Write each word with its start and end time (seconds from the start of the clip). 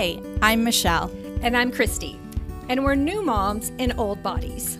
Hey, 0.00 0.18
I'm 0.40 0.64
Michelle. 0.64 1.10
And 1.42 1.54
I'm 1.54 1.70
Kristi. 1.70 2.18
And 2.70 2.84
we're 2.84 2.94
new 2.94 3.20
moms 3.20 3.68
in 3.76 3.92
old 3.98 4.22
bodies. 4.22 4.78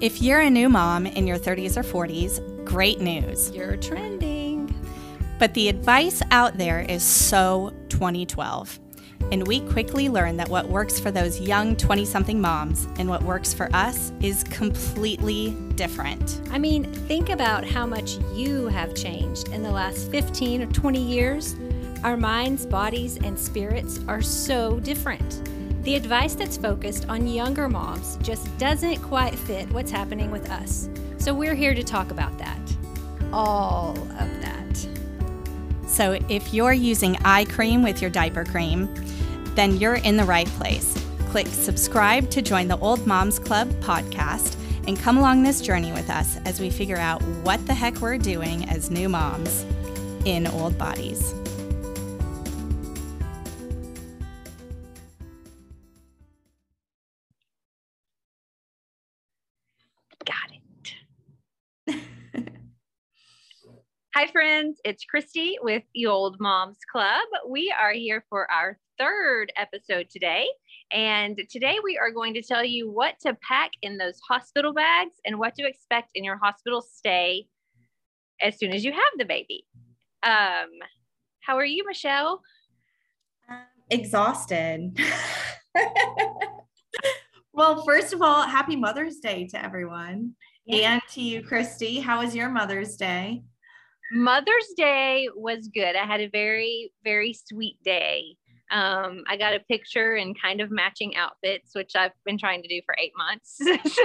If 0.00 0.20
you're 0.20 0.40
a 0.40 0.50
new 0.50 0.68
mom 0.68 1.06
in 1.06 1.28
your 1.28 1.38
30s 1.38 1.76
or 1.76 1.84
40s, 1.84 2.64
great 2.64 2.98
news. 2.98 3.52
You're 3.52 3.76
trending. 3.76 4.74
But 5.38 5.54
the 5.54 5.68
advice 5.68 6.20
out 6.32 6.58
there 6.58 6.80
is 6.80 7.04
so 7.04 7.72
2012. 7.90 8.80
And 9.30 9.46
we 9.46 9.60
quickly 9.60 10.08
learned 10.08 10.40
that 10.40 10.48
what 10.48 10.68
works 10.68 10.98
for 10.98 11.12
those 11.12 11.40
young 11.40 11.76
20 11.76 12.04
something 12.04 12.40
moms 12.40 12.88
and 12.98 13.08
what 13.08 13.22
works 13.22 13.54
for 13.54 13.72
us 13.72 14.10
is 14.20 14.42
completely 14.42 15.52
different. 15.76 16.40
I 16.50 16.58
mean, 16.58 16.92
think 17.06 17.28
about 17.28 17.64
how 17.64 17.86
much 17.86 18.16
you 18.34 18.66
have 18.66 18.96
changed 18.96 19.50
in 19.50 19.62
the 19.62 19.70
last 19.70 20.10
15 20.10 20.62
or 20.62 20.66
20 20.72 21.00
years. 21.00 21.54
Our 22.04 22.18
minds, 22.18 22.66
bodies, 22.66 23.16
and 23.16 23.38
spirits 23.38 23.98
are 24.08 24.20
so 24.20 24.78
different. 24.80 25.48
The 25.84 25.94
advice 25.94 26.34
that's 26.34 26.58
focused 26.58 27.08
on 27.08 27.26
younger 27.26 27.66
moms 27.66 28.18
just 28.20 28.56
doesn't 28.58 28.98
quite 28.98 29.34
fit 29.34 29.70
what's 29.70 29.90
happening 29.90 30.30
with 30.30 30.50
us. 30.50 30.90
So 31.16 31.32
we're 31.32 31.54
here 31.54 31.74
to 31.74 31.82
talk 31.82 32.10
about 32.10 32.36
that. 32.36 32.58
All 33.32 33.92
of 33.92 34.42
that. 34.42 34.86
So 35.86 36.18
if 36.28 36.52
you're 36.52 36.74
using 36.74 37.16
eye 37.24 37.46
cream 37.46 37.82
with 37.82 38.02
your 38.02 38.10
diaper 38.10 38.44
cream, 38.44 38.94
then 39.54 39.78
you're 39.78 39.94
in 39.94 40.18
the 40.18 40.24
right 40.24 40.48
place. 40.48 41.02
Click 41.30 41.46
subscribe 41.46 42.28
to 42.32 42.42
join 42.42 42.68
the 42.68 42.78
Old 42.80 43.06
Moms 43.06 43.38
Club 43.38 43.70
podcast 43.80 44.56
and 44.86 44.98
come 44.98 45.16
along 45.16 45.42
this 45.42 45.62
journey 45.62 45.92
with 45.92 46.10
us 46.10 46.36
as 46.44 46.60
we 46.60 46.68
figure 46.68 46.98
out 46.98 47.22
what 47.42 47.66
the 47.66 47.72
heck 47.72 48.02
we're 48.02 48.18
doing 48.18 48.68
as 48.68 48.90
new 48.90 49.08
moms 49.08 49.64
in 50.26 50.46
old 50.46 50.76
bodies. 50.76 51.34
Hi, 64.16 64.28
friends. 64.28 64.78
It's 64.84 65.04
Kristi 65.12 65.54
with 65.60 65.82
the 65.92 66.06
Old 66.06 66.36
Moms 66.38 66.78
Club. 66.92 67.24
We 67.48 67.74
are 67.76 67.90
here 67.90 68.24
for 68.30 68.48
our 68.48 68.78
third 68.96 69.52
episode 69.56 70.06
today. 70.08 70.46
And 70.92 71.36
today 71.50 71.78
we 71.82 71.98
are 71.98 72.12
going 72.12 72.32
to 72.34 72.42
tell 72.42 72.64
you 72.64 72.88
what 72.88 73.18
to 73.22 73.36
pack 73.42 73.72
in 73.82 73.98
those 73.98 74.20
hospital 74.28 74.72
bags 74.72 75.16
and 75.26 75.36
what 75.36 75.56
to 75.56 75.66
expect 75.66 76.10
in 76.14 76.22
your 76.22 76.36
hospital 76.36 76.80
stay 76.80 77.48
as 78.40 78.56
soon 78.56 78.72
as 78.72 78.84
you 78.84 78.92
have 78.92 79.02
the 79.18 79.24
baby. 79.24 79.66
Um, 80.22 80.70
how 81.40 81.56
are 81.56 81.64
you, 81.64 81.84
Michelle? 81.84 82.40
Um, 83.50 83.64
exhausted. 83.90 84.96
well, 87.52 87.82
first 87.84 88.12
of 88.12 88.22
all, 88.22 88.42
happy 88.42 88.76
Mother's 88.76 89.16
Day 89.16 89.48
to 89.48 89.60
everyone 89.60 90.36
yeah. 90.66 90.92
and 90.92 91.02
to 91.14 91.20
you, 91.20 91.42
Kristi. 91.42 92.00
How 92.00 92.20
was 92.20 92.32
your 92.32 92.48
Mother's 92.48 92.94
Day? 92.94 93.42
Mother's 94.12 94.72
Day 94.76 95.28
was 95.34 95.68
good. 95.68 95.96
I 95.96 96.04
had 96.04 96.20
a 96.20 96.28
very, 96.28 96.92
very 97.02 97.32
sweet 97.32 97.82
day. 97.84 98.36
Um, 98.70 99.24
I 99.28 99.36
got 99.36 99.54
a 99.54 99.60
picture 99.60 100.14
and 100.14 100.40
kind 100.40 100.60
of 100.60 100.70
matching 100.70 101.16
outfits, 101.16 101.74
which 101.74 101.92
I've 101.96 102.12
been 102.24 102.38
trying 102.38 102.62
to 102.62 102.68
do 102.68 102.80
for 102.84 102.96
eight 102.98 103.12
months. 103.16 103.58
so 103.94 104.04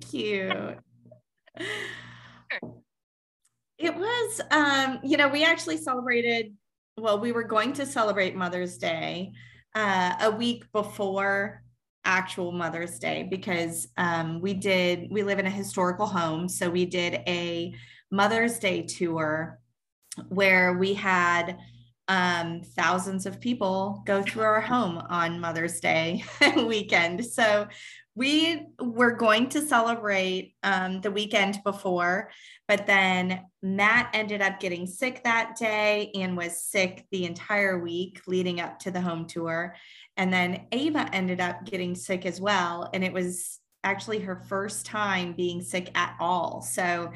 Cute. 0.10 0.78
It 3.78 3.94
was, 3.94 4.40
um, 4.50 4.98
you 5.04 5.16
know, 5.16 5.28
we 5.28 5.44
actually 5.44 5.76
celebrated, 5.76 6.54
well, 6.98 7.20
we 7.20 7.32
were 7.32 7.44
going 7.44 7.72
to 7.74 7.86
celebrate 7.86 8.34
Mother's 8.34 8.76
Day 8.76 9.32
uh, 9.74 10.14
a 10.20 10.30
week 10.30 10.64
before 10.72 11.62
actual 12.04 12.52
Mother's 12.52 12.98
Day 12.98 13.28
because 13.30 13.88
um, 13.96 14.40
we 14.40 14.54
did, 14.54 15.08
we 15.10 15.22
live 15.22 15.38
in 15.38 15.46
a 15.46 15.50
historical 15.50 16.06
home. 16.06 16.48
So 16.48 16.68
we 16.68 16.86
did 16.86 17.22
a 17.26 17.72
Mother's 18.10 18.58
Day 18.58 18.82
tour 18.82 19.60
where 20.28 20.74
we 20.74 20.94
had 20.94 21.58
um, 22.08 22.62
thousands 22.62 23.26
of 23.26 23.40
people 23.40 24.02
go 24.06 24.22
through 24.22 24.44
our 24.44 24.62
home 24.62 24.98
on 24.98 25.40
Mother's 25.40 25.78
Day 25.78 26.24
weekend. 26.56 27.24
So 27.24 27.68
we 28.14 28.66
were 28.80 29.12
going 29.12 29.48
to 29.50 29.60
celebrate 29.60 30.54
um, 30.64 31.00
the 31.02 31.10
weekend 31.10 31.60
before, 31.62 32.30
but 32.66 32.86
then 32.86 33.42
Matt 33.62 34.10
ended 34.12 34.42
up 34.42 34.58
getting 34.58 34.86
sick 34.86 35.22
that 35.22 35.54
day 35.56 36.10
and 36.16 36.36
was 36.36 36.64
sick 36.64 37.06
the 37.12 37.26
entire 37.26 37.78
week 37.78 38.22
leading 38.26 38.60
up 38.60 38.80
to 38.80 38.90
the 38.90 39.00
home 39.00 39.26
tour. 39.26 39.76
And 40.16 40.32
then 40.32 40.66
Ava 40.72 41.08
ended 41.12 41.40
up 41.40 41.64
getting 41.64 41.94
sick 41.94 42.26
as 42.26 42.40
well. 42.40 42.90
And 42.92 43.04
it 43.04 43.12
was 43.12 43.60
actually 43.84 44.18
her 44.20 44.34
first 44.34 44.84
time 44.84 45.34
being 45.34 45.60
sick 45.60 45.90
at 45.94 46.16
all. 46.18 46.62
So 46.62 47.12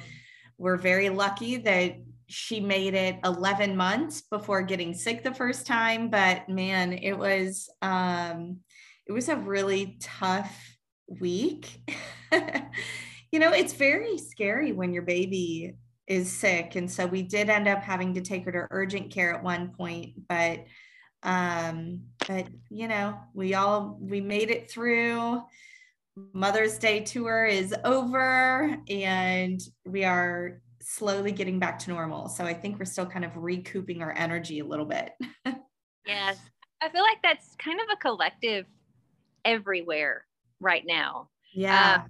we're 0.62 0.76
very 0.76 1.08
lucky 1.08 1.56
that 1.56 1.96
she 2.28 2.60
made 2.60 2.94
it 2.94 3.18
11 3.24 3.76
months 3.76 4.22
before 4.22 4.62
getting 4.62 4.94
sick 4.94 5.24
the 5.24 5.34
first 5.34 5.66
time 5.66 6.08
but 6.08 6.48
man 6.48 6.92
it 6.92 7.18
was 7.18 7.68
um 7.82 8.58
it 9.06 9.12
was 9.12 9.28
a 9.28 9.36
really 9.36 9.98
tough 10.00 10.56
week. 11.20 11.80
You 13.32 13.38
know 13.38 13.52
it's 13.52 13.72
very 13.72 14.18
scary 14.18 14.72
when 14.72 14.92
your 14.92 15.04
baby 15.04 15.72
is 16.06 16.30
sick 16.30 16.76
and 16.76 16.90
so 16.90 17.06
we 17.06 17.22
did 17.22 17.48
end 17.48 17.66
up 17.66 17.82
having 17.82 18.12
to 18.12 18.20
take 18.20 18.44
her 18.44 18.52
to 18.52 18.66
urgent 18.70 19.10
care 19.10 19.32
at 19.32 19.42
one 19.42 19.70
point 19.70 20.10
but 20.28 20.66
um 21.22 22.02
but 22.28 22.46
you 22.68 22.88
know 22.88 23.18
we 23.32 23.54
all 23.54 23.96
we 24.02 24.20
made 24.20 24.50
it 24.50 24.70
through 24.70 25.40
mother's 26.32 26.78
day 26.78 27.00
tour 27.00 27.44
is 27.44 27.74
over 27.84 28.76
and 28.88 29.60
we 29.86 30.04
are 30.04 30.60
slowly 30.80 31.32
getting 31.32 31.58
back 31.58 31.78
to 31.80 31.90
normal. 31.90 32.28
So 32.28 32.44
I 32.44 32.54
think 32.54 32.78
we're 32.78 32.84
still 32.84 33.06
kind 33.06 33.24
of 33.24 33.36
recouping 33.36 34.02
our 34.02 34.12
energy 34.16 34.58
a 34.58 34.64
little 34.64 34.84
bit. 34.84 35.12
yes. 36.06 36.38
I 36.82 36.88
feel 36.88 37.02
like 37.02 37.22
that's 37.22 37.54
kind 37.56 37.80
of 37.80 37.86
a 37.92 37.96
collective 37.96 38.66
everywhere 39.44 40.24
right 40.60 40.84
now. 40.86 41.28
Yeah. 41.54 42.02
Uh, 42.04 42.08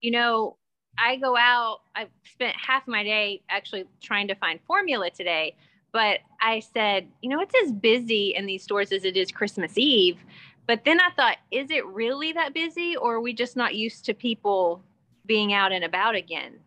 you 0.00 0.10
know, 0.10 0.56
I 0.98 1.16
go 1.16 1.36
out, 1.36 1.80
I 1.94 2.06
spent 2.24 2.56
half 2.56 2.88
my 2.88 3.02
day 3.02 3.42
actually 3.50 3.84
trying 4.02 4.28
to 4.28 4.34
find 4.34 4.58
formula 4.66 5.10
today, 5.10 5.54
but 5.92 6.20
I 6.40 6.60
said, 6.60 7.08
you 7.20 7.28
know, 7.28 7.40
it's 7.40 7.54
as 7.64 7.72
busy 7.72 8.34
in 8.34 8.46
these 8.46 8.62
stores 8.62 8.92
as 8.92 9.04
it 9.04 9.16
is 9.16 9.30
Christmas 9.30 9.76
Eve. 9.76 10.18
But 10.66 10.84
then 10.84 11.00
I 11.00 11.10
thought, 11.14 11.36
is 11.50 11.70
it 11.70 11.86
really 11.86 12.32
that 12.32 12.54
busy 12.54 12.96
or 12.96 13.16
are 13.16 13.20
we 13.20 13.32
just 13.32 13.56
not 13.56 13.74
used 13.74 14.04
to 14.06 14.14
people 14.14 14.82
being 15.24 15.52
out 15.52 15.72
and 15.72 15.84
about 15.84 16.14
again? 16.14 16.58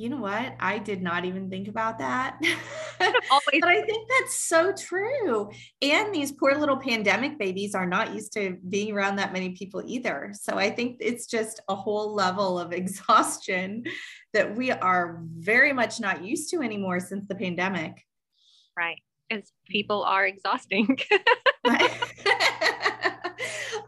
you 0.00 0.08
know 0.08 0.16
what? 0.16 0.54
I 0.58 0.78
did 0.78 1.02
not 1.02 1.26
even 1.26 1.50
think 1.50 1.68
about 1.68 1.98
that. 1.98 2.38
but 2.98 3.14
I 3.68 3.82
think 3.82 4.08
that's 4.08 4.48
so 4.48 4.72
true. 4.72 5.50
And 5.82 6.14
these 6.14 6.32
poor 6.32 6.54
little 6.54 6.78
pandemic 6.78 7.38
babies 7.38 7.74
are 7.74 7.84
not 7.84 8.14
used 8.14 8.32
to 8.32 8.56
being 8.70 8.94
around 8.94 9.16
that 9.16 9.34
many 9.34 9.50
people 9.50 9.82
either. 9.84 10.32
So 10.32 10.56
I 10.56 10.70
think 10.70 10.96
it's 11.00 11.26
just 11.26 11.60
a 11.68 11.74
whole 11.74 12.14
level 12.14 12.58
of 12.58 12.72
exhaustion 12.82 13.84
that 14.32 14.56
we 14.56 14.70
are 14.70 15.20
very 15.36 15.74
much 15.74 16.00
not 16.00 16.24
used 16.24 16.48
to 16.52 16.62
anymore 16.62 16.98
since 16.98 17.26
the 17.28 17.34
pandemic. 17.34 18.02
Right. 18.74 19.02
As 19.30 19.52
people 19.68 20.02
are 20.02 20.26
exhausting. 20.26 20.98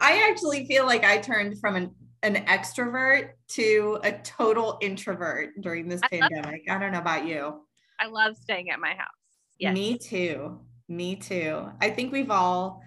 I 0.02 0.28
actually 0.28 0.66
feel 0.66 0.84
like 0.84 1.04
I 1.04 1.18
turned 1.18 1.58
from 1.60 1.76
an 1.76 1.94
an 2.22 2.36
extrovert 2.46 3.30
to 3.48 3.98
a 4.04 4.12
total 4.12 4.78
introvert 4.80 5.60
during 5.60 5.88
this 5.88 6.00
I 6.04 6.08
pandemic. 6.08 6.62
I 6.70 6.78
don't 6.78 6.92
know 6.92 7.00
about 7.00 7.26
you. 7.26 7.62
I 7.98 8.06
love 8.06 8.36
staying 8.36 8.70
at 8.70 8.78
my 8.78 8.94
house. 8.94 9.08
Yes. 9.58 9.74
Me 9.74 9.98
too. 9.98 10.60
Me 10.88 11.16
too. 11.16 11.68
I 11.80 11.91
think 11.91 12.12
we've 12.12 12.30
all 12.30 12.80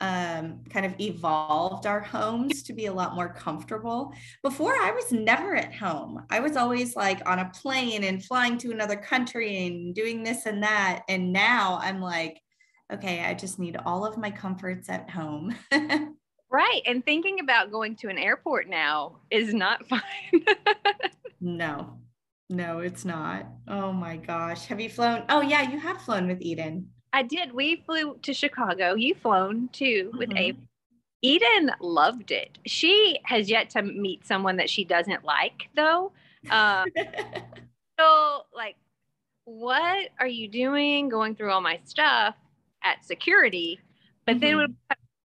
um, 0.00 0.64
kind 0.70 0.86
of 0.86 0.98
evolved 0.98 1.86
our 1.86 2.00
homes 2.00 2.62
to 2.64 2.72
be 2.72 2.86
a 2.86 2.92
lot 2.92 3.14
more 3.14 3.28
comfortable. 3.28 4.12
Before, 4.42 4.72
I 4.72 4.90
was 4.90 5.12
never 5.12 5.54
at 5.54 5.74
home. 5.74 6.24
I 6.30 6.40
was 6.40 6.56
always 6.56 6.96
like 6.96 7.28
on 7.28 7.38
a 7.38 7.50
plane 7.50 8.04
and 8.04 8.24
flying 8.24 8.58
to 8.58 8.72
another 8.72 8.96
country 8.96 9.66
and 9.66 9.94
doing 9.94 10.22
this 10.22 10.46
and 10.46 10.62
that. 10.62 11.02
And 11.08 11.32
now 11.32 11.78
I'm 11.82 12.00
like, 12.00 12.40
okay, 12.92 13.20
I 13.20 13.34
just 13.34 13.58
need 13.58 13.76
all 13.84 14.04
of 14.04 14.18
my 14.18 14.30
comforts 14.30 14.88
at 14.88 15.10
home. 15.10 15.54
Right. 16.50 16.82
And 16.86 17.04
thinking 17.04 17.40
about 17.40 17.70
going 17.70 17.96
to 17.96 18.08
an 18.08 18.18
airport 18.18 18.68
now 18.68 19.18
is 19.30 19.54
not 19.54 19.86
fun. 19.88 20.02
no, 21.40 21.98
no, 22.48 22.80
it's 22.80 23.04
not. 23.04 23.46
Oh 23.68 23.92
my 23.92 24.16
gosh. 24.16 24.66
Have 24.66 24.80
you 24.80 24.90
flown? 24.90 25.24
Oh, 25.28 25.40
yeah, 25.40 25.70
you 25.70 25.78
have 25.78 26.02
flown 26.02 26.26
with 26.26 26.40
Eden. 26.42 26.88
I 27.12 27.22
did. 27.22 27.52
We 27.52 27.82
flew 27.86 28.16
to 28.22 28.32
Chicago. 28.32 28.94
You 28.94 29.14
flown 29.14 29.68
too 29.72 30.10
with 30.16 30.30
mm-hmm. 30.30 30.38
Ava. 30.38 30.58
Eden 31.22 31.70
loved 31.80 32.30
it. 32.30 32.58
She 32.66 33.18
has 33.24 33.50
yet 33.50 33.70
to 33.70 33.82
meet 33.82 34.26
someone 34.26 34.56
that 34.56 34.70
she 34.70 34.84
doesn't 34.84 35.24
like, 35.24 35.68
though. 35.76 36.12
Um, 36.50 36.86
so, 38.00 38.42
like, 38.54 38.76
what 39.44 40.08
are 40.18 40.26
you 40.26 40.48
doing 40.48 41.08
going 41.08 41.34
through 41.34 41.50
all 41.50 41.60
my 41.60 41.78
stuff 41.84 42.36
at 42.82 43.04
security? 43.04 43.80
But 44.24 44.36
mm-hmm. 44.36 44.40
then 44.40 44.56
when 44.56 44.76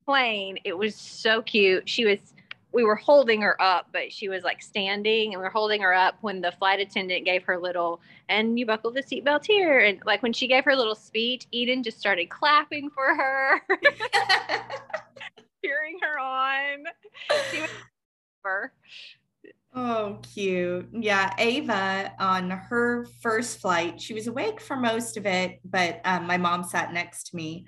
plane, 0.08 0.58
it 0.64 0.72
was 0.72 0.94
so 0.94 1.42
cute. 1.42 1.86
She 1.86 2.06
was 2.06 2.18
we 2.72 2.82
were 2.82 2.96
holding 2.96 3.42
her 3.42 3.60
up, 3.60 3.88
but 3.92 4.10
she 4.10 4.28
was 4.28 4.42
like 4.42 4.62
standing 4.62 5.32
and 5.32 5.40
we 5.40 5.46
are 5.46 5.50
holding 5.50 5.82
her 5.82 5.92
up 5.92 6.16
when 6.22 6.40
the 6.40 6.52
flight 6.52 6.80
attendant 6.80 7.26
gave 7.26 7.42
her 7.44 7.58
little, 7.58 8.00
and 8.30 8.58
you 8.58 8.64
buckle 8.64 8.90
the 8.90 9.02
seatbelt 9.02 9.44
here. 9.44 9.80
And 9.80 10.00
like 10.06 10.22
when 10.22 10.32
she 10.32 10.46
gave 10.46 10.64
her 10.64 10.74
little 10.74 10.94
speech, 10.94 11.46
Eden 11.52 11.82
just 11.82 11.98
started 11.98 12.30
clapping 12.30 12.88
for 12.88 13.14
her, 13.14 13.60
cheering 15.62 15.98
her 16.00 16.18
on. 16.18 16.84
She 17.50 17.60
was 17.60 17.70
Oh, 19.74 20.18
cute. 20.34 20.88
Yeah, 20.92 21.34
Ava 21.36 22.12
on 22.18 22.50
her 22.50 23.06
first 23.20 23.60
flight, 23.60 24.00
she 24.00 24.14
was 24.14 24.26
awake 24.26 24.58
for 24.60 24.76
most 24.76 25.18
of 25.18 25.26
it, 25.26 25.60
but 25.66 26.00
um, 26.06 26.26
my 26.26 26.38
mom 26.38 26.64
sat 26.64 26.94
next 26.94 27.24
to 27.28 27.36
me 27.36 27.66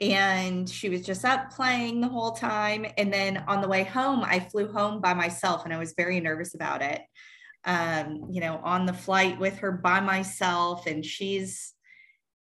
and 0.00 0.68
she 0.68 0.88
was 0.88 1.02
just 1.02 1.24
up 1.24 1.50
playing 1.52 2.00
the 2.00 2.08
whole 2.08 2.32
time. 2.32 2.86
And 2.96 3.12
then 3.12 3.44
on 3.48 3.60
the 3.60 3.68
way 3.68 3.84
home, 3.84 4.22
I 4.24 4.40
flew 4.40 4.70
home 4.70 5.00
by 5.00 5.14
myself 5.14 5.64
and 5.64 5.74
I 5.74 5.78
was 5.78 5.94
very 5.96 6.20
nervous 6.20 6.54
about 6.54 6.82
it. 6.82 7.02
Um, 7.64 8.28
you 8.30 8.40
know, 8.40 8.60
on 8.62 8.86
the 8.86 8.92
flight 8.92 9.38
with 9.38 9.58
her 9.58 9.72
by 9.72 10.00
myself, 10.00 10.86
and 10.86 11.04
she's 11.04 11.74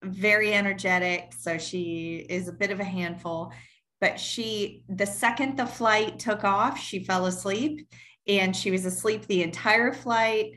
very 0.04 0.54
energetic. 0.54 1.34
So 1.38 1.58
she 1.58 2.26
is 2.30 2.48
a 2.48 2.54
bit 2.54 2.72
of 2.72 2.80
a 2.80 2.86
handful. 2.86 3.52
But 4.00 4.20
she, 4.20 4.84
the 4.90 5.06
second 5.06 5.58
the 5.58 5.66
flight 5.66 6.20
took 6.20 6.44
off, 6.44 6.80
she 6.80 7.04
fell 7.04 7.26
asleep 7.26 7.88
and 8.28 8.56
she 8.56 8.72
was 8.72 8.86
asleep 8.86 9.26
the 9.26 9.44
entire 9.44 9.94
flight 9.94 10.54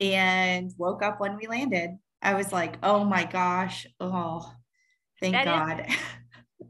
and 0.00 0.72
woke 0.76 1.02
up 1.02 1.20
when 1.20 1.36
we 1.36 1.46
landed. 1.46 1.90
I 2.22 2.34
was 2.34 2.52
like, 2.52 2.76
oh 2.82 3.04
my 3.04 3.24
gosh. 3.24 3.86
Oh, 4.00 4.52
thank 5.20 5.34
that 5.34 5.44
God. 5.44 5.86
Is, 5.88 5.94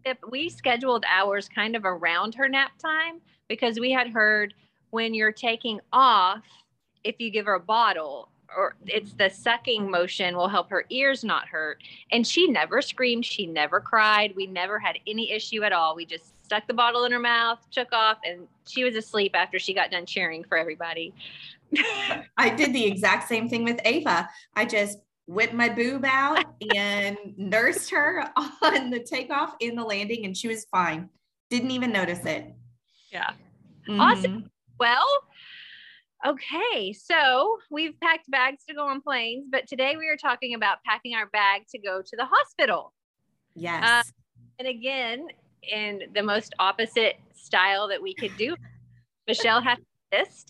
if 0.05 0.19
we 0.31 0.49
scheduled 0.49 1.05
hours 1.09 1.49
kind 1.49 1.77
of 1.77 1.85
around 1.85 2.35
her 2.35 2.49
nap 2.49 2.73
time 2.79 3.21
because 3.49 3.79
we 3.79 3.91
had 3.91 4.09
heard 4.09 4.55
when 4.91 5.15
you're 5.15 5.33
taking 5.33 5.81
off, 5.93 6.43
if 7.05 7.17
you 7.19 7.31
give 7.31 7.47
her 7.47 7.55
a 7.55 7.61
bottle, 7.61 8.31
or 8.57 8.77
it's 8.87 9.13
the 9.13 9.29
sucking 9.29 9.91
motion 9.91 10.37
will 10.37 10.49
help 10.49 10.71
her 10.71 10.85
ears 10.91 11.23
not 11.23 11.47
hurt. 11.49 11.83
And 12.11 12.27
she 12.27 12.49
never 12.49 12.81
screamed. 12.81 13.25
She 13.25 13.47
never 13.47 13.81
cried. 13.81 14.35
We 14.35 14.47
never 14.47 14.79
had 14.79 14.99
any 15.07 15.31
issue 15.31 15.63
at 15.65 15.73
all. 15.73 15.95
We 15.95 16.07
just 16.07 16.33
stuck 16.43 16.67
the 16.67 16.75
bottle 16.75 17.05
in 17.05 17.13
her 17.13 17.19
mouth, 17.19 17.59
took 17.71 17.93
off, 17.93 18.19
and 18.25 18.49
she 18.67 18.85
was 18.85 18.97
asleep 18.97 19.33
after 19.35 19.59
she 19.59 19.75
got 19.75 19.91
done 19.91 20.07
cheering 20.07 20.45
for 20.45 20.57
everybody. 20.57 21.13
I 22.39 22.49
did 22.49 22.73
the 22.73 22.87
exact 22.87 23.29
same 23.29 23.49
thing 23.51 23.65
with 23.65 23.81
Ava. 23.85 24.29
I 24.57 24.65
just 24.65 24.99
whipped 25.29 25.53
my 25.53 25.69
boob 25.69 26.05
out 26.07 26.43
and 26.75 27.17
nursed 27.37 27.91
her 27.91 28.25
on 28.63 28.91
the 28.91 28.99
takeoff 28.99 29.55
in 29.61 29.77
the 29.77 29.85
landing, 29.85 30.25
and 30.25 30.37
she 30.37 30.49
was 30.49 30.67
fine. 30.71 31.09
Didn't 31.51 31.71
even 31.71 31.93
notice 31.93 32.25
it. 32.25 32.55
Yeah. 33.13 33.31
Mm-hmm. 33.89 34.01
Awesome. 34.01 34.51
Well, 34.81 35.07
okay. 36.27 36.93
So 36.93 37.59
we've 37.71 37.99
packed 38.01 38.31
bags 38.31 38.65
to 38.69 38.75
go 38.75 38.87
on 38.87 39.03
planes, 39.03 39.47
but 39.51 39.67
today 39.69 39.97
we 39.97 40.09
are 40.09 40.17
talking 40.17 40.55
about 40.55 40.79
packing 40.85 41.15
our 41.15 41.27
bag 41.27 41.63
to 41.71 41.79
go 41.79 42.01
to 42.01 42.17
the 42.17 42.25
hospital. 42.25 42.95
Yes. 43.55 43.85
Uh, 43.85 44.03
and 44.59 44.69
again, 44.69 45.29
in 45.63 46.03
the 46.15 46.23
most 46.23 46.55
opposite 46.59 47.17
style 47.35 47.87
that 47.89 48.01
we 48.03 48.15
could 48.15 48.37
do. 48.37 48.57
Michelle 49.27 49.61
had 49.61 49.79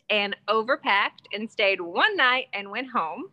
and 0.08 0.36
overpacked 0.48 1.26
and 1.32 1.50
stayed 1.50 1.80
one 1.80 2.16
night 2.16 2.46
and 2.52 2.70
went 2.70 2.88
home. 2.88 3.25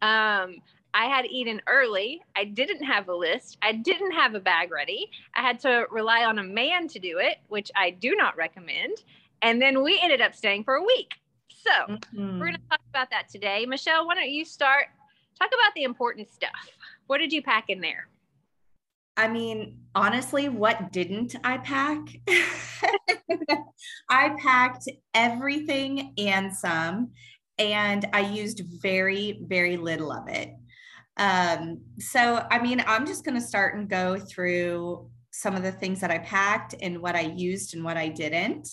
Um, 0.00 0.56
I 0.94 1.06
had 1.06 1.26
Eden 1.26 1.60
early. 1.66 2.22
I 2.36 2.44
didn't 2.44 2.84
have 2.84 3.08
a 3.08 3.14
list. 3.14 3.58
I 3.60 3.72
didn't 3.72 4.12
have 4.12 4.34
a 4.36 4.40
bag 4.40 4.70
ready. 4.70 5.10
I 5.34 5.42
had 5.42 5.58
to 5.60 5.86
rely 5.90 6.24
on 6.24 6.38
a 6.38 6.44
man 6.44 6.86
to 6.88 7.00
do 7.00 7.18
it, 7.18 7.38
which 7.48 7.72
I 7.74 7.90
do 7.90 8.14
not 8.14 8.36
recommend. 8.36 8.98
And 9.42 9.60
then 9.60 9.82
we 9.82 9.98
ended 10.00 10.20
up 10.20 10.36
staying 10.36 10.62
for 10.62 10.74
a 10.74 10.82
week. 10.82 11.14
So 11.48 11.70
mm-hmm. 11.94 12.38
we're 12.38 12.46
going 12.46 12.54
to 12.54 12.68
talk 12.70 12.80
about 12.88 13.10
that 13.10 13.28
today. 13.28 13.66
Michelle, 13.66 14.06
why 14.06 14.14
don't 14.14 14.30
you 14.30 14.44
start? 14.44 14.86
Talk 15.38 15.48
about 15.48 15.74
the 15.74 15.82
important 15.82 16.30
stuff. 16.30 16.70
What 17.08 17.18
did 17.18 17.32
you 17.32 17.42
pack 17.42 17.64
in 17.68 17.80
there? 17.80 18.08
I 19.16 19.28
mean, 19.28 19.80
honestly, 19.94 20.48
what 20.48 20.92
didn't 20.92 21.34
I 21.42 21.58
pack? 21.58 22.00
I 24.10 24.36
packed 24.38 24.88
everything 25.12 26.14
and 26.18 26.52
some, 26.52 27.10
and 27.58 28.08
I 28.12 28.20
used 28.20 28.62
very, 28.80 29.40
very 29.46 29.76
little 29.76 30.12
of 30.12 30.28
it. 30.28 30.54
Um, 31.16 31.80
so, 31.98 32.44
I 32.50 32.60
mean, 32.60 32.82
I'm 32.86 33.06
just 33.06 33.24
going 33.24 33.36
to 33.36 33.46
start 33.46 33.76
and 33.76 33.88
go 33.88 34.18
through 34.18 35.10
some 35.30 35.54
of 35.54 35.62
the 35.62 35.72
things 35.72 36.00
that 36.00 36.10
I 36.10 36.18
packed 36.18 36.74
and 36.80 37.00
what 37.00 37.14
I 37.14 37.22
used 37.22 37.74
and 37.74 37.84
what 37.84 37.96
I 37.96 38.08
didn't. 38.08 38.68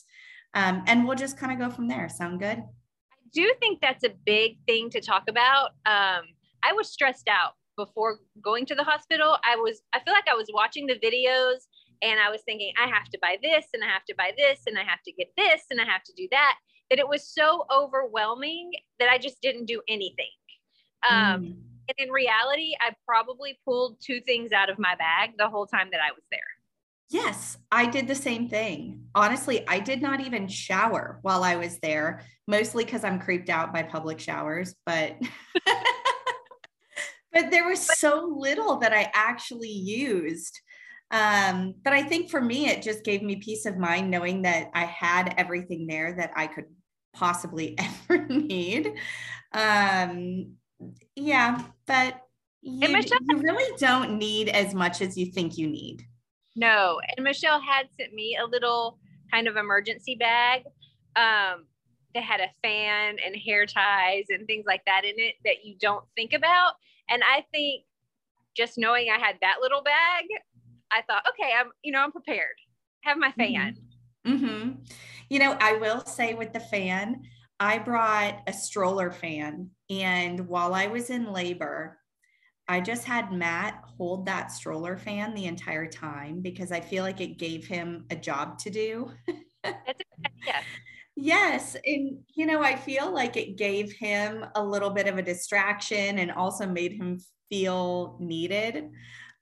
Um, 0.54 0.84
and 0.88 1.08
we'll 1.08 1.16
just 1.16 1.38
kind 1.38 1.52
of 1.52 1.60
go 1.60 1.74
from 1.74 1.88
there. 1.88 2.10
Sound 2.10 2.40
good? 2.40 2.58
I 2.58 3.30
do 3.34 3.54
think 3.60 3.80
that's 3.82 4.04
a 4.04 4.12
big 4.26 4.58
thing 4.68 4.90
to 4.92 5.02
talk 5.02 5.24
about. 5.30 5.70
Um, 5.86 6.24
I 6.64 6.74
was 6.74 6.92
stressed 6.92 7.28
out 7.28 7.54
before 7.78 8.20
going 8.42 8.66
to 8.68 8.76
the 8.76 8.84
hospital, 8.84 9.38
I 9.44 9.56
was, 9.56 9.82
I 9.94 10.00
feel 10.00 10.14
like 10.14 10.28
I 10.30 10.36
was 10.36 10.48
watching 10.54 10.88
the 10.88 10.96
videos 10.96 11.66
and 12.02 12.20
I 12.20 12.30
was 12.30 12.42
thinking, 12.46 12.74
I 12.82 12.88
have 12.88 13.10
to 13.10 13.20
buy 13.22 13.38
this 13.42 13.66
and 13.74 13.84
I 13.84 13.88
have 13.88 14.06
to 14.06 14.16
buy 14.18 14.32
this 14.38 14.62
and 14.68 14.78
I 14.78 14.84
have 14.84 15.02
to 15.06 15.12
get 15.12 15.32
this 15.38 15.64
and 15.70 15.80
I 15.80 15.86
have 15.86 16.04
to 16.04 16.14
do 16.16 16.28
that. 16.32 16.56
That 16.90 17.00
it 17.00 17.08
was 17.08 17.26
so 17.26 17.66
overwhelming 17.74 18.72
that 19.00 19.10
I 19.10 19.18
just 19.18 19.42
didn't 19.42 19.66
do 19.66 19.82
anything. 19.88 20.32
Um, 21.10 21.42
mm. 21.42 21.56
And 21.88 21.96
in 21.98 22.10
reality, 22.10 22.74
I 22.80 22.94
probably 23.08 23.60
pulled 23.66 23.98
two 24.02 24.22
things 24.22 24.52
out 24.52 24.70
of 24.70 24.80
my 24.80 24.96
bag 24.96 25.32
the 25.38 25.50
whole 25.50 25.68
time 25.68 25.90
that 25.92 26.00
I 26.00 26.12
was 26.12 26.24
there. 26.32 26.40
Yes, 27.10 27.58
I 27.72 27.88
did 27.88 28.08
the 28.08 28.16
same 28.16 28.48
thing. 28.48 29.04
Honestly, 29.14 29.68
I 29.68 29.80
did 29.80 30.02
not 30.02 30.22
even 30.22 30.48
shower 30.48 31.20
while 31.24 31.44
I 31.44 31.58
was 31.58 31.78
there, 31.80 32.24
mostly 32.48 32.86
because 32.86 33.04
I'm 33.04 33.20
creeped 33.20 33.50
out 33.50 33.74
by 33.74 33.84
public 33.84 34.18
showers, 34.18 34.76
but 34.86 35.18
but 37.34 37.52
there 37.52 37.68
was 37.68 37.82
so 37.82 38.34
little 38.34 38.78
that 38.78 38.94
I 38.94 39.12
actually 39.14 39.72
used. 39.72 40.58
Um, 41.12 41.76
but 41.84 41.92
I 41.92 42.04
think 42.04 42.30
for 42.30 42.40
me, 42.40 42.68
it 42.68 42.82
just 42.82 43.04
gave 43.04 43.22
me 43.22 43.36
peace 43.36 43.66
of 43.66 43.78
mind 43.78 44.10
knowing 44.10 44.44
that 44.44 44.70
I 44.74 44.86
had 44.86 45.34
everything 45.38 45.88
there 45.88 46.14
that 46.14 46.32
I 46.38 46.48
could 46.48 46.68
possibly 47.14 47.78
ever 48.10 48.26
need. 48.28 48.94
Um, 49.52 50.54
yeah, 51.22 51.64
but 51.86 52.22
you, 52.62 52.90
Michelle, 52.90 53.20
you 53.30 53.38
really 53.40 53.78
don't 53.78 54.18
need 54.18 54.50
as 54.50 54.74
much 54.74 55.02
as 55.02 55.18
you 55.18 55.28
think 55.28 55.58
you 55.58 55.68
need. 55.68 56.04
No, 56.56 57.00
and 57.16 57.24
Michelle 57.24 57.62
had 57.62 57.88
sent 57.98 58.14
me 58.14 58.38
a 58.42 58.46
little 58.46 58.98
kind 59.32 59.48
of 59.48 59.56
emergency 59.56 60.16
bag 60.16 60.64
um, 61.16 61.66
that 62.14 62.24
had 62.24 62.42
a 62.42 62.50
fan 62.62 63.18
and 63.26 63.36
hair 63.36 63.66
ties 63.66 64.26
and 64.30 64.46
things 64.48 64.66
like 64.68 64.82
that 64.86 65.06
in 65.06 65.14
it 65.18 65.36
that 65.46 65.64
you 65.64 65.76
don't 65.80 66.04
think 66.16 66.34
about. 66.34 66.74
And 67.10 67.24
I 67.24 67.46
think 67.52 67.84
just 68.56 68.78
knowing 68.78 69.08
I 69.10 69.20
had 69.20 69.38
that 69.42 69.58
little 69.62 69.82
bag, 69.82 70.26
I 70.92 71.02
thought, 71.04 71.24
okay, 71.30 71.52
I'm, 71.58 71.72
you 71.84 71.92
know, 71.92 72.04
I'm 72.04 72.12
prepared. 72.12 72.56
Have 73.04 73.18
my 73.18 73.32
fan. 73.32 73.78
Mm-hmm. 74.28 74.46
mm-hmm. 74.46 74.72
You 75.30 75.40
know, 75.40 75.56
I 75.62 75.78
will 75.78 76.04
say 76.06 76.34
with 76.34 76.52
the 76.52 76.60
fan, 76.60 77.22
I 77.62 77.78
brought 77.78 78.42
a 78.48 78.54
stroller 78.54 79.12
fan. 79.12 79.70
And 79.88 80.48
while 80.48 80.74
I 80.74 80.88
was 80.88 81.12
in 81.12 81.32
labor, 81.32 82.00
I 82.68 82.82
just 82.82 83.04
had 83.06 83.32
Matt 83.32 83.84
hold 83.86 84.26
that 84.26 84.52
stroller 84.52 84.98
fan 84.98 85.36
the 85.36 85.46
entire 85.46 85.86
time 85.86 86.42
because 86.42 86.72
I 86.72 86.82
feel 86.82 87.04
like 87.04 87.22
it 87.22 87.38
gave 87.38 87.68
him 87.68 88.06
a 88.10 88.16
job 88.16 88.58
to 88.60 88.72
do. 88.72 89.12
That's 89.64 90.00
yeah. 90.44 90.62
Yes. 91.16 91.76
And, 91.86 92.22
you 92.34 92.48
know, 92.48 92.64
I 92.64 92.76
feel 92.76 93.14
like 93.14 93.38
it 93.38 93.58
gave 93.58 93.92
him 93.92 94.44
a 94.56 94.64
little 94.64 94.90
bit 94.90 95.08
of 95.08 95.20
a 95.20 95.22
distraction 95.22 96.18
and 96.18 96.32
also 96.32 96.66
made 96.66 96.94
him 96.94 97.20
feel 97.48 98.18
needed. 98.20 98.90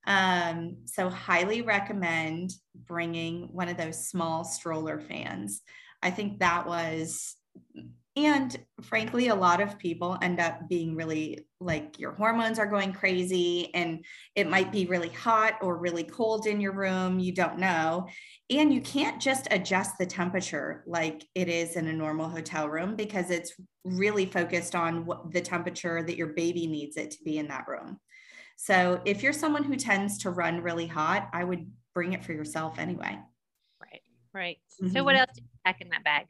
Um, 0.05 0.79
so, 0.85 1.07
highly 1.09 1.61
recommend 1.61 2.51
bringing 2.75 3.53
one 3.53 3.69
of 3.69 3.77
those 3.77 4.09
small 4.09 4.43
stroller 4.43 4.99
fans. 4.99 5.61
I 6.01 6.11
think 6.11 6.39
that 6.39 6.67
was 6.67 7.37
and 8.25 8.57
frankly, 8.81 9.27
a 9.27 9.35
lot 9.35 9.61
of 9.61 9.77
people 9.77 10.17
end 10.21 10.39
up 10.39 10.67
being 10.67 10.95
really 10.95 11.45
like 11.59 11.99
your 11.99 12.13
hormones 12.13 12.59
are 12.59 12.65
going 12.65 12.93
crazy, 12.93 13.73
and 13.73 14.05
it 14.35 14.49
might 14.49 14.71
be 14.71 14.85
really 14.85 15.09
hot 15.09 15.55
or 15.61 15.77
really 15.77 16.03
cold 16.03 16.47
in 16.47 16.61
your 16.61 16.73
room. 16.73 17.19
You 17.19 17.33
don't 17.33 17.59
know. 17.59 18.07
And 18.49 18.73
you 18.73 18.81
can't 18.81 19.21
just 19.21 19.47
adjust 19.51 19.97
the 19.97 20.05
temperature 20.05 20.83
like 20.87 21.25
it 21.35 21.49
is 21.49 21.75
in 21.75 21.87
a 21.87 21.93
normal 21.93 22.29
hotel 22.29 22.67
room 22.69 22.95
because 22.95 23.29
it's 23.29 23.53
really 23.83 24.25
focused 24.25 24.75
on 24.75 25.05
what 25.05 25.31
the 25.31 25.41
temperature 25.41 26.03
that 26.03 26.17
your 26.17 26.33
baby 26.33 26.67
needs 26.67 26.97
it 26.97 27.11
to 27.11 27.23
be 27.23 27.37
in 27.37 27.47
that 27.49 27.67
room. 27.67 27.99
So 28.55 29.01
if 29.05 29.23
you're 29.23 29.33
someone 29.33 29.63
who 29.63 29.75
tends 29.75 30.17
to 30.19 30.31
run 30.31 30.61
really 30.61 30.87
hot, 30.87 31.29
I 31.33 31.43
would 31.43 31.71
bring 31.93 32.13
it 32.13 32.23
for 32.25 32.33
yourself 32.33 32.79
anyway. 32.79 33.17
Right, 33.81 34.01
right. 34.33 34.57
Mm-hmm. 34.81 34.93
So 34.93 35.03
what 35.03 35.15
else 35.15 35.31
did 35.33 35.43
you 35.43 35.49
pack 35.65 35.81
in 35.81 35.89
that 35.89 36.03
bag? 36.03 36.27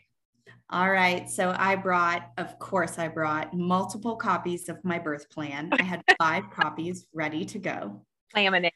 All 0.72 0.92
right. 0.92 1.28
So 1.28 1.54
I 1.58 1.76
brought, 1.76 2.30
of 2.38 2.60
course, 2.60 3.00
I 3.00 3.08
brought 3.08 3.54
multiple 3.56 4.16
copies 4.16 4.70
of 4.70 4.78
my 4.84 5.00
birth 5.00 5.30
plan. 5.32 5.70
I 5.72 5.82
had 5.82 6.04
five 6.20 6.50
copies 6.52 7.08
ready 7.14 7.44
to 7.46 7.58
go. 7.58 8.06
Laminate. 8.36 8.72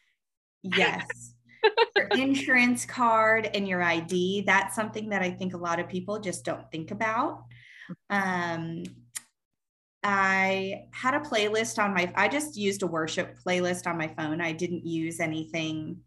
Yes. 0.64 1.36
your 1.96 2.08
insurance 2.08 2.86
card 2.86 3.50
and 3.54 3.68
your 3.68 3.84
ID. 3.84 4.42
That's 4.42 4.76
something 4.76 5.10
that 5.10 5.22
I 5.22 5.30
think 5.30 5.54
a 5.54 5.58
lot 5.58 5.80
of 5.80 5.88
people 5.88 6.20
just 6.20 6.44
don't 6.44 6.70
think 6.72 6.90
about. 6.90 7.44
Um, 8.10 8.84
I 10.04 10.86
had 10.92 11.14
a 11.14 11.20
playlist 11.20 11.82
on 11.82 11.94
my, 11.94 12.12
I 12.16 12.28
just 12.28 12.58
used 12.58 12.82
a 12.82 12.88
worship 12.88 13.38
playlist 13.46 13.88
on 13.88 13.98
my 13.98 14.08
phone. 14.08 14.42
I 14.42 14.52
didn't 14.52 14.86
use 14.86 15.20
anything 15.20 15.98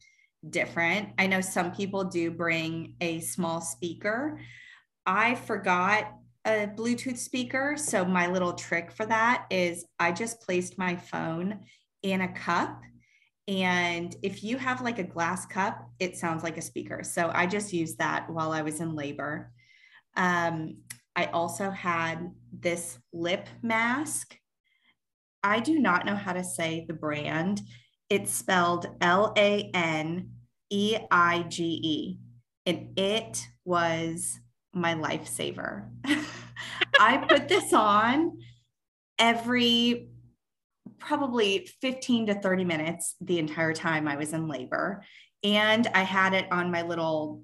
different. 0.51 1.11
I 1.19 1.27
know 1.29 1.41
some 1.41 1.73
people 1.73 2.05
do 2.05 2.31
bring 2.31 2.95
a 3.01 3.21
small 3.21 3.61
speaker. 3.61 4.39
I 5.07 5.37
forgot 5.37 6.13
a 6.45 6.67
Bluetooth 6.67 7.19
speaker. 7.19 7.77
So 7.77 8.05
my 8.05 8.27
little 8.27 8.53
trick 8.53 8.91
for 8.91 9.07
that 9.07 9.47
is 9.51 9.85
I 9.99 10.13
just 10.13 10.41
placed 10.41 10.79
my 10.79 10.97
phone 10.97 11.61
in 12.03 12.21
a 12.21 12.33
cup. 12.33 12.83
And 13.49 14.15
if 14.23 14.43
you 14.43 14.57
have 14.59 14.81
like 14.83 14.99
a 14.99 15.05
glass 15.05 15.47
cup, 15.47 15.89
it 16.01 16.17
sounds 16.17 16.43
like 16.43 16.57
a 16.57 16.63
speaker. 16.63 17.03
So 17.03 17.31
I 17.33 17.47
just 17.47 17.73
used 17.73 17.99
that 17.99 18.29
while 18.29 18.53
I 18.53 18.63
was 18.63 18.81
in 18.81 18.95
labor. 18.95 19.53
Um, 20.17 20.79
I 21.15 21.27
also 21.27 21.71
had 21.71 22.31
this 22.53 22.99
lip 23.13 23.49
mask. 23.63 24.37
I 25.43 25.61
do 25.61 25.79
not 25.79 26.05
know 26.05 26.17
how 26.17 26.33
to 26.33 26.45
say 26.45 26.85
the 26.87 26.95
brand. 26.95 27.61
It's 28.11 28.33
spelled 28.33 28.87
L 29.01 29.33
A 29.37 29.71
N 29.73 30.31
E 30.71 30.97
I 31.11 31.43
G 31.49 31.81
E, 31.83 32.19
and 32.67 32.99
it 32.99 33.47
was 33.65 34.39
my 34.77 34.95
lifesaver. 34.95 35.89
I 37.01 37.19
put 37.19 37.49
this 37.49 37.73
on 37.73 38.39
every 39.19 40.11
probably 40.99 41.69
15 41.81 42.27
to 42.27 42.35
30 42.35 42.65
minutes 42.65 43.17
the 43.21 43.39
entire 43.39 43.73
time 43.73 44.07
I 44.07 44.17
was 44.17 44.33
in 44.33 44.49
labor. 44.49 45.03
And 45.43 45.87
I 45.95 46.03
had 46.03 46.35
it 46.35 46.47
on 46.51 46.71
my 46.71 46.83
little, 46.83 47.43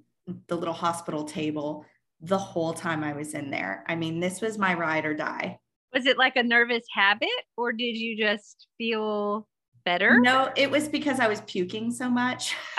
the 0.48 0.56
little 0.56 0.74
hospital 0.74 1.24
table 1.24 1.84
the 2.20 2.38
whole 2.38 2.72
time 2.72 3.02
I 3.02 3.12
was 3.14 3.34
in 3.34 3.50
there. 3.50 3.84
I 3.88 3.96
mean, 3.96 4.20
this 4.20 4.40
was 4.40 4.58
my 4.58 4.74
ride 4.74 5.04
or 5.04 5.14
die. 5.14 5.58
Was 5.92 6.06
it 6.06 6.16
like 6.18 6.36
a 6.36 6.42
nervous 6.42 6.84
habit 6.92 7.28
or 7.56 7.72
did 7.72 7.96
you 7.96 8.16
just 8.16 8.68
feel 8.78 9.48
better? 9.84 10.20
No, 10.20 10.50
it 10.56 10.70
was 10.70 10.88
because 10.88 11.20
I 11.20 11.28
was 11.28 11.40
puking 11.42 11.90
so 11.90 12.08
much. 12.08 12.54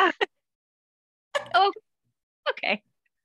oh, 1.53 1.71
okay. 2.51 2.81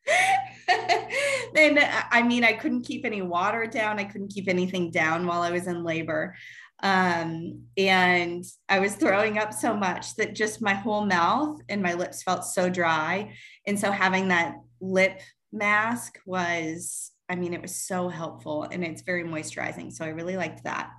then 1.54 1.78
I 2.10 2.22
mean, 2.22 2.44
I 2.44 2.52
couldn't 2.52 2.82
keep 2.82 3.04
any 3.04 3.22
water 3.22 3.66
down. 3.66 3.98
I 3.98 4.04
couldn't 4.04 4.32
keep 4.32 4.48
anything 4.48 4.90
down 4.90 5.26
while 5.26 5.42
I 5.42 5.50
was 5.50 5.66
in 5.66 5.84
labor. 5.84 6.34
Um, 6.80 7.64
and 7.76 8.44
I 8.68 8.78
was 8.78 8.94
throwing 8.94 9.38
up 9.38 9.52
so 9.52 9.74
much 9.74 10.14
that 10.16 10.34
just 10.34 10.62
my 10.62 10.74
whole 10.74 11.04
mouth 11.04 11.60
and 11.68 11.82
my 11.82 11.94
lips 11.94 12.22
felt 12.22 12.44
so 12.44 12.70
dry. 12.70 13.34
And 13.66 13.78
so 13.78 13.90
having 13.90 14.28
that 14.28 14.54
lip 14.80 15.20
mask 15.52 16.18
was, 16.24 17.10
I 17.28 17.34
mean, 17.34 17.52
it 17.52 17.62
was 17.62 17.74
so 17.74 18.08
helpful 18.08 18.62
and 18.64 18.84
it's 18.84 19.02
very 19.02 19.24
moisturizing. 19.24 19.92
So 19.92 20.04
I 20.04 20.08
really 20.08 20.36
liked 20.36 20.64
that. 20.64 20.90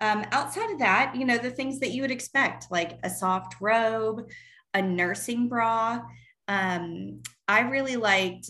Um, 0.00 0.24
outside 0.32 0.70
of 0.70 0.78
that, 0.78 1.14
you 1.14 1.26
know, 1.26 1.36
the 1.36 1.50
things 1.50 1.80
that 1.80 1.90
you 1.90 2.02
would 2.02 2.10
expect, 2.10 2.66
like 2.70 2.98
a 3.02 3.10
soft 3.10 3.56
robe, 3.60 4.30
a 4.72 4.80
nursing 4.80 5.48
bra. 5.48 6.00
Um, 6.48 7.20
I 7.50 7.62
really 7.62 7.96
liked 7.96 8.48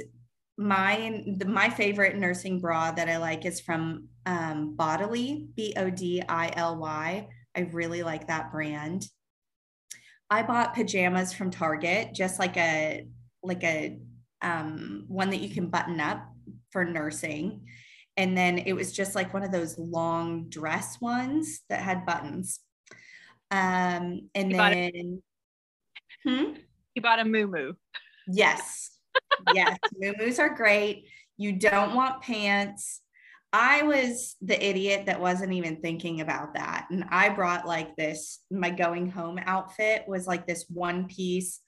my 0.59 1.25
the, 1.39 1.47
my 1.47 1.71
favorite 1.71 2.17
nursing 2.17 2.61
bra 2.61 2.91
that 2.91 3.09
I 3.09 3.17
like 3.17 3.47
is 3.47 3.59
from 3.59 4.09
um, 4.27 4.77
Bodily, 4.77 5.49
B 5.57 5.73
O 5.79 5.89
D 5.89 6.23
I 6.29 6.53
L 6.55 6.77
Y. 6.77 7.27
I 7.57 7.61
really 7.73 8.03
like 8.03 8.27
that 8.27 8.53
brand. 8.53 9.07
I 10.29 10.43
bought 10.43 10.75
pajamas 10.75 11.33
from 11.33 11.51
Target, 11.51 12.15
just 12.15 12.39
like 12.39 12.59
a 12.59 13.07
like 13.43 13.65
a 13.65 13.99
um, 14.43 15.07
one 15.09 15.31
that 15.31 15.41
you 15.41 15.49
can 15.49 15.71
button 15.71 15.99
up 15.99 16.23
for 16.71 16.85
nursing. 16.85 17.63
And 18.19 18.37
then 18.37 18.59
it 18.59 18.75
was 18.75 18.93
just 18.93 19.15
like 19.15 19.33
one 19.33 19.45
of 19.45 19.51
those 19.51 19.79
long 19.79 20.51
dress 20.51 21.01
ones 21.01 21.63
that 21.71 21.81
had 21.81 22.05
buttons. 22.05 22.61
Um, 23.51 24.29
and 24.35 24.51
you 24.51 24.57
then, 24.57 24.59
bought 24.59 24.75
a, 24.75 25.19
hmm? 26.27 26.53
you 26.95 27.01
bought 27.01 27.19
a 27.19 27.25
moo 27.25 27.73
Yes. 28.29 28.91
yes. 29.55 29.79
moo 29.97 30.33
are 30.39 30.55
great. 30.55 31.07
You 31.37 31.53
don't 31.53 31.95
want 31.95 32.23
pants. 32.23 33.01
I 33.53 33.83
was 33.83 34.37
the 34.41 34.65
idiot 34.65 35.07
that 35.07 35.21
wasn't 35.21 35.53
even 35.53 35.81
thinking 35.81 36.21
about 36.21 36.55
that. 36.55 36.87
And 36.91 37.05
I 37.11 37.31
brought 37.31 37.67
like 37.67 37.97
this, 37.97 38.41
my 38.51 38.71
going 38.71 39.11
home 39.11 39.39
outfit 39.45 40.05
was 40.07 40.27
like 40.27 40.47
this 40.47 40.67
one 40.69 41.07
piece 41.09 41.61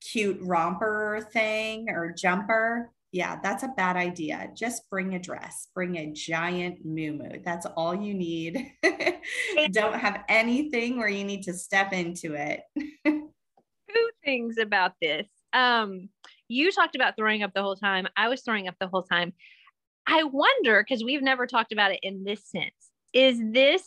cute 0.00 0.38
romper 0.40 1.28
thing 1.32 1.88
or 1.90 2.12
jumper, 2.16 2.90
yeah, 3.12 3.38
that's 3.42 3.64
a 3.64 3.68
bad 3.76 3.96
idea. 3.96 4.50
Just 4.56 4.88
bring 4.88 5.14
a 5.14 5.18
dress, 5.18 5.68
bring 5.74 5.96
a 5.96 6.12
giant 6.12 6.84
moo 6.84 7.18
That's 7.44 7.66
all 7.66 7.94
you 7.94 8.14
need. 8.14 8.72
Don't 9.72 9.98
have 9.98 10.22
anything 10.28 10.96
where 10.96 11.08
you 11.08 11.24
need 11.24 11.42
to 11.44 11.54
step 11.54 11.92
into 11.92 12.34
it. 12.34 12.62
Things 14.24 14.58
about 14.58 14.92
this. 15.00 15.26
Um, 15.52 16.08
you 16.48 16.72
talked 16.72 16.94
about 16.94 17.16
throwing 17.16 17.42
up 17.42 17.52
the 17.54 17.62
whole 17.62 17.76
time. 17.76 18.06
I 18.16 18.28
was 18.28 18.42
throwing 18.42 18.68
up 18.68 18.74
the 18.80 18.88
whole 18.88 19.02
time. 19.02 19.32
I 20.06 20.24
wonder, 20.24 20.84
because 20.86 21.04
we've 21.04 21.22
never 21.22 21.46
talked 21.46 21.72
about 21.72 21.92
it 21.92 22.00
in 22.02 22.24
this 22.24 22.44
sense, 22.44 22.90
is 23.12 23.40
this 23.40 23.84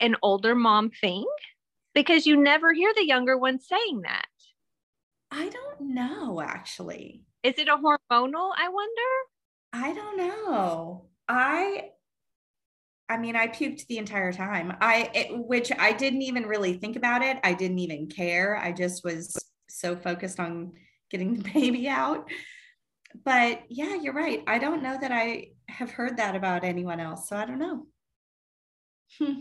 an 0.00 0.16
older 0.22 0.54
mom 0.54 0.90
thing? 0.90 1.26
Because 1.94 2.26
you 2.26 2.36
never 2.36 2.72
hear 2.72 2.92
the 2.94 3.06
younger 3.06 3.36
ones 3.36 3.66
saying 3.68 4.02
that. 4.02 4.26
I 5.30 5.48
don't 5.48 5.94
know 5.94 6.40
actually. 6.40 7.22
Is 7.42 7.54
it 7.58 7.68
a 7.68 7.76
hormonal? 7.76 8.52
I 8.56 8.68
wonder. 8.68 9.10
I 9.72 9.92
don't 9.92 10.16
know. 10.16 11.06
I 11.28 11.90
I 13.08 13.16
mean, 13.16 13.36
I 13.36 13.48
puked 13.48 13.86
the 13.86 13.98
entire 13.98 14.32
time. 14.32 14.76
I 14.80 15.10
it, 15.14 15.28
which 15.46 15.72
I 15.78 15.92
didn't 15.92 16.22
even 16.22 16.44
really 16.44 16.74
think 16.74 16.96
about 16.96 17.22
it. 17.22 17.38
I 17.42 17.54
didn't 17.54 17.78
even 17.78 18.08
care. 18.08 18.56
I 18.56 18.72
just 18.72 19.04
was 19.04 19.36
so 19.68 19.96
focused 19.96 20.38
on 20.38 20.72
getting 21.10 21.34
the 21.34 21.50
baby 21.54 21.88
out. 21.88 22.28
But 23.24 23.62
yeah, 23.68 23.94
you're 23.94 24.12
right. 24.12 24.42
I 24.46 24.58
don't 24.58 24.82
know 24.82 24.98
that 25.00 25.12
I 25.12 25.48
have 25.68 25.90
heard 25.90 26.18
that 26.18 26.36
about 26.36 26.64
anyone 26.64 27.00
else. 27.00 27.28
So 27.28 27.36
I 27.36 27.46
don't 27.46 27.58
know. 27.58 27.86
Hmm. 29.18 29.40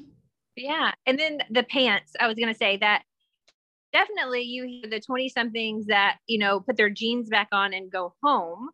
yeah. 0.56 0.94
And 1.06 1.20
then 1.20 1.40
the 1.52 1.64
pants, 1.64 2.14
I 2.20 2.28
was 2.28 2.36
going 2.36 2.48
to 2.48 2.58
say 2.58 2.78
that 2.78 3.04
definitely 3.92 4.44
you 4.44 4.64
hear 4.66 4.90
the 4.90 5.00
20 5.00 5.30
somethings 5.30 5.88
that 5.88 6.18
you 6.28 6.40
know 6.40 6.60
put 6.60 6.78
their 6.78 6.90
jeans 6.90 7.30
back 7.30 7.48
on 7.52 7.74
and 7.74 7.92
go 7.92 8.14
home 8.24 8.70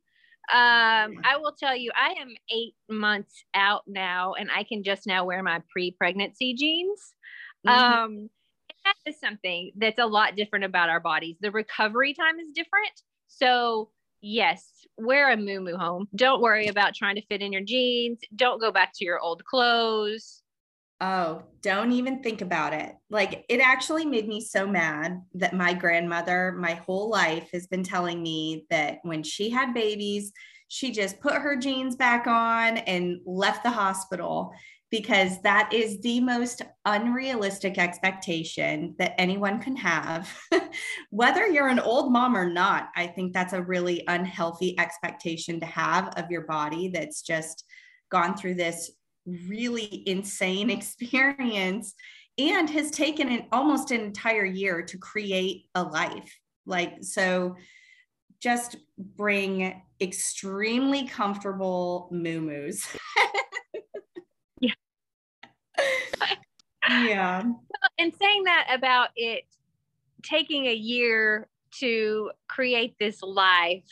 um 0.51 1.15
i 1.23 1.38
will 1.39 1.53
tell 1.57 1.75
you 1.75 1.89
i 1.95 2.13
am 2.19 2.29
eight 2.51 2.75
months 2.89 3.45
out 3.55 3.83
now 3.88 4.33
and 4.33 4.50
i 4.51 4.63
can 4.63 4.83
just 4.83 5.07
now 5.07 5.25
wear 5.25 5.41
my 5.41 5.62
pre-pregnancy 5.71 6.53
jeans. 6.53 7.13
Mm-hmm. 7.65 7.93
um 7.93 8.29
that 8.83 8.95
is 9.05 9.19
something 9.19 9.71
that's 9.77 10.00
a 10.00 10.05
lot 10.05 10.35
different 10.35 10.65
about 10.65 10.89
our 10.89 11.00
bodies. 11.00 11.38
The 11.39 11.51
recovery 11.51 12.13
time 12.13 12.38
is 12.39 12.50
different. 12.53 13.01
So 13.27 13.89
yes 14.21 14.65
wear 14.97 15.31
a 15.31 15.38
moo 15.38 15.62
moo 15.62 15.77
home. 15.77 16.07
Don't 16.15 16.41
worry 16.41 16.67
about 16.67 16.93
trying 16.93 17.15
to 17.15 17.25
fit 17.27 17.41
in 17.41 17.53
your 17.53 17.63
jeans. 17.63 18.19
Don't 18.35 18.59
go 18.59 18.71
back 18.71 18.91
to 18.95 19.05
your 19.05 19.19
old 19.19 19.43
clothes 19.45 20.42
Oh, 21.05 21.43
don't 21.62 21.91
even 21.91 22.24
think 22.24 22.39
about 22.39 22.74
it. 22.74 22.95
Like, 23.10 23.43
it 23.50 23.60
actually 23.60 24.05
made 24.05 24.25
me 24.25 24.39
so 24.39 24.65
mad 24.65 25.22
that 25.33 25.53
my 25.53 25.74
grandmother, 25.74 26.55
my 26.57 26.75
whole 26.75 27.10
life, 27.10 27.50
has 27.51 27.67
been 27.67 27.83
telling 27.83 28.24
me 28.24 28.65
that 28.69 29.00
when 29.03 29.22
she 29.22 29.50
had 29.50 29.74
babies, 29.74 30.31
she 30.69 30.91
just 30.91 31.19
put 31.19 31.33
her 31.33 31.57
jeans 31.57 31.98
back 31.98 32.25
on 32.25 32.77
and 32.77 33.19
left 33.25 33.63
the 33.63 33.69
hospital 33.69 34.53
because 34.91 35.41
that 35.41 35.74
is 35.74 36.00
the 36.00 36.22
most 36.22 36.62
unrealistic 36.86 37.77
expectation 37.77 38.95
that 38.98 39.13
anyone 39.17 39.60
can 39.60 39.75
have. 39.75 40.33
Whether 41.10 41.48
you're 41.48 41.67
an 41.67 41.79
old 41.79 42.13
mom 42.13 42.38
or 42.38 42.50
not, 42.50 42.91
I 42.95 43.07
think 43.07 43.33
that's 43.33 43.51
a 43.51 43.62
really 43.62 44.05
unhealthy 44.07 44.79
expectation 44.79 45.60
to 45.60 45.65
have 45.65 46.13
of 46.15 46.31
your 46.31 46.45
body 46.45 46.88
that's 46.88 47.24
just 47.24 47.65
gone 48.10 48.38
through 48.38 48.53
this 48.53 48.89
really 49.25 50.03
insane 50.07 50.69
experience 50.69 51.93
and 52.37 52.69
has 52.69 52.89
taken 52.91 53.29
an 53.29 53.45
almost 53.51 53.91
an 53.91 54.01
entire 54.01 54.45
year 54.45 54.81
to 54.81 54.97
create 54.97 55.65
a 55.75 55.83
life. 55.83 56.39
Like, 56.65 57.03
so 57.03 57.55
just 58.41 58.75
bring 58.97 59.81
extremely 60.01 61.07
comfortable 61.07 62.09
moo-moos 62.11 62.87
yeah. 64.59 64.73
yeah. 66.89 67.43
And 67.97 68.13
saying 68.19 68.43
that 68.45 68.67
about 68.71 69.09
it 69.15 69.43
taking 70.23 70.65
a 70.67 70.73
year 70.73 71.47
to 71.79 72.31
create 72.47 72.95
this 72.99 73.21
life, 73.21 73.83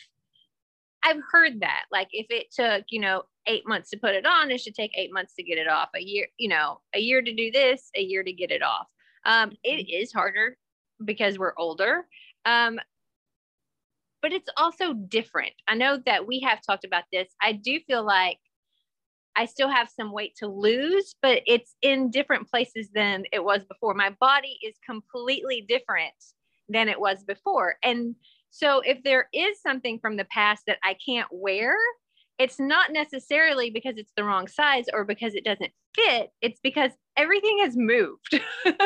I've 1.04 1.22
heard 1.32 1.62
that. 1.62 1.86
Like, 1.92 2.10
if 2.12 2.28
it 2.30 2.52
took, 2.52 2.86
you 2.90 3.00
know, 3.00 3.24
eight 3.48 3.68
months 3.68 3.90
to 3.90 3.98
put 3.98 4.16
it 4.16 4.26
on. 4.26 4.52
It 4.52 4.62
should 4.62 4.76
take 4.76 4.98
eight 4.98 5.14
months 5.14 5.34
to 5.36 5.44
get 5.44 5.58
it 5.58 5.68
off. 5.68 5.90
A 5.96 6.02
year, 6.02 6.28
you 6.38 6.50
know, 6.50 6.82
a 6.96 7.00
year 7.00 7.22
to 7.22 7.34
do 7.34 7.52
this, 7.52 7.90
a 7.96 8.02
year 8.02 8.24
to 8.24 8.34
get 8.34 8.52
it 8.52 8.62
off. 8.62 8.88
Um, 9.26 9.52
it 9.64 9.88
mm-hmm. 9.88 10.18
harder 10.18 10.58
because 11.04 11.38
we're 11.38 11.54
older. 11.58 12.06
Um, 12.46 12.80
but 14.22 14.32
it's 14.32 14.50
also 14.56 14.94
different. 14.94 15.54
I 15.68 15.76
know 15.76 15.98
that 16.06 16.28
we 16.28 16.42
have 16.42 16.62
talked 16.62 16.86
about 16.86 17.06
this. 17.12 17.28
I 17.42 17.54
do 17.54 17.80
feel 17.88 18.06
like 18.06 18.38
I 19.36 19.46
still 19.46 19.70
have 19.70 19.90
some 19.90 20.12
weight 20.12 20.36
to 20.38 20.48
lose, 20.48 21.16
but 21.22 21.42
it's 21.48 21.76
in 21.82 22.12
different 22.12 22.50
places 22.50 22.90
than 22.94 23.24
it 23.32 23.44
was 23.44 23.64
before. 23.64 23.94
My 23.94 24.16
body 24.20 24.60
is 24.64 24.76
completely 24.86 25.66
different 25.68 26.14
than 26.70 26.90
it 26.90 27.00
was 27.00 27.24
before. 27.24 27.76
And 27.84 28.16
so 28.50 28.82
if 28.82 29.02
there 29.04 29.28
is 29.34 29.62
something 29.62 30.00
from 30.00 30.18
the 30.18 30.26
past 30.26 30.64
that 30.68 30.78
I 30.84 30.96
can't 31.06 31.30
wear, 31.32 31.76
it's 32.38 32.60
not 32.60 32.92
necessarily 32.92 33.70
because 33.70 33.98
it's 33.98 34.12
the 34.16 34.24
wrong 34.24 34.48
size 34.48 34.86
or 34.92 35.06
because 35.06 35.36
it 35.36 35.44
doesn't 35.44 35.72
fit. 35.96 36.30
It's 36.42 36.60
because 36.62 36.92
everything 37.16 37.60
has 37.64 37.76
moved. 37.76 38.40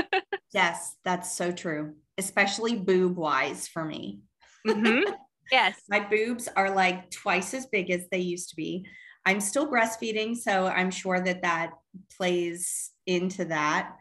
yes, 0.53 0.95
that's 1.03 1.35
so 1.35 1.51
true, 1.51 1.95
especially 2.17 2.75
boob 2.75 3.17
wise 3.17 3.67
for 3.67 3.83
me. 3.85 4.21
Mm-hmm. 4.67 5.11
Yes. 5.51 5.79
My 5.87 5.99
boobs 5.99 6.49
are 6.55 6.73
like 6.73 7.11
twice 7.11 7.53
as 7.53 7.67
big 7.67 7.91
as 7.91 8.07
they 8.09 8.17
used 8.17 8.49
to 8.49 8.55
be. 8.55 8.87
I'm 9.25 9.39
still 9.39 9.69
breastfeeding, 9.69 10.35
so 10.35 10.65
I'm 10.65 10.91
sure 10.91 11.19
that 11.19 11.43
that 11.43 11.71
plays 12.17 12.89
into 13.05 13.45
that. 13.45 13.95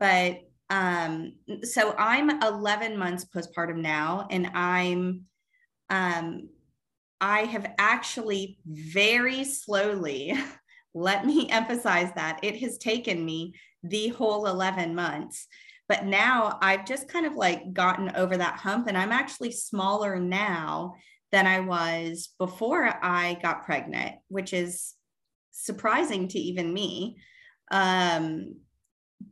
But 0.00 0.40
um, 0.68 1.34
so 1.62 1.94
I'm 1.96 2.42
11 2.42 2.96
months 2.96 3.24
postpartum 3.24 3.82
now, 3.82 4.26
and 4.30 4.48
I'm, 4.48 5.22
um, 5.90 6.48
I 7.20 7.40
have 7.40 7.72
actually 7.78 8.58
very 8.66 9.44
slowly, 9.44 10.34
let 10.94 11.26
me 11.26 11.48
emphasize 11.50 12.10
that 12.14 12.40
it 12.42 12.56
has 12.60 12.78
taken 12.78 13.24
me 13.24 13.54
the 13.82 14.08
whole 14.08 14.46
11 14.46 14.94
months. 14.94 15.46
But 15.88 16.04
now 16.04 16.58
I've 16.60 16.84
just 16.84 17.08
kind 17.08 17.26
of 17.26 17.34
like 17.34 17.72
gotten 17.72 18.14
over 18.16 18.36
that 18.36 18.58
hump, 18.58 18.88
and 18.88 18.98
I'm 18.98 19.12
actually 19.12 19.52
smaller 19.52 20.18
now 20.18 20.94
than 21.32 21.46
I 21.46 21.60
was 21.60 22.30
before 22.38 22.84
I 23.02 23.38
got 23.42 23.64
pregnant, 23.64 24.16
which 24.28 24.52
is 24.52 24.94
surprising 25.52 26.28
to 26.28 26.38
even 26.38 26.72
me. 26.72 27.18
Um, 27.70 28.56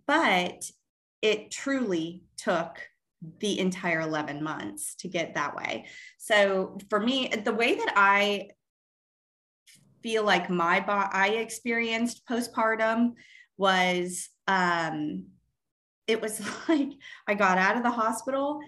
but 0.06 0.64
it 1.22 1.50
truly 1.50 2.22
took 2.36 2.78
the 3.40 3.58
entire 3.58 4.00
11 4.00 4.42
months 4.42 4.94
to 4.96 5.08
get 5.08 5.34
that 5.34 5.56
way. 5.56 5.86
So 6.18 6.78
for 6.90 7.00
me, 7.00 7.28
the 7.28 7.54
way 7.54 7.74
that 7.74 7.92
I 7.96 8.50
feel 10.02 10.24
like 10.24 10.50
my 10.50 10.84
I 10.86 11.28
experienced 11.28 12.26
postpartum 12.28 13.12
was 13.56 14.28
um 14.46 15.26
it 16.06 16.20
was 16.20 16.42
like 16.68 16.90
I 17.26 17.34
got 17.34 17.58
out 17.58 17.76
of 17.76 17.82
the 17.82 17.90
hospital 17.90 18.60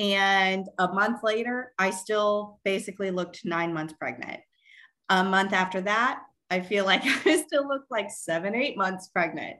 and 0.00 0.68
a 0.78 0.88
month 0.88 1.22
later, 1.22 1.72
I 1.78 1.90
still 1.90 2.58
basically 2.64 3.10
looked 3.10 3.44
nine 3.44 3.72
months 3.72 3.94
pregnant. 3.94 4.40
A 5.08 5.22
month 5.22 5.52
after 5.52 5.80
that, 5.82 6.20
I 6.50 6.60
feel 6.60 6.84
like 6.84 7.02
I 7.26 7.42
still 7.42 7.66
looked 7.66 7.90
like 7.90 8.10
seven, 8.10 8.54
eight 8.54 8.76
months 8.76 9.08
pregnant. 9.08 9.56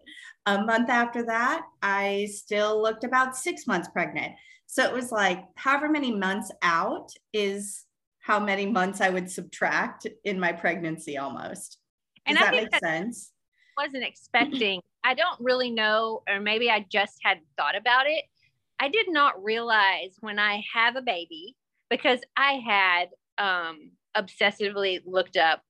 A 0.46 0.62
month 0.62 0.90
after 0.90 1.24
that, 1.26 1.62
I 1.82 2.28
still 2.30 2.80
looked 2.80 3.04
about 3.04 3.36
six 3.36 3.66
months 3.66 3.88
pregnant. 3.88 4.34
So 4.66 4.84
it 4.84 4.92
was 4.92 5.12
like 5.12 5.44
however 5.56 5.88
many 5.88 6.14
months 6.14 6.50
out 6.62 7.10
is 7.32 7.84
how 8.20 8.40
many 8.40 8.66
months 8.66 9.00
I 9.00 9.10
would 9.10 9.30
subtract 9.30 10.06
in 10.24 10.40
my 10.40 10.52
pregnancy 10.52 11.18
almost. 11.18 11.78
Does 12.26 12.36
and 12.36 12.36
that 12.38 12.50
make 12.52 12.70
that 12.70 12.80
sense? 12.80 13.32
Wasn't 13.76 14.04
expecting. 14.04 14.80
I 15.04 15.14
don't 15.14 15.38
really 15.40 15.70
know, 15.70 16.22
or 16.28 16.40
maybe 16.40 16.70
I 16.70 16.86
just 16.90 17.18
had 17.22 17.40
thought 17.56 17.76
about 17.76 18.06
it 18.06 18.24
I 18.80 18.88
did 18.88 19.06
not 19.08 19.42
realize 19.42 20.16
when 20.20 20.38
I 20.38 20.62
have 20.74 20.96
a 20.96 21.02
baby 21.02 21.56
because 21.90 22.20
I 22.36 22.54
had 22.54 23.08
um, 23.38 23.92
obsessively 24.16 25.00
looked 25.06 25.36
up 25.36 25.62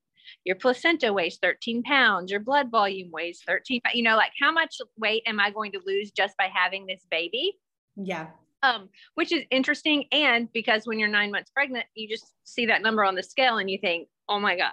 your 0.44 0.56
placenta 0.56 1.12
weighs 1.12 1.38
13 1.42 1.82
pounds, 1.82 2.30
your 2.30 2.40
blood 2.40 2.70
volume 2.70 3.10
weighs 3.10 3.42
13, 3.46 3.80
you 3.94 4.02
know, 4.02 4.16
like 4.16 4.32
how 4.40 4.52
much 4.52 4.76
weight 4.96 5.22
am 5.26 5.40
I 5.40 5.50
going 5.50 5.72
to 5.72 5.80
lose 5.86 6.10
just 6.10 6.36
by 6.36 6.48
having 6.52 6.86
this 6.86 7.06
baby? 7.10 7.58
Yeah. 7.96 8.28
Um, 8.62 8.88
which 9.14 9.32
is 9.32 9.44
interesting. 9.50 10.06
And 10.10 10.50
because 10.52 10.86
when 10.86 10.98
you're 10.98 11.08
nine 11.08 11.30
months 11.30 11.50
pregnant, 11.50 11.86
you 11.94 12.08
just 12.08 12.32
see 12.44 12.66
that 12.66 12.82
number 12.82 13.04
on 13.04 13.14
the 13.14 13.22
scale 13.22 13.58
and 13.58 13.70
you 13.70 13.78
think, 13.78 14.08
oh 14.28 14.40
my 14.40 14.56
God. 14.56 14.72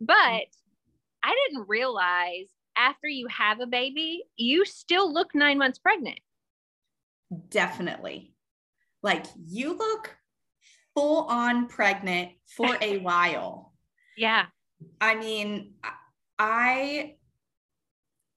But 0.00 0.14
I 1.22 1.46
didn't 1.48 1.68
realize 1.68 2.46
after 2.76 3.08
you 3.08 3.26
have 3.28 3.60
a 3.60 3.66
baby, 3.66 4.24
you 4.36 4.64
still 4.64 5.12
look 5.12 5.34
nine 5.34 5.58
months 5.58 5.78
pregnant 5.78 6.20
definitely. 7.48 8.34
Like 9.02 9.26
you 9.46 9.76
look 9.76 10.16
full 10.94 11.24
on 11.24 11.66
pregnant 11.68 12.30
for 12.46 12.76
a 12.80 12.98
while. 13.00 13.72
Yeah. 14.16 14.46
I 15.00 15.14
mean, 15.16 15.74
I 16.38 17.14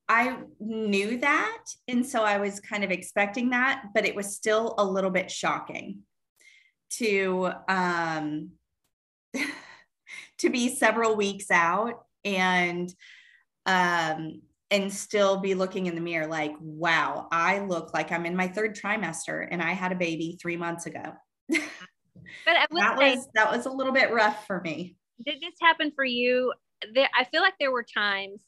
I 0.10 0.38
knew 0.60 1.18
that 1.20 1.64
and 1.88 2.06
so 2.06 2.24
I 2.24 2.38
was 2.38 2.62
kind 2.62 2.84
of 2.84 2.92
expecting 2.92 3.50
that, 3.50 3.86
but 3.94 4.06
it 4.06 4.16
was 4.16 4.36
still 4.36 4.76
a 4.78 4.86
little 4.86 5.10
bit 5.10 5.30
shocking 5.30 6.04
to 6.92 7.52
um 7.68 8.52
to 10.38 10.50
be 10.50 10.74
several 10.76 11.16
weeks 11.16 11.52
out 11.52 12.06
and 12.24 12.94
um 13.66 14.42
and 14.70 14.92
still 14.94 15.38
be 15.38 15.56
looking 15.56 15.86
in 15.86 15.96
the 15.96 16.02
mirror 16.02 16.28
like, 16.28 16.54
wow, 16.60 17.28
I 17.32 17.60
look 17.60 17.94
like 17.94 18.12
I'm 18.12 18.26
in 18.26 18.36
my 18.36 18.48
third 18.48 18.76
trimester 18.76 19.48
and 19.50 19.62
I 19.62 19.72
had 19.72 19.92
a 19.92 19.96
baby 19.96 20.38
three 20.42 20.58
months 20.58 20.86
ago. 20.86 21.14
but 21.50 21.60
that 22.46 22.98
say, 22.98 23.16
was 23.16 23.28
that 23.36 23.52
was 23.52 23.66
a 23.66 23.72
little 23.72 23.94
bit 23.94 24.12
rough 24.12 24.46
for 24.46 24.60
me. 24.62 24.98
Did 25.26 25.42
this 25.42 25.56
happen 25.62 25.92
for 25.96 26.06
you? 26.06 26.54
There, 26.94 27.10
I 27.18 27.24
feel 27.26 27.42
like 27.42 27.56
there 27.60 27.72
were 27.72 27.84
times, 27.84 28.44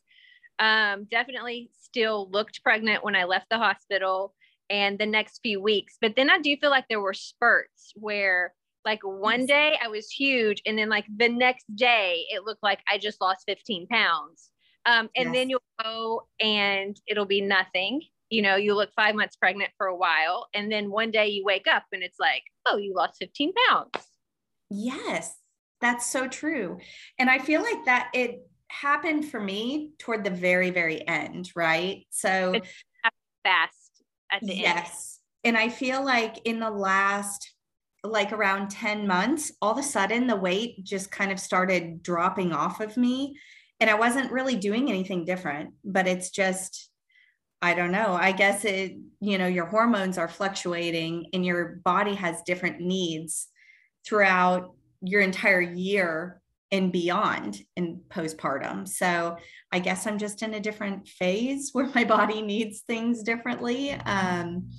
um, 0.60 1.08
definitely 1.10 1.72
still 1.80 2.30
looked 2.32 2.64
pregnant 2.64 3.04
when 3.04 3.16
I 3.16 3.24
left 3.24 3.48
the 3.50 3.58
hospital 3.58 4.34
and 4.70 5.00
the 5.00 5.06
next 5.06 5.40
few 5.42 5.62
weeks. 5.62 5.98
But 6.00 6.16
then 6.16 6.30
I 6.30 6.40
do 6.40 6.56
feel 6.58 6.70
like 6.70 6.86
there 6.90 7.02
were 7.02 7.14
spurts 7.14 7.94
where 7.96 8.54
like 8.86 9.00
one 9.04 9.46
day 9.46 9.78
I 9.84 9.88
was 9.88 10.10
huge 10.10 10.62
and 10.66 10.78
then 10.78 10.90
like 10.90 11.06
the 11.18 11.30
next 11.30 11.66
day 11.76 12.26
it 12.30 12.44
looked 12.46 12.64
like 12.64 12.80
I 12.90 12.98
just 12.98 13.22
lost 13.22 13.44
15 13.48 13.88
pounds. 13.88 14.50
Um, 14.86 15.10
and 15.16 15.28
yes. 15.28 15.34
then 15.34 15.50
you'll 15.50 15.62
go 15.84 16.28
and 16.40 17.00
it'll 17.08 17.26
be 17.26 17.42
nothing. 17.42 18.02
You 18.30 18.42
know, 18.42 18.56
you 18.56 18.76
look 18.76 18.92
five 18.96 19.16
months 19.16 19.36
pregnant 19.36 19.72
for 19.78 19.88
a 19.88 19.96
while, 19.96 20.48
and 20.54 20.72
then 20.72 20.92
one 20.92 21.10
day 21.10 21.28
you 21.30 21.44
wake 21.44 21.66
up 21.68 21.86
and 21.92 22.04
it's 22.04 22.20
like, 22.20 22.44
oh, 22.68 22.78
you 22.78 22.94
lost 22.96 23.18
15 23.20 23.52
pounds. 23.68 23.90
Yes, 24.70 25.36
that's 25.82 26.06
so 26.06 26.28
true. 26.28 26.80
And 27.18 27.30
I 27.30 27.40
feel 27.40 27.62
like 27.62 27.86
that 27.86 28.10
it 28.14 28.48
happened 28.68 29.30
for 29.30 29.40
me 29.40 29.92
toward 29.98 30.24
the 30.24 30.30
very, 30.30 30.70
very 30.70 31.08
end, 31.08 31.52
right? 31.56 32.06
So 32.10 32.54
fast 33.44 34.04
at 34.32 34.42
the 34.42 34.56
yes. 34.56 34.56
end. 34.56 34.78
Yes. 34.78 35.20
And 35.46 35.58
I 35.58 35.70
feel 35.70 36.04
like 36.04 36.40
in 36.46 36.60
the 36.60 36.70
last 36.70 37.54
like 38.04 38.32
around 38.32 38.70
10 38.70 39.08
months, 39.08 39.52
all 39.62 39.72
of 39.72 39.78
a 39.78 39.84
sudden 39.84 40.28
the 40.28 40.36
weight 40.36 40.84
just 40.84 41.12
kind 41.12 41.32
of 41.32 41.40
started 41.40 42.02
dropping 42.02 42.54
off 42.54 42.80
of 42.80 42.96
me 42.96 43.38
and 43.80 43.90
I 43.90 43.96
wasn't 43.96 44.32
really 44.32 44.56
doing 44.56 44.90
anything 44.90 45.26
different, 45.26 45.74
but 45.84 46.08
it's 46.08 46.30
just, 46.30 46.90
I 47.62 47.74
don't 47.74 47.92
know. 47.92 48.14
I 48.14 48.32
guess 48.32 48.66
it, 48.66 48.98
you 49.22 49.38
know, 49.38 49.48
your 49.48 49.66
hormones 49.66 50.18
are 50.18 50.28
fluctuating 50.28 51.28
and 51.34 51.46
your 51.46 51.80
body 51.84 52.16
has 52.16 52.42
different 52.44 52.82
needs 52.82 53.48
throughout 54.06 54.76
your 55.02 55.22
entire 55.22 55.62
year 55.62 56.42
and 56.72 56.92
beyond 56.92 57.62
in 57.76 58.02
postpartum. 58.10 58.88
So 58.88 59.38
I 59.72 59.80
guess 59.80 60.06
I'm 60.06 60.18
just 60.18 60.44
in 60.44 60.54
a 60.54 60.60
different 60.60 61.08
phase 61.08 61.70
where 61.74 61.90
my 61.96 62.04
body 62.04 62.42
needs 62.42 62.82
things 62.82 63.24
differently. 63.24 63.92
Um, 63.92 64.70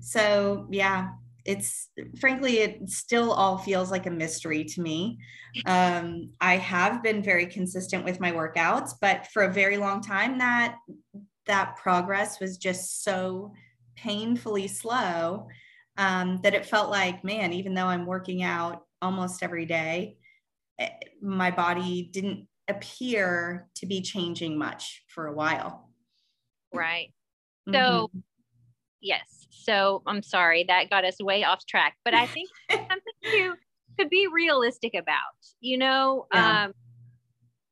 so 0.00 0.66
yeah, 0.70 1.10
it's 1.44 1.88
frankly 2.20 2.58
it 2.58 2.88
still 2.88 3.32
all 3.32 3.58
feels 3.58 3.90
like 3.90 4.06
a 4.06 4.10
mystery 4.10 4.64
to 4.64 4.80
me 4.80 5.18
um, 5.66 6.30
i 6.40 6.56
have 6.56 7.02
been 7.02 7.22
very 7.22 7.46
consistent 7.46 8.04
with 8.04 8.20
my 8.20 8.30
workouts 8.30 8.92
but 9.00 9.26
for 9.28 9.42
a 9.42 9.52
very 9.52 9.76
long 9.76 10.00
time 10.00 10.38
that 10.38 10.76
that 11.46 11.76
progress 11.76 12.38
was 12.38 12.56
just 12.56 13.02
so 13.02 13.52
painfully 13.96 14.68
slow 14.68 15.48
um, 15.98 16.40
that 16.42 16.54
it 16.54 16.64
felt 16.64 16.90
like 16.90 17.24
man 17.24 17.52
even 17.52 17.74
though 17.74 17.86
i'm 17.86 18.06
working 18.06 18.42
out 18.42 18.84
almost 19.02 19.42
every 19.42 19.66
day 19.66 20.16
eh, 20.78 20.88
my 21.20 21.50
body 21.50 22.08
didn't 22.12 22.46
appear 22.68 23.68
to 23.74 23.86
be 23.86 24.00
changing 24.00 24.56
much 24.56 25.04
for 25.08 25.26
a 25.26 25.34
while 25.34 25.90
right 26.72 27.12
so 27.66 28.08
mm-hmm. 28.08 28.18
yes 29.00 29.42
so 29.62 30.02
I'm 30.06 30.22
sorry 30.22 30.64
that 30.68 30.90
got 30.90 31.04
us 31.04 31.16
way 31.20 31.44
off 31.44 31.64
track, 31.66 31.96
but 32.04 32.14
I 32.14 32.26
think 32.26 32.48
something 32.70 32.98
to 33.24 33.54
to 33.98 34.08
be 34.08 34.26
realistic 34.32 34.94
about. 34.94 35.18
You 35.60 35.78
know, 35.78 36.26
yeah. 36.32 36.64
um, 36.64 36.72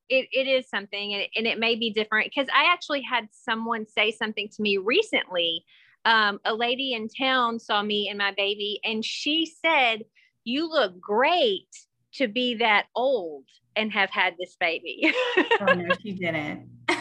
it, 0.08 0.28
it 0.32 0.46
is 0.46 0.68
something, 0.68 1.14
and 1.14 1.22
it, 1.22 1.30
and 1.36 1.46
it 1.46 1.58
may 1.58 1.74
be 1.76 1.90
different 1.90 2.30
because 2.34 2.48
I 2.54 2.72
actually 2.72 3.02
had 3.02 3.28
someone 3.30 3.86
say 3.86 4.10
something 4.10 4.48
to 4.48 4.62
me 4.62 4.78
recently 4.78 5.64
um, 6.04 6.40
a 6.44 6.54
lady 6.54 6.94
in 6.94 7.08
town 7.08 7.58
saw 7.58 7.82
me 7.82 8.08
and 8.08 8.18
my 8.18 8.32
baby, 8.36 8.80
and 8.84 9.04
she 9.04 9.46
said, 9.46 10.04
You 10.50 10.68
look 10.68 11.00
great 11.00 11.68
to 12.14 12.26
be 12.26 12.56
that 12.56 12.86
old 12.96 13.44
and 13.76 13.92
have 13.92 14.10
had 14.10 14.34
this 14.38 14.56
baby. 14.58 15.14
oh, 15.60 15.74
no, 15.74 15.94
she 16.02 16.12
didn't. 16.12 16.68
um, 16.88 16.98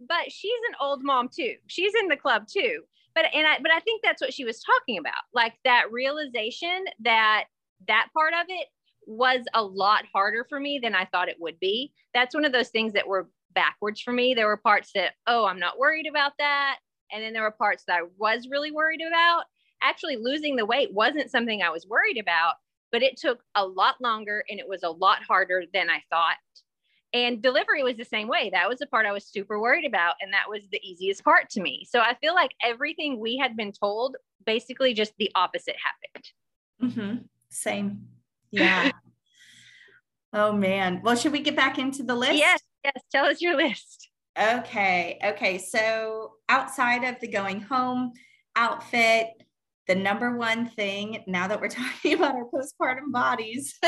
but 0.00 0.30
she's 0.30 0.50
an 0.68 0.74
old 0.80 1.04
mom 1.04 1.28
too. 1.28 1.54
She's 1.68 1.94
in 1.94 2.08
the 2.08 2.16
club 2.16 2.46
too. 2.48 2.82
But 3.14 3.26
and 3.34 3.46
I 3.46 3.58
but 3.60 3.70
I 3.70 3.78
think 3.80 4.02
that's 4.02 4.20
what 4.20 4.34
she 4.34 4.44
was 4.44 4.60
talking 4.62 4.98
about. 4.98 5.22
Like 5.32 5.54
that 5.64 5.92
realization 5.92 6.86
that 7.00 7.44
that 7.86 8.08
part 8.14 8.32
of 8.32 8.46
it 8.48 8.66
was 9.06 9.44
a 9.54 9.62
lot 9.62 10.04
harder 10.12 10.44
for 10.48 10.58
me 10.58 10.80
than 10.82 10.94
I 10.94 11.04
thought 11.04 11.28
it 11.28 11.36
would 11.38 11.60
be. 11.60 11.92
That's 12.14 12.34
one 12.34 12.44
of 12.44 12.52
those 12.52 12.70
things 12.70 12.94
that 12.94 13.06
were 13.06 13.28
backwards 13.54 14.00
for 14.00 14.12
me. 14.12 14.34
There 14.34 14.46
were 14.46 14.56
parts 14.56 14.90
that, 14.94 15.12
oh, 15.26 15.44
I'm 15.44 15.58
not 15.58 15.78
worried 15.78 16.06
about 16.08 16.32
that. 16.38 16.78
And 17.12 17.22
then 17.22 17.32
there 17.32 17.42
were 17.42 17.50
parts 17.50 17.84
that 17.86 18.00
I 18.00 18.06
was 18.18 18.48
really 18.50 18.70
worried 18.70 19.02
about. 19.06 19.44
Actually, 19.82 20.16
losing 20.16 20.56
the 20.56 20.66
weight 20.66 20.92
wasn't 20.92 21.30
something 21.30 21.62
I 21.62 21.70
was 21.70 21.86
worried 21.86 22.18
about, 22.18 22.54
but 22.90 23.02
it 23.02 23.16
took 23.16 23.42
a 23.54 23.66
lot 23.66 23.96
longer 24.00 24.44
and 24.48 24.60
it 24.60 24.68
was 24.68 24.82
a 24.82 24.90
lot 24.90 25.22
harder 25.22 25.64
than 25.72 25.90
I 25.90 26.02
thought. 26.10 26.36
And 27.14 27.42
delivery 27.42 27.82
was 27.82 27.96
the 27.96 28.04
same 28.04 28.26
way. 28.26 28.50
That 28.52 28.68
was 28.68 28.78
the 28.78 28.86
part 28.86 29.04
I 29.04 29.12
was 29.12 29.26
super 29.26 29.60
worried 29.60 29.84
about. 29.84 30.14
And 30.20 30.32
that 30.32 30.48
was 30.48 30.62
the 30.70 30.80
easiest 30.82 31.22
part 31.22 31.50
to 31.50 31.60
me. 31.60 31.86
So 31.88 32.00
I 32.00 32.14
feel 32.20 32.34
like 32.34 32.52
everything 32.62 33.18
we 33.20 33.36
had 33.36 33.56
been 33.56 33.72
told, 33.72 34.16
basically 34.46 34.94
just 34.94 35.12
the 35.18 35.30
opposite 35.34 35.76
happened. 36.82 36.92
Mm-hmm. 36.98 37.24
Same. 37.50 38.06
Yeah. 38.54 38.90
oh, 40.34 40.52
man. 40.52 41.00
Well, 41.02 41.16
should 41.16 41.32
we 41.32 41.40
get 41.40 41.56
back 41.56 41.78
into 41.78 42.02
the 42.02 42.14
list? 42.14 42.34
Yes. 42.34 42.60
Yes. 42.84 43.02
Tell 43.10 43.24
us 43.24 43.40
your 43.40 43.56
list. 43.56 44.10
Okay. 44.38 45.18
Okay. 45.24 45.56
So 45.56 46.34
outside 46.50 47.02
of 47.04 47.18
the 47.20 47.28
going 47.28 47.62
home 47.62 48.12
outfit, 48.54 49.28
the 49.88 49.94
number 49.94 50.36
one 50.36 50.68
thing 50.68 51.22
now 51.26 51.48
that 51.48 51.60
we're 51.60 51.68
talking 51.68 52.14
about 52.14 52.34
our 52.34 52.46
postpartum 52.46 53.12
bodies 53.12 53.78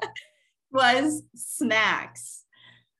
was 0.72 1.22
snacks. 1.34 2.44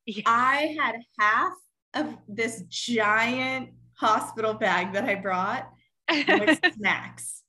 Yeah. 0.07 0.23
I 0.27 0.77
had 0.81 0.97
half 1.19 1.53
of 1.95 2.17
this 2.29 2.63
giant 2.69 3.71
hospital 3.95 4.55
bag 4.55 4.93
that 4.93 5.05
I 5.05 5.17
brought 5.17 5.69
with 6.11 6.61
snacks. 6.77 7.43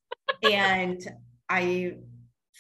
And 0.44 1.02
I 1.48 1.96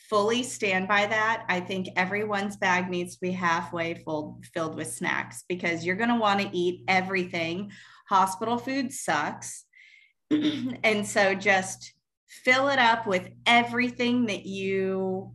fully 0.10 0.44
stand 0.44 0.88
by 0.88 1.06
that. 1.06 1.46
I 1.50 1.60
think 1.60 1.88
everyone's 1.96 2.58
bag 2.58 2.90
needs 2.90 3.16
to 3.16 3.22
be 3.22 3.32
halfway 3.32 3.96
full 3.96 4.42
filled 4.54 4.76
with 4.76 4.92
snacks 4.92 5.44
because 5.48 5.86
you're 5.86 5.96
going 5.96 6.10
to 6.10 6.16
want 6.16 6.42
to 6.42 6.50
eat 6.56 6.84
everything. 6.88 7.72
Hospital 8.10 8.58
food 8.58 8.92
sucks. 8.92 9.66
and 10.32 11.06
so 11.06 11.36
just 11.36 11.94
fill 12.30 12.70
it 12.70 12.80
up 12.80 13.08
with 13.08 13.30
everything 13.46 14.28
that 14.28 14.46
you 14.46 15.32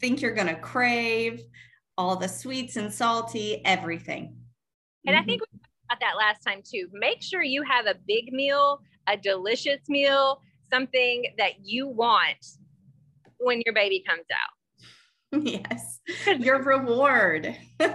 think 0.00 0.20
you're 0.20 0.34
going 0.34 0.48
to 0.48 0.56
crave, 0.56 1.42
all 1.96 2.16
the 2.16 2.28
sweets 2.28 2.76
and 2.76 2.92
salty, 2.92 3.62
everything. 3.64 4.36
And 5.06 5.14
I 5.14 5.20
mm-hmm. 5.20 5.28
think 5.28 5.42
we 5.42 5.58
talked 5.58 5.70
about 5.88 6.00
that 6.00 6.16
last 6.16 6.42
time 6.42 6.62
too. 6.68 6.88
Make 6.92 7.22
sure 7.22 7.42
you 7.42 7.62
have 7.62 7.86
a 7.86 7.94
big 8.06 8.32
meal, 8.32 8.80
a 9.06 9.16
delicious 9.16 9.80
meal, 9.88 10.40
something 10.72 11.26
that 11.38 11.52
you 11.62 11.86
want 11.86 12.44
when 13.38 13.62
your 13.64 13.74
baby 13.74 14.02
comes 14.06 14.26
out. 14.32 14.38
Yes, 15.42 16.00
your 16.38 16.62
reward. 16.62 17.54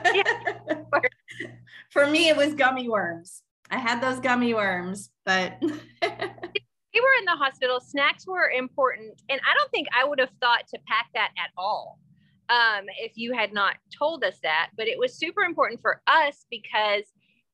For 1.92 2.06
me, 2.06 2.28
it 2.30 2.38
was 2.38 2.54
gummy 2.54 2.88
worms. 2.88 3.42
I 3.72 3.78
had 3.78 4.02
those 4.02 4.20
gummy 4.20 4.54
worms, 4.54 5.10
but 5.26 5.60
we 6.94 7.00
were 7.00 7.20
in 7.20 7.26
the 7.26 7.44
hospital. 7.44 7.80
Snacks 7.80 8.28
were 8.28 8.50
important, 8.50 9.22
and 9.30 9.40
I 9.42 9.54
don't 9.58 9.72
think 9.72 9.88
I 9.98 10.06
would 10.06 10.20
have 10.20 10.32
thought 10.42 10.68
to 10.70 10.80
pack 10.88 11.08
that 11.14 11.32
at 11.38 11.52
all 11.58 12.00
um, 12.50 12.86
if 13.00 13.14
you 13.16 13.34
had 13.34 13.54
not 13.54 13.76
told 13.98 14.24
us 14.24 14.38
that. 14.44 14.70
But 14.78 14.88
it 14.88 15.00
was 15.00 15.18
super 15.18 15.44
important 15.44 15.82
for 15.82 16.02
us 16.08 16.46
because 16.50 17.04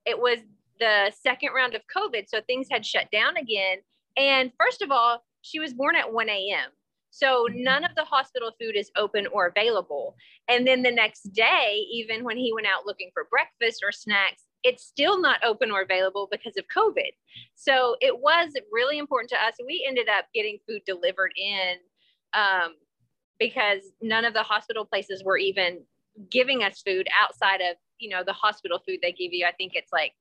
it 0.06 0.18
was 0.20 0.40
the 0.80 1.12
second 1.22 1.52
round 1.56 1.76
of 1.76 1.82
COVID, 1.96 2.28
so 2.28 2.42
things 2.42 2.68
had 2.72 2.86
shut 2.86 3.10
down 3.12 3.38
again. 3.38 3.80
And 4.16 4.52
first 4.60 4.82
of 4.82 4.92
all, 4.92 5.24
she 5.42 5.60
was 5.60 5.74
born 5.74 5.96
at 5.96 6.12
1 6.12 6.30
a.m. 6.30 6.70
So 7.12 7.46
mm-hmm. 7.46 7.64
none 7.64 7.84
of 7.84 7.96
the 7.96 8.04
hospital 8.04 8.52
food 8.60 8.76
is 8.76 8.92
open 8.96 9.28
or 9.28 9.48
available. 9.48 10.16
And 10.48 10.66
then 10.68 10.84
the 10.84 10.92
next 10.92 11.34
day, 11.34 11.86
even 11.92 12.24
when 12.24 12.38
he 12.38 12.54
went 12.54 12.68
out 12.68 12.86
looking 12.86 13.12
for 13.14 13.28
breakfast 13.30 13.82
or 13.84 13.92
snacks, 13.92 14.44
it's 14.64 14.84
still 14.84 15.22
not 15.22 15.40
open 15.46 15.72
or 15.72 15.82
available 15.82 16.28
because 16.32 16.56
of 16.58 16.66
COVID. 16.76 17.12
So 17.56 17.96
it 18.02 18.20
was 18.20 18.52
really 18.72 18.98
important 18.98 19.30
to 19.32 19.38
us. 19.38 19.54
We 19.66 19.86
ended 19.88 20.08
up 20.10 20.26
getting 20.34 20.58
food 20.68 20.82
delivered 20.86 21.32
in 21.38 21.76
um, 22.34 22.76
because 23.40 23.82
none 24.02 24.26
of 24.26 24.34
the 24.34 24.44
hospital 24.44 24.86
places 24.86 25.24
were 25.24 25.38
even 25.38 25.84
giving 26.32 26.64
us 26.64 26.82
food 26.86 27.08
outside 27.20 27.62
of, 27.62 27.78
you 28.00 28.10
know, 28.10 28.24
the 28.26 28.34
hospital 28.34 28.80
food 28.88 29.00
they 29.02 29.12
give 29.12 29.32
you. 29.32 29.46
I 29.46 29.52
think 29.52 29.74
it's 29.76 29.94
like 29.94 30.14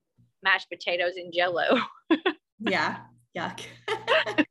mashed 0.43 0.69
potatoes 0.71 1.15
and 1.17 1.33
jello. 1.33 1.81
yeah. 2.61 2.99
Yuck. 3.37 3.61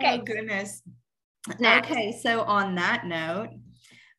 Okay. 0.00 0.18
Oh, 0.20 0.24
goodness. 0.24 0.82
Next. 1.58 1.90
Okay. 1.90 2.12
So, 2.12 2.42
on 2.42 2.74
that 2.76 3.06
note, 3.06 3.50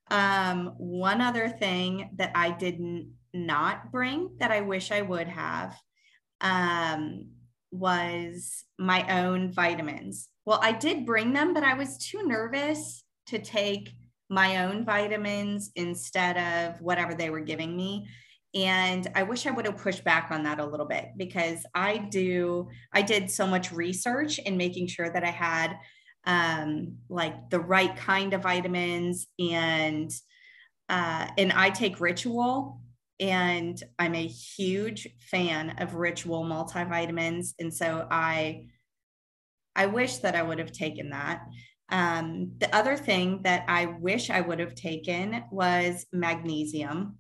um, 0.10 0.74
one 0.78 1.22
other 1.22 1.50
thing 1.50 2.10
that 2.18 2.32
I 2.36 2.52
didn't 2.52 3.14
not 3.34 3.92
bring 3.92 4.32
that 4.40 4.52
I 4.52 4.62
wish 4.62 4.92
I 4.92 5.02
would 5.02 5.28
have 5.28 5.78
um, 6.42 7.28
was 7.72 8.66
my 8.78 9.24
own 9.24 9.52
vitamins. 9.52 10.28
Well, 10.46 10.60
I 10.62 10.72
did 10.72 11.06
bring 11.06 11.34
them, 11.34 11.54
but 11.54 11.64
I 11.64 11.76
was 11.76 11.98
too 11.98 12.28
nervous 12.28 13.04
to 13.28 13.40
take 13.40 13.92
my 14.30 14.66
own 14.66 14.86
vitamins 14.86 15.72
instead 15.76 16.38
of 16.38 16.82
whatever 16.82 17.14
they 17.14 17.30
were 17.30 17.42
giving 17.42 17.76
me. 17.76 18.08
And 18.54 19.08
I 19.16 19.24
wish 19.24 19.46
I 19.46 19.52
would 19.52 19.66
have 19.66 19.78
pushed 19.78 20.04
back 20.04 20.30
on 20.32 20.44
that 20.44 20.60
a 20.60 20.66
little 20.66 20.86
bit 20.86 21.10
because 21.16 21.66
I 21.74 21.98
do, 21.98 22.70
I 22.92 23.02
did 23.02 23.32
so 23.32 23.48
much 23.48 23.72
research 23.72 24.40
in 24.40 24.58
making 24.58 24.88
sure 24.88 25.10
that 25.10 25.24
I 25.24 25.30
had 25.30 25.78
um, 26.26 26.98
like 27.10 27.50
the 27.50 27.60
right 27.60 27.96
kind 27.96 28.34
of 28.34 28.44
vitamins 28.44 29.28
and 29.40 30.12
uh, 30.90 31.28
and 31.38 31.54
I 31.54 31.70
take 31.70 32.02
Ritual 32.02 32.82
and 33.22 33.82
I'm 33.98 34.16
a 34.16 34.28
huge 34.28 35.08
fan 35.30 35.76
of 35.78 35.96
Ritual 35.96 36.44
multivitamins 36.44 37.54
and 37.60 37.74
so 37.74 38.08
I 38.12 38.66
I 39.76 39.86
wish 39.86 40.18
that 40.18 40.36
I 40.36 40.44
would 40.44 40.60
have 40.60 40.74
taken 40.74 41.12
that. 41.12 41.44
Um, 41.88 42.54
the 42.58 42.74
other 42.76 42.98
thing 42.98 43.42
that 43.44 43.64
I 43.70 43.86
wish 43.86 44.30
I 44.30 44.42
would 44.42 44.60
have 44.60 44.76
taken 44.76 45.44
was 45.50 46.06
magnesium 46.12 47.18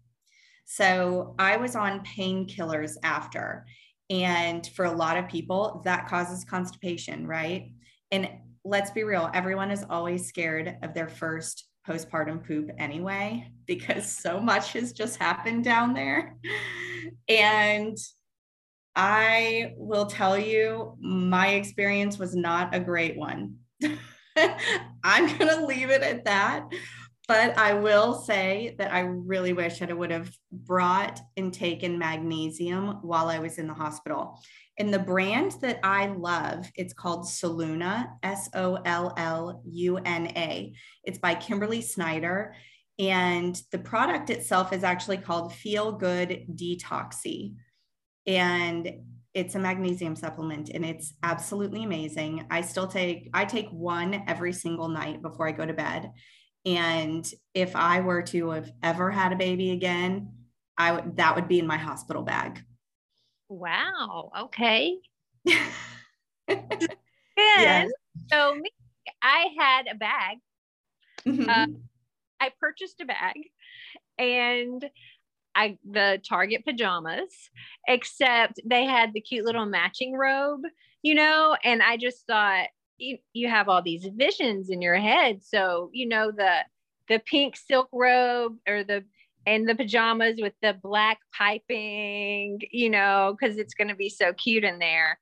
so 0.74 1.36
I 1.38 1.58
was 1.58 1.76
on 1.76 2.00
painkillers 2.06 2.96
after. 3.04 3.66
And 4.10 4.66
for 4.68 4.86
a 4.86 4.92
lot 4.96 5.18
of 5.18 5.28
people, 5.28 5.82
that 5.84 6.08
causes 6.08 6.46
constipation, 6.46 7.28
right? 7.28 7.74
And 8.10 8.30
let's 8.64 8.90
be 8.90 9.04
real, 9.04 9.30
everyone 9.34 9.70
is 9.70 9.86
always 9.90 10.28
scared 10.28 10.78
of 10.82 10.94
their 10.94 11.10
first 11.10 11.68
postpartum 11.88 12.46
poop 12.46 12.70
anyway, 12.78 13.52
because 13.65 14.12
so 14.17 14.39
much 14.39 14.74
has 14.74 14.94
just 14.94 15.17
happened 15.17 15.63
down 15.63 15.94
there. 15.94 16.38
And 17.28 17.98
I 18.96 19.74
will 19.78 20.06
tell 20.06 20.38
you, 20.38 20.98
my 21.00 21.50
experience 21.50 22.17
was 22.20 22.36
not 22.36 22.76
a 22.76 22.80
great 22.80 23.17
one. 23.17 23.56
I'm 25.04 25.38
going 25.38 25.48
to 25.48 25.65
leave 25.65 25.89
it 25.89 26.04
at 26.04 26.26
that. 26.26 26.67
But 27.28 27.58
I 27.58 27.76
will 27.76 28.15
say 28.15 28.76
that 28.78 28.91
I 28.91 29.02
really 29.02 29.54
wish 29.54 29.80
that 29.80 29.89
I 29.89 29.94
would 29.94 30.12
have 30.12 30.30
brought 30.52 31.22
and 31.38 31.54
taken 31.54 31.98
magnesium 31.98 32.98
while 33.04 33.30
I 33.30 33.39
was 33.39 33.58
in 33.58 33.67
the 33.67 33.74
hospital. 33.74 34.41
And 34.82 34.91
the 34.91 34.98
brand 34.98 35.52
that 35.62 35.80
I 35.84 36.08
love, 36.08 36.67
it's 36.74 36.91
called 36.91 37.28
Solluna, 37.28 38.13
S 38.24 38.50
O 38.56 38.80
L 38.84 39.13
L 39.15 39.62
U 39.63 39.98
N 39.98 40.26
A. 40.36 40.74
It's 41.04 41.20
by 41.20 41.36
Kimberly 41.36 41.84
Snyder. 41.84 42.56
And 42.98 43.62
the 43.72 43.78
product 43.78 44.32
itself 44.32 44.74
is 44.74 44.84
actually 44.84 45.17
called 45.17 45.54
Feel 45.54 45.91
Good 45.91 46.48
Detoxy. 46.56 47.54
And 48.26 48.91
it's 49.36 49.54
a 49.54 49.60
magnesium 49.60 50.15
supplement 50.15 50.70
and 50.70 50.84
it's 50.84 51.13
absolutely 51.22 51.84
amazing. 51.84 52.48
I 52.50 52.62
still 52.62 52.88
take 52.88 53.30
I 53.36 53.46
take 53.46 53.70
one 53.70 54.24
every 54.28 54.52
single 54.52 54.88
night 54.88 55.22
before 55.22 55.48
I 55.48 55.52
go 55.52 55.63
to 55.63 55.74
bed 55.74 56.12
and 56.65 57.24
if 57.54 57.76
I 57.76 58.02
were 58.02 58.24
to 58.24 58.50
have 58.50 58.72
ever 58.82 59.12
had 59.12 59.32
a 59.32 59.36
baby 59.36 59.74
again, 59.74 60.34
I 60.76 60.94
would 60.94 61.17
that 61.17 61.36
would 61.36 61.48
be 61.48 61.60
in 61.60 61.67
my 61.67 61.78
hospital 61.78 62.24
bag. 62.24 62.63
Wow. 63.52 64.32
Okay. 64.44 64.96
and 66.48 66.62
yes. 67.38 67.92
so 68.32 68.56
me, 68.56 68.72
I 69.22 69.48
had 69.60 69.88
a 69.92 69.96
bag. 69.96 70.38
Mm-hmm. 71.26 71.50
Uh, 71.50 71.68
I 72.40 72.52
purchased 72.62 73.02
a 73.02 73.06
bag 73.06 73.36
and 74.18 74.90
I 75.54 75.78
the 75.84 76.22
Target 76.28 76.64
pajamas, 76.64 77.50
except 77.90 78.62
they 78.64 78.86
had 78.86 79.12
the 79.12 79.20
cute 79.20 79.44
little 79.44 79.66
matching 79.66 80.14
robe, 80.14 80.62
you 81.04 81.14
know, 81.14 81.58
and 81.62 81.84
I 81.84 81.98
just 81.98 82.26
thought 82.26 82.68
you, 82.98 83.18
you 83.34 83.50
have 83.50 83.68
all 83.68 83.82
these 83.82 84.08
visions 84.16 84.70
in 84.70 84.82
your 84.82 84.96
head. 84.96 85.44
So, 85.44 85.90
you 85.92 86.08
know, 86.08 86.32
the 86.32 86.60
the 87.10 87.20
pink 87.20 87.58
silk 87.58 87.90
robe 87.92 88.56
or 88.66 88.86
the 88.86 89.04
and 89.45 89.67
the 89.67 89.75
pajamas 89.75 90.39
with 90.39 90.54
the 90.62 90.75
black 90.82 91.19
piping, 91.36 92.60
you 92.71 92.89
know, 92.89 93.36
because 93.39 93.58
it's 93.58 93.73
going 93.73 93.88
to 93.88 93.95
be 93.95 94.10
so 94.10 94.34
cute 94.34 94.63
in 94.63 94.80
there. 94.80 95.19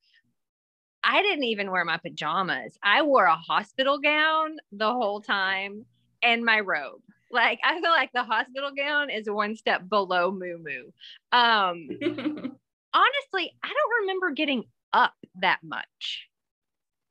I 1.04 1.22
didn't 1.22 1.46
even 1.46 1.72
wear 1.72 1.86
my 1.86 1.98
pajamas. 1.98 2.78
I 2.84 3.02
wore 3.04 3.26
a 3.26 3.36
hospital 3.36 4.00
gown 4.00 4.58
the 4.72 4.92
whole 4.92 5.22
time 5.22 5.86
and 6.22 6.44
my 6.44 6.60
robe. 6.60 7.02
Like 7.32 7.60
I 7.64 7.80
feel 7.80 7.92
like 7.92 8.12
the 8.14 8.24
hospital 8.24 8.72
gown 8.76 9.10
is 9.10 9.30
one 9.30 9.56
step 9.56 9.88
below 9.88 10.32
moo 10.32 10.58
moo. 10.58 10.92
Um, 11.32 11.88
honestly, 12.94 13.54
I 13.64 13.68
don't 13.68 14.02
remember 14.02 14.32
getting 14.32 14.64
up 14.94 15.14
that 15.42 15.60
much. 15.64 16.28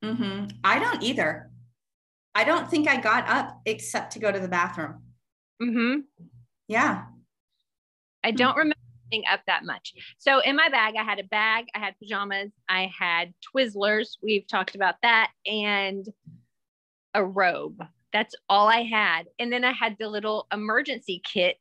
Mm-hmm. 0.04 0.56
I 0.64 0.78
don't 0.78 1.02
either. 1.02 1.50
I 2.34 2.44
don't 2.44 2.70
think 2.70 2.88
I 2.88 3.00
got 3.00 3.28
up 3.28 3.60
except 3.64 4.12
to 4.12 4.18
go 4.18 4.30
to 4.30 4.38
the 4.38 4.48
bathroom. 4.48 5.02
Mm-hmm. 5.62 6.00
Yeah. 6.68 7.04
I 8.22 8.30
don't 8.30 8.56
remember 8.56 8.74
up 9.30 9.40
that 9.46 9.64
much. 9.64 9.94
So 10.18 10.40
in 10.40 10.56
my 10.56 10.68
bag, 10.68 10.94
I 10.98 11.02
had 11.02 11.18
a 11.18 11.24
bag, 11.24 11.66
I 11.74 11.78
had 11.78 11.98
pajamas, 11.98 12.52
I 12.68 12.90
had 12.96 13.32
Twizzlers. 13.54 14.18
We've 14.22 14.46
talked 14.46 14.74
about 14.74 14.96
that, 15.02 15.30
and 15.46 16.06
a 17.14 17.24
robe. 17.24 17.82
That's 18.12 18.34
all 18.48 18.68
I 18.68 18.82
had. 18.82 19.24
And 19.38 19.52
then 19.52 19.64
I 19.64 19.72
had 19.72 19.96
the 19.98 20.08
little 20.08 20.46
emergency 20.52 21.22
kit 21.24 21.58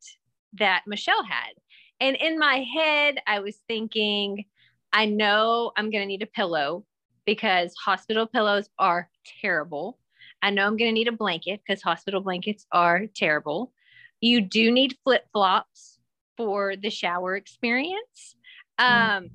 that 0.53 0.83
Michelle 0.87 1.23
had. 1.23 1.53
And 1.99 2.15
in 2.17 2.37
my 2.37 2.65
head, 2.73 3.17
I 3.25 3.39
was 3.39 3.57
thinking, 3.67 4.45
I 4.93 5.05
know 5.05 5.71
I'm 5.75 5.89
going 5.89 6.03
to 6.03 6.07
need 6.07 6.23
a 6.23 6.27
pillow 6.27 6.85
because 7.25 7.73
hospital 7.83 8.27
pillows 8.27 8.69
are 8.79 9.09
terrible. 9.41 9.97
I 10.41 10.51
know 10.51 10.65
I'm 10.65 10.77
going 10.77 10.89
to 10.89 10.93
need 10.93 11.07
a 11.07 11.13
blanket 11.13 11.61
because 11.65 11.81
hospital 11.81 12.21
blankets 12.21 12.65
are 12.71 13.07
terrible. 13.15 13.73
You 14.21 14.41
do 14.41 14.71
need 14.71 14.97
flip 15.03 15.25
flops 15.31 15.99
for 16.37 16.75
the 16.75 16.89
shower 16.89 17.35
experience. 17.35 18.35
Um, 18.77 18.89
mm. 18.89 19.29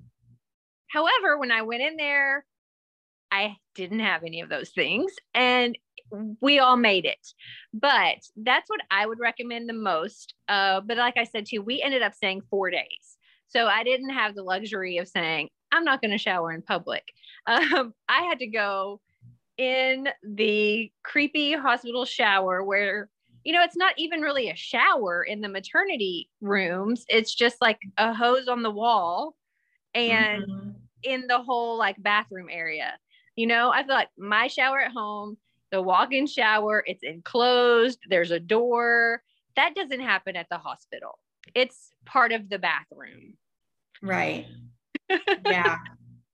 However, 0.88 1.38
when 1.38 1.50
I 1.50 1.62
went 1.62 1.82
in 1.82 1.96
there, 1.96 2.44
I 3.30 3.56
didn't 3.74 4.00
have 4.00 4.24
any 4.24 4.40
of 4.42 4.48
those 4.48 4.70
things 4.70 5.12
and 5.34 5.76
we 6.40 6.58
all 6.58 6.76
made 6.76 7.06
it. 7.06 7.26
But 7.72 8.18
that's 8.36 8.68
what 8.68 8.80
I 8.90 9.06
would 9.06 9.18
recommend 9.18 9.68
the 9.68 9.74
most. 9.74 10.34
Uh, 10.48 10.80
but 10.80 10.98
like 10.98 11.16
I 11.16 11.24
said, 11.24 11.46
too, 11.46 11.62
we 11.62 11.80
ended 11.82 12.02
up 12.02 12.14
staying 12.14 12.42
four 12.50 12.70
days. 12.70 13.16
So 13.48 13.66
I 13.66 13.84
didn't 13.84 14.10
have 14.10 14.34
the 14.34 14.42
luxury 14.42 14.98
of 14.98 15.08
saying, 15.08 15.48
I'm 15.72 15.84
not 15.84 16.00
going 16.00 16.10
to 16.10 16.18
shower 16.18 16.52
in 16.52 16.62
public. 16.62 17.04
Um, 17.44 17.92
I 18.08 18.22
had 18.22 18.38
to 18.38 18.46
go 18.46 19.00
in 19.58 20.06
the 20.22 20.92
creepy 21.02 21.54
hospital 21.54 22.04
shower 22.04 22.62
where, 22.62 23.08
you 23.44 23.52
know, 23.52 23.62
it's 23.62 23.76
not 23.76 23.94
even 23.96 24.20
really 24.20 24.50
a 24.50 24.56
shower 24.56 25.22
in 25.22 25.40
the 25.40 25.48
maternity 25.48 26.28
rooms. 26.40 27.04
It's 27.08 27.34
just 27.34 27.56
like 27.60 27.80
a 27.98 28.14
hose 28.14 28.48
on 28.48 28.62
the 28.62 28.70
wall 28.70 29.34
and 29.94 30.44
mm-hmm. 30.44 30.70
in 31.02 31.26
the 31.26 31.38
whole 31.38 31.76
like 31.76 32.02
bathroom 32.02 32.48
area. 32.50 32.94
You 33.36 33.46
know, 33.46 33.70
I 33.70 33.84
feel 33.84 33.94
like 33.94 34.10
my 34.18 34.46
shower 34.46 34.80
at 34.80 34.92
home, 34.92 35.36
the 35.70 35.82
walk 35.82 36.12
in 36.12 36.26
shower, 36.26 36.84
it's 36.86 37.02
enclosed, 37.02 37.98
there's 38.08 38.30
a 38.30 38.40
door. 38.40 39.22
That 39.56 39.74
doesn't 39.74 40.00
happen 40.00 40.36
at 40.36 40.46
the 40.50 40.58
hospital. 40.58 41.18
It's 41.54 41.90
part 42.04 42.32
of 42.32 42.48
the 42.48 42.58
bathroom. 42.58 43.34
Right 44.02 44.46
yeah, 45.46 45.78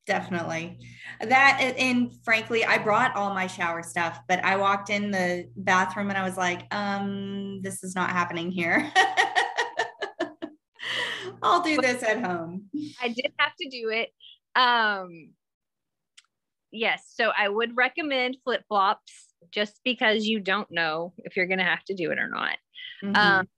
definitely. 0.09 0.79
That 1.21 1.61
and 1.61 2.13
frankly, 2.25 2.65
I 2.65 2.79
brought 2.79 3.15
all 3.15 3.33
my 3.35 3.47
shower 3.47 3.85
stuff, 3.85 4.19
but 4.29 4.43
I 4.45 4.57
walked 4.57 4.91
in 4.91 5.13
the 5.13 5.49
bathroom 5.57 6.09
and 6.09 6.19
I 6.19 6.25
was 6.25 6.37
like, 6.37 6.67
um, 6.75 7.61
this 7.63 7.85
is 7.85 7.95
not 7.95 8.11
happening 8.11 8.51
here. 8.51 8.91
I'll 11.43 11.63
do 11.63 11.81
this 11.81 12.03
at 12.03 12.21
home. 12.25 12.65
I 13.01 13.09
did 13.09 13.33
have 13.39 13.55
to 13.61 13.69
do 13.69 13.91
it. 13.91 14.13
Um 14.57 15.31
yes, 16.73 17.13
so 17.15 17.31
I 17.37 17.49
would 17.49 17.77
recommend 17.77 18.39
flip-flops 18.43 19.27
just 19.53 19.81
because 19.85 20.27
you 20.27 20.41
don't 20.41 20.71
know 20.71 21.13
if 21.19 21.37
you're 21.37 21.47
going 21.47 21.59
to 21.59 21.65
have 21.65 21.85
to 21.85 21.95
do 21.95 22.11
it 22.11 22.19
or 22.19 22.29
not. 22.29 22.57
Mm-hmm. 23.05 23.17
Um 23.17 23.49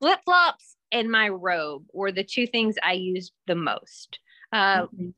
flip-flops 0.00 0.76
and 0.92 1.10
my 1.10 1.28
robe 1.28 1.84
were 1.92 2.12
the 2.12 2.24
two 2.24 2.46
things 2.46 2.76
I 2.82 2.92
used 2.92 3.32
the 3.46 3.56
most. 3.56 4.18
Uh, 4.52 4.82
mm-hmm. 4.82 5.08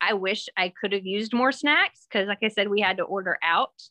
I 0.00 0.14
wish 0.14 0.48
I 0.56 0.72
could 0.80 0.92
have 0.92 1.06
used 1.06 1.32
more 1.32 1.52
snacks 1.52 2.06
because, 2.10 2.28
like 2.28 2.42
I 2.42 2.48
said, 2.48 2.68
we 2.68 2.80
had 2.80 2.98
to 2.98 3.04
order 3.04 3.38
out. 3.42 3.82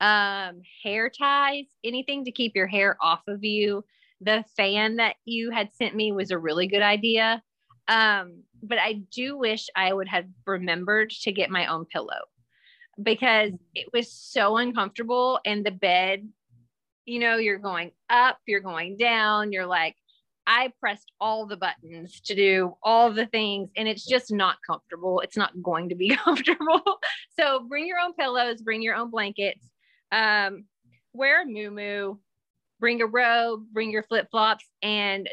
Um, 0.00 0.62
hair 0.82 1.10
ties, 1.10 1.66
anything 1.84 2.24
to 2.24 2.32
keep 2.32 2.56
your 2.56 2.66
hair 2.66 2.96
off 3.00 3.22
of 3.28 3.44
you. 3.44 3.84
The 4.20 4.44
fan 4.56 4.96
that 4.96 5.16
you 5.24 5.50
had 5.50 5.72
sent 5.74 5.94
me 5.94 6.12
was 6.12 6.30
a 6.30 6.38
really 6.38 6.66
good 6.66 6.82
idea. 6.82 7.42
Um, 7.88 8.42
but 8.62 8.78
I 8.78 9.02
do 9.12 9.36
wish 9.36 9.68
I 9.76 9.92
would 9.92 10.08
have 10.08 10.26
remembered 10.46 11.10
to 11.22 11.32
get 11.32 11.50
my 11.50 11.66
own 11.66 11.84
pillow 11.84 12.20
because 13.02 13.52
it 13.74 13.88
was 13.92 14.12
so 14.12 14.56
uncomfortable 14.56 15.40
and 15.44 15.64
the 15.64 15.70
bed, 15.70 16.28
you 17.04 17.18
know, 17.18 17.36
you're 17.36 17.58
going 17.58 17.90
up, 18.10 18.38
you're 18.46 18.60
going 18.60 18.96
down, 18.96 19.52
you're 19.52 19.66
like, 19.66 19.96
I 20.46 20.72
pressed 20.80 21.12
all 21.20 21.46
the 21.46 21.56
buttons 21.56 22.20
to 22.22 22.34
do 22.34 22.76
all 22.82 23.12
the 23.12 23.26
things, 23.26 23.70
and 23.76 23.86
it's 23.86 24.04
just 24.04 24.32
not 24.32 24.56
comfortable. 24.66 25.20
It's 25.20 25.36
not 25.36 25.62
going 25.62 25.88
to 25.90 25.94
be 25.94 26.16
comfortable. 26.16 26.98
so 27.38 27.60
bring 27.68 27.86
your 27.86 27.98
own 27.98 28.14
pillows, 28.14 28.60
bring 28.62 28.82
your 28.82 28.94
own 28.94 29.10
blankets, 29.10 29.66
um, 30.10 30.64
wear 31.12 31.42
a 31.42 31.46
moo 31.46 32.16
bring 32.80 33.00
a 33.00 33.06
robe, 33.06 33.62
bring 33.72 33.92
your 33.92 34.02
flip 34.02 34.26
flops, 34.32 34.68
and 34.82 35.28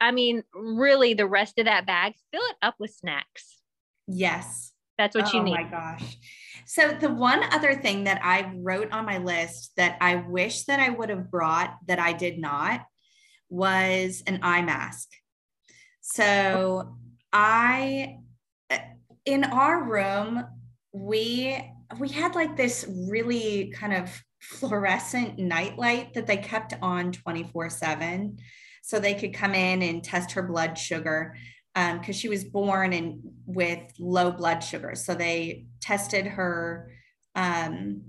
I 0.00 0.10
mean, 0.10 0.42
really, 0.52 1.14
the 1.14 1.28
rest 1.28 1.60
of 1.60 1.66
that 1.66 1.86
bag, 1.86 2.14
fill 2.32 2.42
it 2.42 2.56
up 2.60 2.74
with 2.80 2.90
snacks. 2.90 3.60
Yes. 4.08 4.72
That's 4.98 5.14
what 5.14 5.32
oh, 5.32 5.38
you 5.38 5.44
need. 5.44 5.56
Oh 5.56 5.62
my 5.62 5.70
gosh. 5.70 6.18
So, 6.66 6.88
the 6.88 7.08
one 7.08 7.42
other 7.52 7.74
thing 7.74 8.04
that 8.04 8.20
I 8.22 8.52
wrote 8.56 8.90
on 8.90 9.06
my 9.06 9.18
list 9.18 9.72
that 9.76 9.96
I 10.00 10.16
wish 10.16 10.64
that 10.64 10.80
I 10.80 10.90
would 10.90 11.08
have 11.08 11.30
brought 11.30 11.76
that 11.86 12.00
I 12.00 12.12
did 12.12 12.38
not 12.38 12.84
was 13.52 14.22
an 14.26 14.38
eye 14.42 14.62
mask. 14.62 15.10
So 16.00 16.96
I 17.32 18.16
in 19.26 19.44
our 19.44 19.84
room 19.84 20.44
we 20.92 21.62
we 21.98 22.08
had 22.08 22.34
like 22.34 22.56
this 22.56 22.86
really 22.88 23.72
kind 23.76 23.92
of 23.92 24.10
fluorescent 24.40 25.38
nightlight 25.38 26.14
that 26.14 26.26
they 26.26 26.38
kept 26.38 26.74
on 26.80 27.12
24/7 27.12 28.38
so 28.82 28.98
they 28.98 29.14
could 29.14 29.34
come 29.34 29.54
in 29.54 29.82
and 29.82 30.02
test 30.02 30.32
her 30.32 30.42
blood 30.42 30.76
sugar 30.76 31.36
because 31.74 32.08
um, 32.08 32.12
she 32.12 32.28
was 32.28 32.44
born 32.44 32.92
in 32.92 33.20
with 33.46 33.80
low 33.98 34.32
blood 34.32 34.60
sugar 34.60 34.94
so 34.94 35.14
they 35.14 35.66
tested 35.80 36.26
her 36.26 36.90
um, 37.34 38.02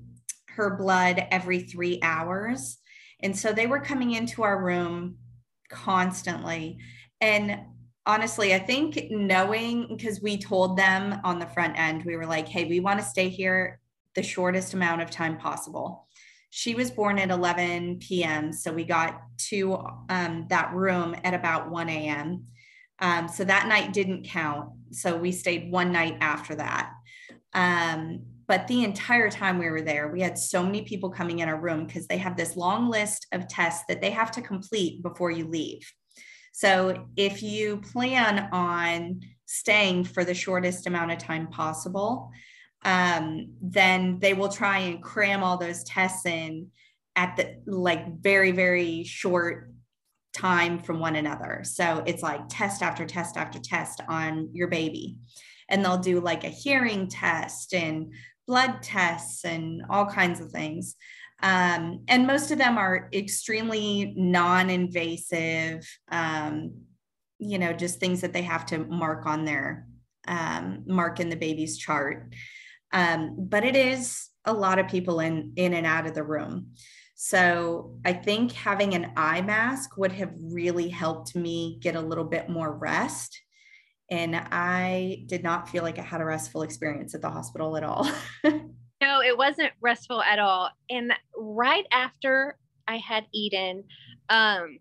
her 0.48 0.76
blood 0.78 1.28
every 1.32 1.60
three 1.60 2.00
hours 2.02 2.80
and 3.22 3.38
so 3.38 3.54
they 3.54 3.68
were 3.68 3.80
coming 3.80 4.12
into 4.12 4.42
our 4.42 4.64
room 4.64 5.18
constantly. 5.74 6.78
And 7.20 7.60
honestly, 8.06 8.54
I 8.54 8.60
think 8.60 9.08
knowing 9.10 9.88
because 9.88 10.22
we 10.22 10.38
told 10.38 10.78
them 10.78 11.20
on 11.24 11.40
the 11.40 11.48
front 11.48 11.78
end, 11.78 12.04
we 12.06 12.16
were 12.16 12.26
like, 12.26 12.48
hey, 12.48 12.66
we 12.66 12.80
want 12.80 13.00
to 13.00 13.06
stay 13.06 13.30
here 13.30 13.80
the 14.16 14.24
shortest 14.24 14.74
amount 14.74 15.02
of 15.02 15.10
time 15.10 15.38
possible. 15.38 16.08
She 16.50 16.76
was 16.76 16.92
born 16.92 17.18
at 17.18 17.32
11 17.32 17.98
p.m. 18.00 18.54
So 18.54 18.72
we 18.72 18.84
got 18.84 19.22
to 19.50 19.84
um, 20.10 20.46
that 20.50 20.72
room 20.74 21.16
at 21.24 21.34
about 21.34 21.72
1 21.72 21.90
a.m. 21.90 22.46
Um, 23.00 23.28
so 23.28 23.44
that 23.44 23.68
night 23.68 23.92
didn't 23.92 24.26
count. 24.26 24.70
So 24.92 25.18
we 25.18 25.32
stayed 25.32 25.72
one 25.72 25.92
night 25.92 26.18
after 26.22 26.56
that. 26.56 26.92
Um, 27.54 28.22
but 28.54 28.68
the 28.68 28.84
entire 28.84 29.32
time 29.32 29.58
we 29.58 29.68
were 29.68 29.82
there, 29.82 30.10
we 30.10 30.22
had 30.22 30.38
so 30.38 30.62
many 30.62 30.84
people 30.84 31.10
coming 31.10 31.40
in 31.40 31.50
our 31.50 31.60
room 31.60 31.88
because 31.88 32.06
they 32.06 32.20
have 32.20 32.38
this 32.38 32.56
long 32.56 32.88
list 32.88 33.26
of 33.32 33.48
tests 33.48 33.84
that 33.90 34.00
they 34.00 34.12
have 34.12 34.30
to 34.30 34.44
complete 34.44 35.02
before 35.02 35.32
you 35.32 35.48
leave. 35.48 35.92
So 36.52 37.08
if 37.18 37.42
you 37.42 37.78
plan 37.78 38.50
on 38.52 39.22
staying 39.48 40.04
for 40.04 40.24
the 40.24 40.36
shortest 40.36 40.86
amount 40.86 41.12
of 41.12 41.18
time 41.18 41.48
possible, 41.48 42.30
um, 42.86 43.56
then 43.60 44.20
they 44.20 44.36
will 44.36 44.50
try 44.50 44.78
and 44.78 45.02
cram 45.02 45.44
all 45.44 45.58
those 45.58 45.84
tests 45.84 46.28
in 46.28 46.68
at 47.16 47.36
the 47.36 47.56
like 47.66 48.22
very, 48.22 48.52
very 48.52 49.04
short 49.04 49.72
time 50.32 50.78
from 50.78 51.00
one 51.00 51.16
another. 51.16 51.62
So 51.64 52.04
it's 52.06 52.22
like 52.22 52.42
test 52.50 52.84
after 52.84 53.08
test 53.08 53.36
after 53.36 53.58
test 53.58 54.00
on 54.08 54.50
your 54.54 54.68
baby. 54.68 55.18
And 55.70 55.84
they'll 55.84 55.98
do 55.98 56.20
like 56.20 56.44
a 56.44 56.50
hearing 56.50 57.08
test 57.08 57.74
and 57.74 58.14
blood 58.48 58.82
tests 58.82 59.46
and 59.46 59.84
all 59.90 60.06
kinds 60.06 60.40
of 60.40 60.52
things. 60.52 60.96
Um, 61.42 62.06
and 62.08 62.26
most 62.26 62.52
of 62.52 62.58
them 62.58 62.78
are 62.78 63.10
extremely 63.14 64.14
non 64.16 64.70
invasive, 64.70 65.86
um, 66.10 66.74
you 67.38 67.60
know, 67.60 67.74
just 67.74 68.00
things 68.00 68.22
that 68.22 68.34
they 68.34 68.44
have 68.44 68.66
to 68.68 68.80
mark 68.80 69.26
on 69.26 69.44
their 69.44 69.88
um, 70.28 70.84
mark 70.86 71.20
in 71.20 71.30
the 71.30 71.36
baby's 71.36 71.78
chart. 71.78 72.34
Um, 72.94 73.36
but 73.38 73.66
it 73.66 73.76
is 73.76 74.30
a 74.46 74.54
lot 74.54 74.80
of 74.80 74.88
people 74.88 75.20
in 75.20 75.54
in 75.56 75.74
and 75.74 75.86
out 75.86 76.06
of 76.06 76.14
the 76.14 76.24
room. 76.24 76.72
So 77.16 78.00
I 78.04 78.14
think 78.14 78.52
having 78.52 78.94
an 78.96 79.12
eye 79.16 79.42
mask 79.42 79.98
would 79.98 80.12
have 80.14 80.34
really 80.42 80.90
helped 80.90 81.36
me 81.36 81.78
get 81.82 81.96
a 81.96 82.02
little 82.02 82.26
bit 82.26 82.50
more 82.50 82.76
rest. 82.76 83.40
And 84.12 84.36
I 84.36 85.24
did 85.28 85.44
not 85.44 85.70
feel 85.70 85.84
like 85.84 85.98
I 85.98 86.04
had 86.04 86.22
a 86.22 86.26
restful 86.26 86.62
experience 86.62 87.16
at 87.16 87.22
the 87.22 87.30
hospital 87.30 87.78
at 87.78 87.84
all. 87.84 88.10
no, 88.44 89.22
it 89.22 89.38
wasn't 89.38 89.72
restful 89.82 90.22
at 90.22 90.40
all. 90.40 90.70
And 90.90 91.14
right 91.36 91.86
after 91.92 92.58
I 92.88 92.98
had 92.98 93.26
Eden, 93.34 93.86
um, 94.30 94.78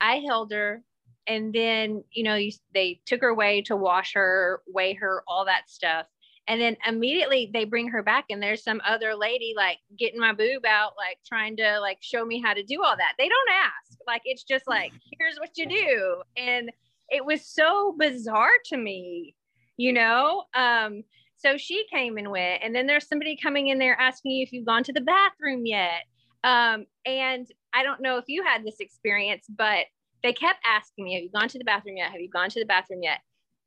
I 0.00 0.22
held 0.26 0.52
her 0.52 0.82
and 1.26 1.52
then 1.54 2.02
you 2.12 2.24
know 2.24 2.34
you, 2.34 2.50
they 2.74 3.00
took 3.06 3.20
her 3.20 3.28
away 3.28 3.62
to 3.62 3.76
wash 3.76 4.12
her 4.14 4.62
weigh 4.66 4.94
her 4.94 5.22
all 5.28 5.44
that 5.44 5.68
stuff 5.68 6.06
and 6.48 6.60
then 6.60 6.76
immediately 6.86 7.50
they 7.52 7.64
bring 7.64 7.88
her 7.88 8.02
back 8.02 8.24
and 8.30 8.42
there's 8.42 8.64
some 8.64 8.80
other 8.86 9.14
lady 9.14 9.54
like 9.56 9.78
getting 9.98 10.18
my 10.18 10.32
boob 10.32 10.64
out 10.66 10.92
like 10.96 11.18
trying 11.26 11.56
to 11.56 11.78
like 11.80 11.98
show 12.00 12.24
me 12.24 12.40
how 12.40 12.52
to 12.52 12.62
do 12.62 12.82
all 12.82 12.96
that 12.96 13.12
they 13.18 13.28
don't 13.28 13.50
ask 13.50 13.98
like 14.06 14.22
it's 14.24 14.42
just 14.42 14.66
like 14.66 14.92
here's 15.18 15.38
what 15.38 15.50
you 15.56 15.66
do 15.66 16.22
and 16.36 16.70
it 17.10 17.24
was 17.24 17.46
so 17.46 17.94
bizarre 17.98 18.50
to 18.64 18.76
me 18.76 19.34
you 19.76 19.92
know 19.92 20.44
um 20.54 21.02
so 21.36 21.56
she 21.56 21.86
came 21.90 22.18
and 22.18 22.30
went 22.30 22.62
and 22.62 22.74
then 22.74 22.86
there's 22.86 23.08
somebody 23.08 23.36
coming 23.36 23.68
in 23.68 23.78
there 23.78 23.98
asking 23.98 24.32
you 24.32 24.42
if 24.42 24.52
you've 24.52 24.66
gone 24.66 24.84
to 24.84 24.92
the 24.92 25.00
bathroom 25.00 25.66
yet 25.66 26.02
um 26.44 26.86
and 27.04 27.46
i 27.74 27.82
don't 27.82 28.00
know 28.00 28.16
if 28.16 28.24
you 28.28 28.42
had 28.42 28.64
this 28.64 28.80
experience 28.80 29.46
but 29.48 29.86
they 30.22 30.32
kept 30.32 30.58
asking 30.66 31.04
me 31.04 31.14
have 31.14 31.22
you 31.22 31.30
gone 31.30 31.48
to 31.48 31.58
the 31.58 31.64
bathroom 31.64 31.96
yet 31.96 32.10
have 32.10 32.20
you 32.20 32.30
gone 32.30 32.50
to 32.50 32.60
the 32.60 32.66
bathroom 32.66 33.02
yet 33.02 33.20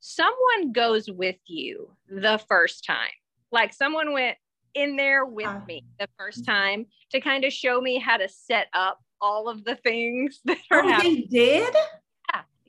someone 0.04 0.74
goes 0.74 1.10
with 1.10 1.38
you 1.48 1.90
the 2.10 2.40
first 2.50 2.84
time. 2.86 3.10
Like 3.52 3.74
someone 3.74 4.12
went 4.12 4.38
in 4.74 4.98
there 4.98 5.26
with 5.26 5.66
me 5.66 5.86
the 5.98 6.10
first 6.20 6.46
time 6.46 6.88
to 7.12 7.22
kind 7.22 7.46
of 7.46 7.54
show 7.54 7.80
me 7.80 8.00
how 8.00 8.18
to 8.18 8.28
set 8.28 8.68
up 8.74 9.00
all 9.22 9.48
of 9.48 9.64
the 9.64 9.76
things 9.78 10.42
that 10.46 10.58
are 10.72 10.84
oh, 10.84 10.88
happening. 10.90 11.28
They 11.32 11.60
did? 11.60 11.76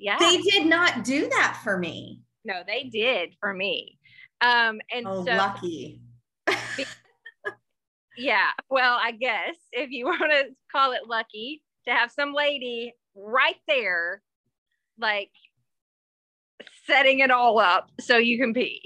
Yeah. 0.05 0.19
They 0.19 0.37
did 0.37 0.67
not 0.67 1.03
do 1.03 1.31
that 1.31 1.61
for 1.64 1.79
me. 1.79 2.21
No, 2.45 2.61
they 2.67 2.90
did 2.93 3.35
for 3.40 3.55
me. 3.55 3.99
Um, 4.43 4.79
and 4.93 5.07
oh, 5.07 5.25
so 5.25 5.33
lucky. 5.35 6.03
yeah. 8.19 8.51
Well, 8.69 8.99
I 9.03 9.12
guess 9.12 9.57
if 9.73 9.90
you 9.90 10.05
want 10.05 10.31
to 10.31 10.49
call 10.71 10.93
it 10.93 11.09
lucky 11.09 11.62
to 11.88 11.95
have 11.95 12.11
some 12.11 12.35
lady 12.35 12.93
right 13.17 13.57
there, 13.67 14.21
like 14.99 15.31
setting 16.87 17.21
it 17.21 17.31
all 17.31 17.59
up 17.59 17.88
so 17.99 18.19
you 18.19 18.38
can 18.38 18.53
pee. 18.53 18.83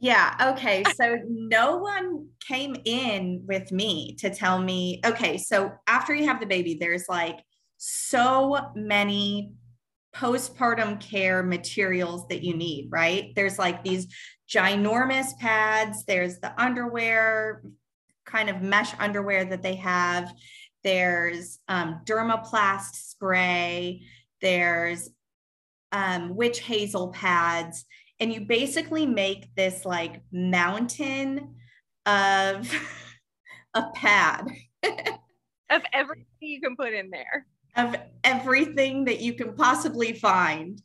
Yeah. 0.00 0.52
Okay. 0.52 0.84
So 0.96 1.18
no 1.26 1.78
one 1.78 2.28
came 2.46 2.76
in 2.84 3.42
with 3.46 3.72
me 3.72 4.16
to 4.18 4.28
tell 4.28 4.60
me, 4.60 5.00
okay, 5.06 5.38
so 5.38 5.72
after 5.86 6.14
you 6.14 6.26
have 6.26 6.40
the 6.40 6.46
baby, 6.46 6.76
there's 6.78 7.06
like 7.08 7.38
so 7.78 8.58
many 8.74 9.54
postpartum 10.16 11.00
care 11.00 11.42
materials 11.42 12.26
that 12.28 12.42
you 12.42 12.56
need, 12.56 12.88
right? 12.90 13.32
There's 13.36 13.58
like 13.58 13.84
these 13.84 14.06
ginormous 14.48 15.36
pads, 15.38 16.04
there's 16.04 16.38
the 16.38 16.58
underwear, 16.60 17.62
kind 18.24 18.48
of 18.48 18.62
mesh 18.62 18.92
underwear 18.98 19.44
that 19.44 19.62
they 19.62 19.74
have, 19.76 20.32
there's 20.82 21.58
um, 21.68 22.00
dermoplast 22.04 22.94
spray, 22.94 24.02
there's 24.40 25.10
um, 25.92 26.34
witch 26.34 26.60
hazel 26.60 27.08
pads, 27.08 27.84
and 28.18 28.32
you 28.32 28.40
basically 28.40 29.04
make 29.04 29.54
this 29.54 29.84
like 29.84 30.22
mountain 30.32 31.56
of 32.06 32.72
a 33.74 33.90
pad 33.94 34.46
of 35.70 35.82
everything 35.92 36.24
you 36.40 36.60
can 36.60 36.76
put 36.76 36.94
in 36.94 37.10
there 37.10 37.46
of 37.76 37.96
everything 38.24 39.04
that 39.04 39.20
you 39.20 39.34
can 39.34 39.54
possibly 39.54 40.12
find 40.12 40.82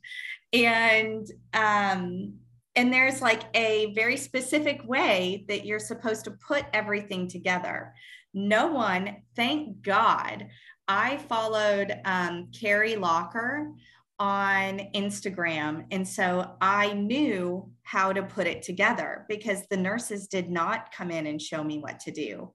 and 0.52 1.26
um 1.54 2.34
and 2.74 2.92
there's 2.92 3.20
like 3.20 3.42
a 3.54 3.92
very 3.94 4.16
specific 4.16 4.82
way 4.84 5.44
that 5.48 5.66
you're 5.66 5.78
supposed 5.78 6.24
to 6.24 6.30
put 6.46 6.64
everything 6.72 7.28
together 7.28 7.94
no 8.34 8.66
one 8.66 9.16
thank 9.36 9.82
god 9.82 10.46
i 10.88 11.16
followed 11.16 12.00
um, 12.04 12.48
carrie 12.52 12.96
locker 12.96 13.72
on 14.22 14.78
Instagram. 14.94 15.84
And 15.90 16.06
so 16.06 16.52
I 16.60 16.92
knew 16.92 17.68
how 17.82 18.12
to 18.12 18.22
put 18.22 18.46
it 18.46 18.62
together 18.62 19.26
because 19.28 19.66
the 19.66 19.76
nurses 19.76 20.28
did 20.28 20.48
not 20.48 20.92
come 20.92 21.10
in 21.10 21.26
and 21.26 21.42
show 21.42 21.64
me 21.64 21.78
what 21.78 21.98
to 22.00 22.12
do. 22.12 22.52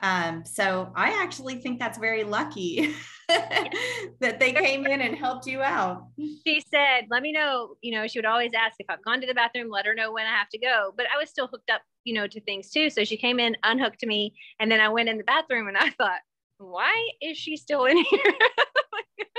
Um, 0.00 0.44
so 0.44 0.92
I 0.94 1.22
actually 1.22 1.56
think 1.56 1.78
that's 1.78 1.98
very 1.98 2.22
lucky 2.22 2.94
that 3.28 4.38
they 4.38 4.52
came 4.52 4.86
in 4.86 5.00
and 5.00 5.16
helped 5.16 5.46
you 5.46 5.62
out. 5.62 6.08
She 6.18 6.62
said, 6.70 7.06
let 7.10 7.22
me 7.22 7.32
know, 7.32 7.76
you 7.80 7.92
know, 7.92 8.06
she 8.06 8.18
would 8.18 8.26
always 8.26 8.52
ask 8.54 8.76
if 8.78 8.86
I've 8.90 9.02
gone 9.02 9.20
to 9.22 9.26
the 9.26 9.34
bathroom, 9.34 9.70
let 9.70 9.86
her 9.86 9.94
know 9.94 10.12
when 10.12 10.26
I 10.26 10.30
have 10.30 10.48
to 10.50 10.58
go. 10.58 10.92
But 10.96 11.06
I 11.12 11.18
was 11.18 11.30
still 11.30 11.46
hooked 11.46 11.70
up, 11.70 11.82
you 12.04 12.14
know, 12.14 12.26
to 12.26 12.40
things 12.42 12.70
too. 12.70 12.90
So 12.90 13.04
she 13.04 13.16
came 13.16 13.40
in, 13.40 13.56
unhooked 13.62 14.04
me, 14.04 14.34
and 14.60 14.70
then 14.70 14.80
I 14.80 14.90
went 14.90 15.08
in 15.08 15.16
the 15.16 15.24
bathroom 15.24 15.68
and 15.68 15.78
I 15.78 15.90
thought, 15.90 16.20
why 16.58 17.08
is 17.22 17.36
she 17.36 17.56
still 17.56 17.86
in 17.86 17.96
here? 18.04 18.34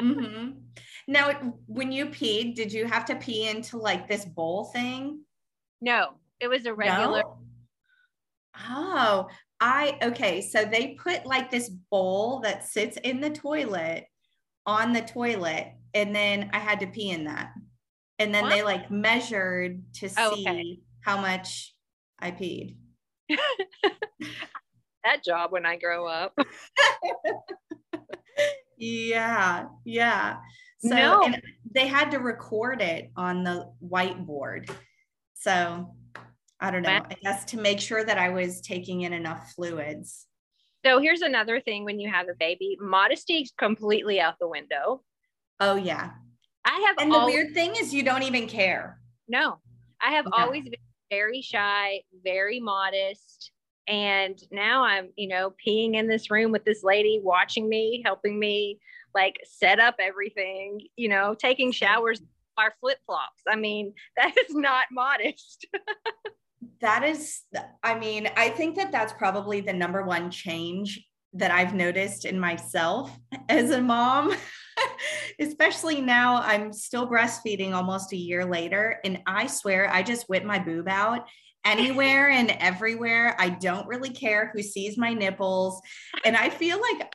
mm-hmm. 0.01 0.49
Now, 1.07 1.53
when 1.67 1.91
you 1.91 2.07
peed, 2.07 2.55
did 2.55 2.73
you 2.73 2.85
have 2.85 3.05
to 3.05 3.15
pee 3.15 3.47
into 3.47 3.77
like 3.77 4.07
this 4.07 4.25
bowl 4.25 4.65
thing? 4.65 5.21
No, 5.81 6.15
it 6.39 6.47
was 6.47 6.65
a 6.65 6.73
regular. 6.73 7.21
No? 7.21 7.37
Oh, 8.69 9.27
I 9.59 9.97
okay. 10.01 10.41
So 10.41 10.65
they 10.65 10.97
put 11.01 11.25
like 11.25 11.49
this 11.49 11.69
bowl 11.69 12.41
that 12.41 12.63
sits 12.63 12.97
in 12.97 13.21
the 13.21 13.29
toilet 13.29 14.05
on 14.65 14.93
the 14.93 15.01
toilet, 15.01 15.73
and 15.93 16.15
then 16.15 16.49
I 16.53 16.59
had 16.59 16.79
to 16.81 16.87
pee 16.87 17.09
in 17.09 17.23
that. 17.25 17.51
And 18.19 18.33
then 18.33 18.43
what? 18.43 18.51
they 18.51 18.63
like 18.63 18.91
measured 18.91 19.81
to 19.95 20.09
oh, 20.17 20.35
see 20.35 20.47
okay. 20.47 20.79
how 21.01 21.19
much 21.19 21.75
I 22.19 22.31
peed. 22.31 22.75
that 25.03 25.23
job 25.23 25.51
when 25.51 25.65
I 25.65 25.77
grow 25.77 26.07
up. 26.07 26.37
yeah, 28.77 29.65
yeah. 29.85 30.37
So 30.79 30.89
no. 30.89 31.33
they 31.73 31.87
had 31.87 32.11
to 32.11 32.19
record 32.19 32.81
it 32.81 33.11
on 33.15 33.43
the 33.43 33.71
whiteboard. 33.83 34.69
So 35.33 35.95
I 36.59 36.71
don't 36.71 36.81
know, 36.81 36.89
I 36.89 37.15
guess 37.21 37.45
to 37.45 37.57
make 37.57 37.79
sure 37.79 38.03
that 38.03 38.17
I 38.17 38.29
was 38.29 38.61
taking 38.61 39.01
in 39.01 39.13
enough 39.13 39.51
fluids. 39.53 40.25
So 40.85 40.99
here's 40.99 41.21
another 41.21 41.59
thing 41.59 41.85
when 41.85 41.99
you 41.99 42.09
have 42.09 42.27
a 42.29 42.35
baby, 42.39 42.77
modesty 42.79 43.41
is 43.41 43.51
completely 43.57 44.19
out 44.19 44.35
the 44.39 44.47
window. 44.47 45.01
Oh 45.59 45.75
yeah. 45.75 46.11
I 46.65 46.79
have 46.87 46.95
And 46.99 47.13
always, 47.13 47.33
the 47.33 47.39
weird 47.39 47.53
thing 47.53 47.75
is 47.77 47.93
you 47.93 48.03
don't 48.03 48.23
even 48.23 48.47
care. 48.47 48.99
No. 49.27 49.59
I 50.01 50.11
have 50.11 50.27
always 50.31 50.63
been 50.63 50.75
very 51.09 51.41
shy, 51.41 52.01
very 52.23 52.59
modest. 52.59 53.51
And 53.87 54.37
now 54.51 54.83
I'm, 54.83 55.09
you 55.15 55.27
know, 55.27 55.53
peeing 55.65 55.95
in 55.95 56.07
this 56.07 56.29
room 56.29 56.51
with 56.51 56.65
this 56.65 56.83
lady 56.83 57.21
watching 57.23 57.69
me, 57.69 58.01
helping 58.05 58.37
me 58.37 58.79
like 59.15 59.37
set 59.45 59.79
up 59.79 59.95
everything, 59.99 60.81
you 60.95 61.09
know, 61.09 61.35
taking 61.37 61.71
showers 61.71 62.21
our 62.57 62.73
flip 62.79 62.97
flops. 63.05 63.41
I 63.47 63.55
mean, 63.55 63.93
that 64.17 64.35
is 64.37 64.55
not 64.55 64.87
modest. 64.91 65.67
that 66.81 67.03
is, 67.03 67.41
I 67.83 67.97
mean, 67.97 68.29
I 68.35 68.49
think 68.49 68.75
that 68.75 68.91
that's 68.91 69.13
probably 69.13 69.61
the 69.61 69.73
number 69.73 70.03
one 70.03 70.31
change 70.31 71.05
that 71.33 71.51
I've 71.51 71.73
noticed 71.73 72.25
in 72.25 72.39
myself 72.39 73.15
as 73.49 73.71
a 73.71 73.81
mom. 73.81 74.33
Especially 75.39 76.01
now, 76.01 76.41
I'm 76.41 76.71
still 76.71 77.09
breastfeeding 77.09 77.73
almost 77.73 78.13
a 78.13 78.17
year 78.17 78.45
later. 78.45 78.99
And 79.03 79.19
I 79.25 79.47
swear, 79.47 79.89
I 79.91 80.03
just 80.03 80.29
whip 80.29 80.43
my 80.43 80.59
boob 80.59 80.87
out 80.87 81.27
anywhere 81.65 82.29
and 82.29 82.49
everywhere. 82.51 83.35
I 83.37 83.49
don't 83.49 83.87
really 83.87 84.09
care 84.09 84.51
who 84.53 84.61
sees 84.61 84.97
my 84.97 85.13
nipples. 85.13 85.81
And 86.25 86.35
I 86.35 86.49
feel 86.49 86.79
like 86.79 87.11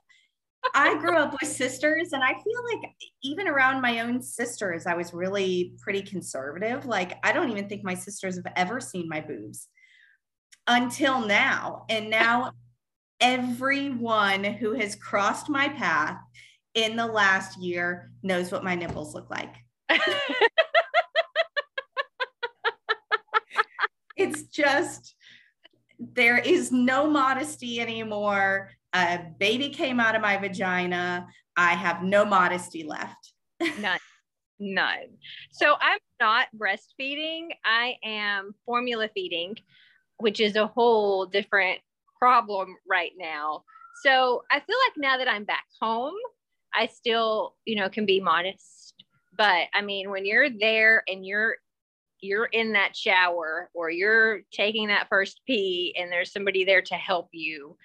I 0.74 0.96
grew 0.98 1.16
up 1.16 1.32
with 1.40 1.50
sisters, 1.50 2.12
and 2.12 2.22
I 2.22 2.32
feel 2.32 2.64
like 2.72 2.92
even 3.22 3.48
around 3.48 3.80
my 3.80 4.00
own 4.00 4.22
sisters, 4.22 4.86
I 4.86 4.94
was 4.94 5.12
really 5.12 5.74
pretty 5.78 6.02
conservative. 6.02 6.86
Like, 6.86 7.18
I 7.24 7.32
don't 7.32 7.50
even 7.50 7.68
think 7.68 7.84
my 7.84 7.94
sisters 7.94 8.36
have 8.36 8.52
ever 8.56 8.80
seen 8.80 9.08
my 9.08 9.20
boobs 9.20 9.68
until 10.66 11.26
now. 11.26 11.84
And 11.88 12.10
now, 12.10 12.52
everyone 13.20 14.44
who 14.44 14.72
has 14.74 14.94
crossed 14.96 15.48
my 15.48 15.68
path 15.68 16.18
in 16.74 16.96
the 16.96 17.06
last 17.06 17.58
year 17.58 18.10
knows 18.22 18.50
what 18.50 18.64
my 18.64 18.74
nipples 18.74 19.14
look 19.14 19.30
like. 19.30 19.54
it's 24.16 24.44
just, 24.44 25.14
there 25.98 26.38
is 26.38 26.72
no 26.72 27.08
modesty 27.08 27.80
anymore 27.80 28.70
a 28.92 29.20
baby 29.38 29.70
came 29.70 30.00
out 30.00 30.14
of 30.14 30.22
my 30.22 30.36
vagina. 30.36 31.26
I 31.56 31.72
have 31.72 32.02
no 32.02 32.24
modesty 32.24 32.84
left. 32.84 33.32
None. 33.80 33.98
None. 34.58 35.18
So 35.50 35.74
I'm 35.80 35.98
not 36.20 36.48
breastfeeding. 36.56 37.48
I 37.64 37.96
am 38.04 38.54
formula 38.64 39.08
feeding, 39.14 39.56
which 40.18 40.40
is 40.40 40.56
a 40.56 40.66
whole 40.66 41.26
different 41.26 41.80
problem 42.18 42.76
right 42.88 43.12
now. 43.18 43.64
So 44.04 44.44
I 44.50 44.60
feel 44.60 44.76
like 44.88 44.96
now 44.96 45.18
that 45.18 45.28
I'm 45.28 45.44
back 45.44 45.64
home, 45.80 46.14
I 46.74 46.86
still, 46.86 47.54
you 47.64 47.76
know, 47.76 47.88
can 47.88 48.06
be 48.06 48.20
modest. 48.20 48.94
But 49.36 49.66
I 49.74 49.82
mean, 49.82 50.10
when 50.10 50.24
you're 50.24 50.50
there 50.50 51.02
and 51.08 51.26
you're 51.26 51.56
you're 52.22 52.46
in 52.46 52.72
that 52.72 52.96
shower 52.96 53.68
or 53.74 53.90
you're 53.90 54.42
taking 54.52 54.86
that 54.86 55.08
first 55.08 55.40
pee 55.44 55.94
and 55.98 56.10
there's 56.10 56.32
somebody 56.32 56.64
there 56.64 56.80
to 56.80 56.94
help 56.94 57.28
you. 57.32 57.76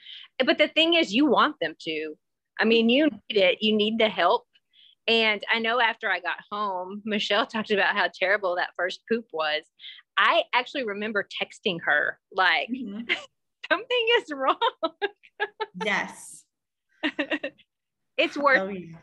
But 0.45 0.57
the 0.57 0.67
thing 0.67 0.93
is 0.93 1.13
you 1.13 1.25
want 1.25 1.55
them 1.59 1.75
to. 1.81 2.13
I 2.59 2.65
mean, 2.65 2.89
you 2.89 3.05
need 3.05 3.37
it. 3.37 3.57
You 3.61 3.75
need 3.75 3.99
the 3.99 4.09
help. 4.09 4.43
And 5.07 5.41
I 5.49 5.59
know 5.59 5.79
after 5.79 6.09
I 6.09 6.19
got 6.19 6.37
home, 6.51 7.01
Michelle 7.05 7.45
talked 7.45 7.71
about 7.71 7.95
how 7.95 8.09
terrible 8.13 8.55
that 8.55 8.71
first 8.75 9.01
poop 9.09 9.25
was. 9.31 9.63
I 10.17 10.43
actually 10.53 10.83
remember 10.83 11.27
texting 11.41 11.77
her 11.85 12.19
like 12.31 12.69
mm-hmm. 12.69 13.01
something 13.71 14.07
is 14.19 14.31
wrong. 14.33 14.57
yes. 15.85 16.43
it's 18.17 18.35
worth 18.35 18.59
oh, 18.59 18.69
yeah. 18.69 18.97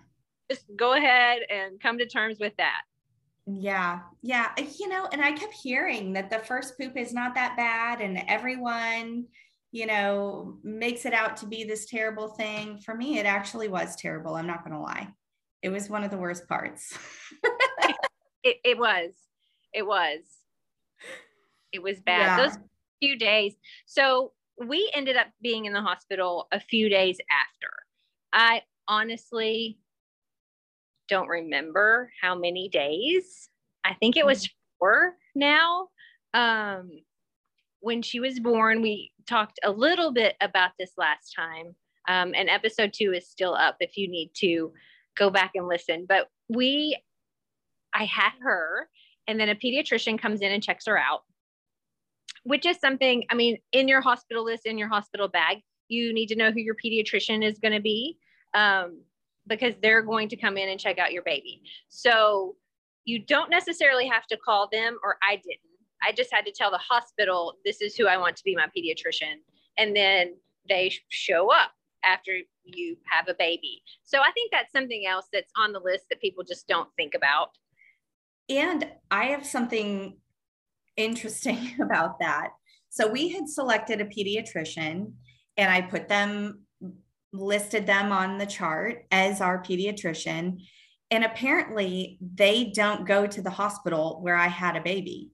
just 0.50 0.64
go 0.76 0.94
ahead 0.94 1.42
and 1.48 1.80
come 1.80 1.98
to 1.98 2.06
terms 2.06 2.38
with 2.40 2.52
that. 2.58 2.80
Yeah. 3.46 4.00
Yeah. 4.22 4.50
You 4.78 4.88
know, 4.88 5.06
and 5.12 5.22
I 5.22 5.32
kept 5.32 5.54
hearing 5.54 6.12
that 6.14 6.30
the 6.30 6.40
first 6.40 6.78
poop 6.78 6.96
is 6.96 7.12
not 7.12 7.34
that 7.34 7.56
bad 7.56 8.00
and 8.00 8.22
everyone, 8.26 9.26
you 9.74 9.86
know, 9.86 10.56
makes 10.62 11.04
it 11.04 11.12
out 11.12 11.36
to 11.36 11.46
be 11.46 11.64
this 11.64 11.86
terrible 11.86 12.28
thing. 12.28 12.78
For 12.78 12.94
me, 12.94 13.18
it 13.18 13.26
actually 13.26 13.66
was 13.66 13.96
terrible. 13.96 14.36
I'm 14.36 14.46
not 14.46 14.62
going 14.62 14.72
to 14.72 14.80
lie. 14.80 15.08
It 15.62 15.70
was 15.70 15.90
one 15.90 16.04
of 16.04 16.12
the 16.12 16.16
worst 16.16 16.46
parts. 16.46 16.96
it, 18.44 18.58
it 18.64 18.78
was. 18.78 19.10
It 19.72 19.84
was. 19.84 20.20
It 21.72 21.82
was 21.82 21.98
bad. 21.98 22.38
Yeah. 22.38 22.46
Those 22.46 22.58
few 23.02 23.18
days. 23.18 23.54
So 23.84 24.30
we 24.64 24.88
ended 24.94 25.16
up 25.16 25.26
being 25.42 25.64
in 25.64 25.72
the 25.72 25.82
hospital 25.82 26.46
a 26.52 26.60
few 26.60 26.88
days 26.88 27.18
after. 27.28 27.72
I 28.32 28.62
honestly 28.86 29.80
don't 31.08 31.26
remember 31.26 32.12
how 32.22 32.36
many 32.36 32.68
days. 32.68 33.48
I 33.82 33.94
think 33.94 34.16
it 34.16 34.24
was 34.24 34.44
mm. 34.44 34.50
four 34.78 35.16
now. 35.34 35.88
Um, 36.32 36.90
when 37.84 38.00
she 38.00 38.18
was 38.18 38.40
born, 38.40 38.80
we 38.80 39.12
talked 39.28 39.60
a 39.62 39.70
little 39.70 40.10
bit 40.10 40.36
about 40.40 40.70
this 40.78 40.92
last 40.96 41.34
time. 41.36 41.74
Um, 42.08 42.32
and 42.34 42.48
episode 42.48 42.94
two 42.94 43.12
is 43.12 43.28
still 43.28 43.54
up 43.54 43.76
if 43.80 43.98
you 43.98 44.08
need 44.08 44.30
to 44.36 44.72
go 45.18 45.28
back 45.28 45.52
and 45.54 45.68
listen. 45.68 46.06
But 46.08 46.28
we, 46.48 46.98
I 47.94 48.06
had 48.06 48.32
her, 48.40 48.88
and 49.28 49.38
then 49.38 49.50
a 49.50 49.54
pediatrician 49.54 50.18
comes 50.18 50.40
in 50.40 50.50
and 50.50 50.62
checks 50.62 50.86
her 50.86 50.98
out, 50.98 51.24
which 52.44 52.64
is 52.64 52.78
something, 52.78 53.24
I 53.30 53.34
mean, 53.34 53.58
in 53.72 53.86
your 53.86 54.00
hospital 54.00 54.44
list, 54.44 54.64
in 54.64 54.78
your 54.78 54.88
hospital 54.88 55.28
bag, 55.28 55.58
you 55.88 56.14
need 56.14 56.28
to 56.28 56.36
know 56.36 56.50
who 56.50 56.60
your 56.60 56.76
pediatrician 56.82 57.44
is 57.44 57.58
going 57.58 57.74
to 57.74 57.80
be. 57.80 58.16
Um, 58.54 59.02
because 59.46 59.74
they're 59.82 60.00
going 60.00 60.30
to 60.30 60.36
come 60.36 60.56
in 60.56 60.70
and 60.70 60.80
check 60.80 60.98
out 60.98 61.12
your 61.12 61.22
baby. 61.22 61.60
So 61.90 62.56
you 63.04 63.18
don't 63.18 63.50
necessarily 63.50 64.06
have 64.06 64.26
to 64.28 64.38
call 64.38 64.70
them, 64.72 64.96
or 65.02 65.18
I 65.22 65.36
didn't. 65.36 65.73
I 66.02 66.12
just 66.12 66.32
had 66.32 66.44
to 66.46 66.52
tell 66.52 66.70
the 66.70 66.78
hospital, 66.78 67.54
this 67.64 67.80
is 67.80 67.96
who 67.96 68.06
I 68.06 68.16
want 68.16 68.36
to 68.36 68.44
be 68.44 68.54
my 68.54 68.66
pediatrician. 68.66 69.36
And 69.78 69.94
then 69.94 70.34
they 70.68 70.92
show 71.08 71.52
up 71.52 71.72
after 72.04 72.32
you 72.64 72.96
have 73.10 73.28
a 73.28 73.34
baby. 73.34 73.82
So 74.04 74.20
I 74.20 74.30
think 74.32 74.50
that's 74.52 74.72
something 74.72 75.06
else 75.06 75.26
that's 75.32 75.52
on 75.56 75.72
the 75.72 75.80
list 75.80 76.04
that 76.10 76.20
people 76.20 76.44
just 76.44 76.68
don't 76.68 76.88
think 76.96 77.14
about. 77.14 77.50
And 78.48 78.90
I 79.10 79.26
have 79.26 79.46
something 79.46 80.18
interesting 80.96 81.74
about 81.82 82.18
that. 82.20 82.50
So 82.90 83.10
we 83.10 83.30
had 83.30 83.48
selected 83.48 84.00
a 84.00 84.04
pediatrician 84.04 85.12
and 85.56 85.70
I 85.70 85.80
put 85.80 86.08
them 86.08 86.64
listed 87.34 87.84
them 87.84 88.12
on 88.12 88.38
the 88.38 88.46
chart 88.46 89.04
as 89.10 89.40
our 89.40 89.62
pediatrician. 89.62 90.60
And 91.10 91.24
apparently, 91.24 92.18
they 92.20 92.72
don't 92.74 93.06
go 93.06 93.26
to 93.26 93.42
the 93.42 93.50
hospital 93.50 94.20
where 94.22 94.36
I 94.36 94.46
had 94.46 94.76
a 94.76 94.80
baby. 94.80 95.32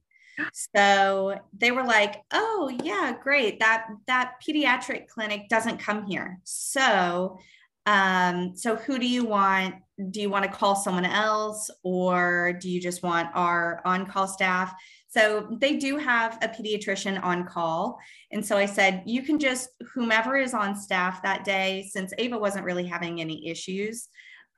So 0.74 1.38
they 1.57 1.70
were 1.70 1.84
like, 1.84 2.22
"Oh, 2.32 2.70
yeah, 2.82 3.14
great. 3.22 3.61
That 3.61 3.86
that 4.07 4.34
pediatric 4.47 5.09
clinic 5.09 5.49
doesn't 5.49 5.78
come 5.78 6.07
here." 6.07 6.41
So 6.45 7.38
um 7.86 8.55
so 8.55 8.76
who 8.76 8.99
do 8.99 9.09
you 9.09 9.24
want 9.24 9.74
do 10.11 10.20
you 10.20 10.28
want 10.28 10.45
to 10.45 10.51
call 10.51 10.76
someone 10.76 11.07
else 11.07 11.70
or 11.82 12.53
do 12.61 12.68
you 12.68 12.78
just 12.78 13.03
want 13.03 13.30
our 13.34 13.80
on-call 13.86 14.28
staff 14.28 14.74
so 15.11 15.49
they 15.61 15.76
do 15.76 15.97
have 15.97 16.38
a 16.41 16.49
pediatrician 16.49 17.20
on 17.22 17.45
call. 17.45 17.99
And 18.30 18.47
so 18.47 18.57
I 18.57 18.66
said, 18.66 19.03
you 19.07 19.24
can 19.24 19.41
just, 19.41 19.70
whomever 19.93 20.36
is 20.36 20.55
on 20.55 20.76
staff 20.76 21.20
that 21.22 21.45
day, 21.45 21.88
since 21.91 22.12
Ava 22.16 22.38
wasn't 22.38 22.64
really 22.64 22.86
having 22.86 23.20
any 23.20 23.49
issues, 23.49 24.09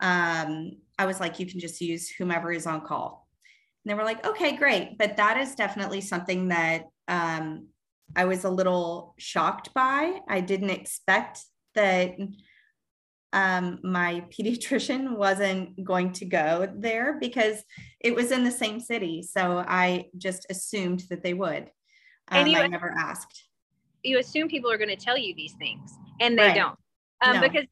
um, 0.00 0.72
I 0.98 1.06
was 1.06 1.20
like, 1.20 1.40
you 1.40 1.46
can 1.46 1.58
just 1.58 1.80
use 1.80 2.10
whomever 2.10 2.52
is 2.52 2.66
on 2.66 2.82
call. 2.82 3.21
And 3.84 3.90
they 3.90 3.94
were 3.94 4.04
like, 4.04 4.24
okay, 4.26 4.56
great. 4.56 4.96
But 4.98 5.16
that 5.16 5.38
is 5.38 5.54
definitely 5.54 6.00
something 6.00 6.48
that 6.48 6.84
um, 7.08 7.68
I 8.14 8.26
was 8.26 8.44
a 8.44 8.50
little 8.50 9.14
shocked 9.18 9.74
by. 9.74 10.20
I 10.28 10.40
didn't 10.40 10.70
expect 10.70 11.40
that 11.74 12.16
um, 13.32 13.80
my 13.82 14.24
pediatrician 14.30 15.16
wasn't 15.16 15.82
going 15.82 16.12
to 16.12 16.24
go 16.24 16.72
there 16.74 17.18
because 17.20 17.62
it 18.00 18.14
was 18.14 18.30
in 18.30 18.44
the 18.44 18.50
same 18.50 18.80
city. 18.80 19.22
So 19.22 19.64
I 19.66 20.06
just 20.16 20.46
assumed 20.50 21.04
that 21.10 21.22
they 21.22 21.34
would. 21.34 21.70
Um, 22.28 22.40
and 22.40 22.48
you, 22.50 22.58
I 22.58 22.66
never 22.66 22.94
asked. 22.96 23.44
You 24.02 24.18
assume 24.18 24.48
people 24.48 24.70
are 24.70 24.78
going 24.78 24.90
to 24.90 24.96
tell 24.96 25.18
you 25.18 25.34
these 25.34 25.54
things, 25.54 25.92
and 26.20 26.38
they 26.38 26.48
right. 26.48 26.56
don't. 26.56 26.78
Um, 27.20 27.36
no. 27.36 27.48
Because 27.48 27.66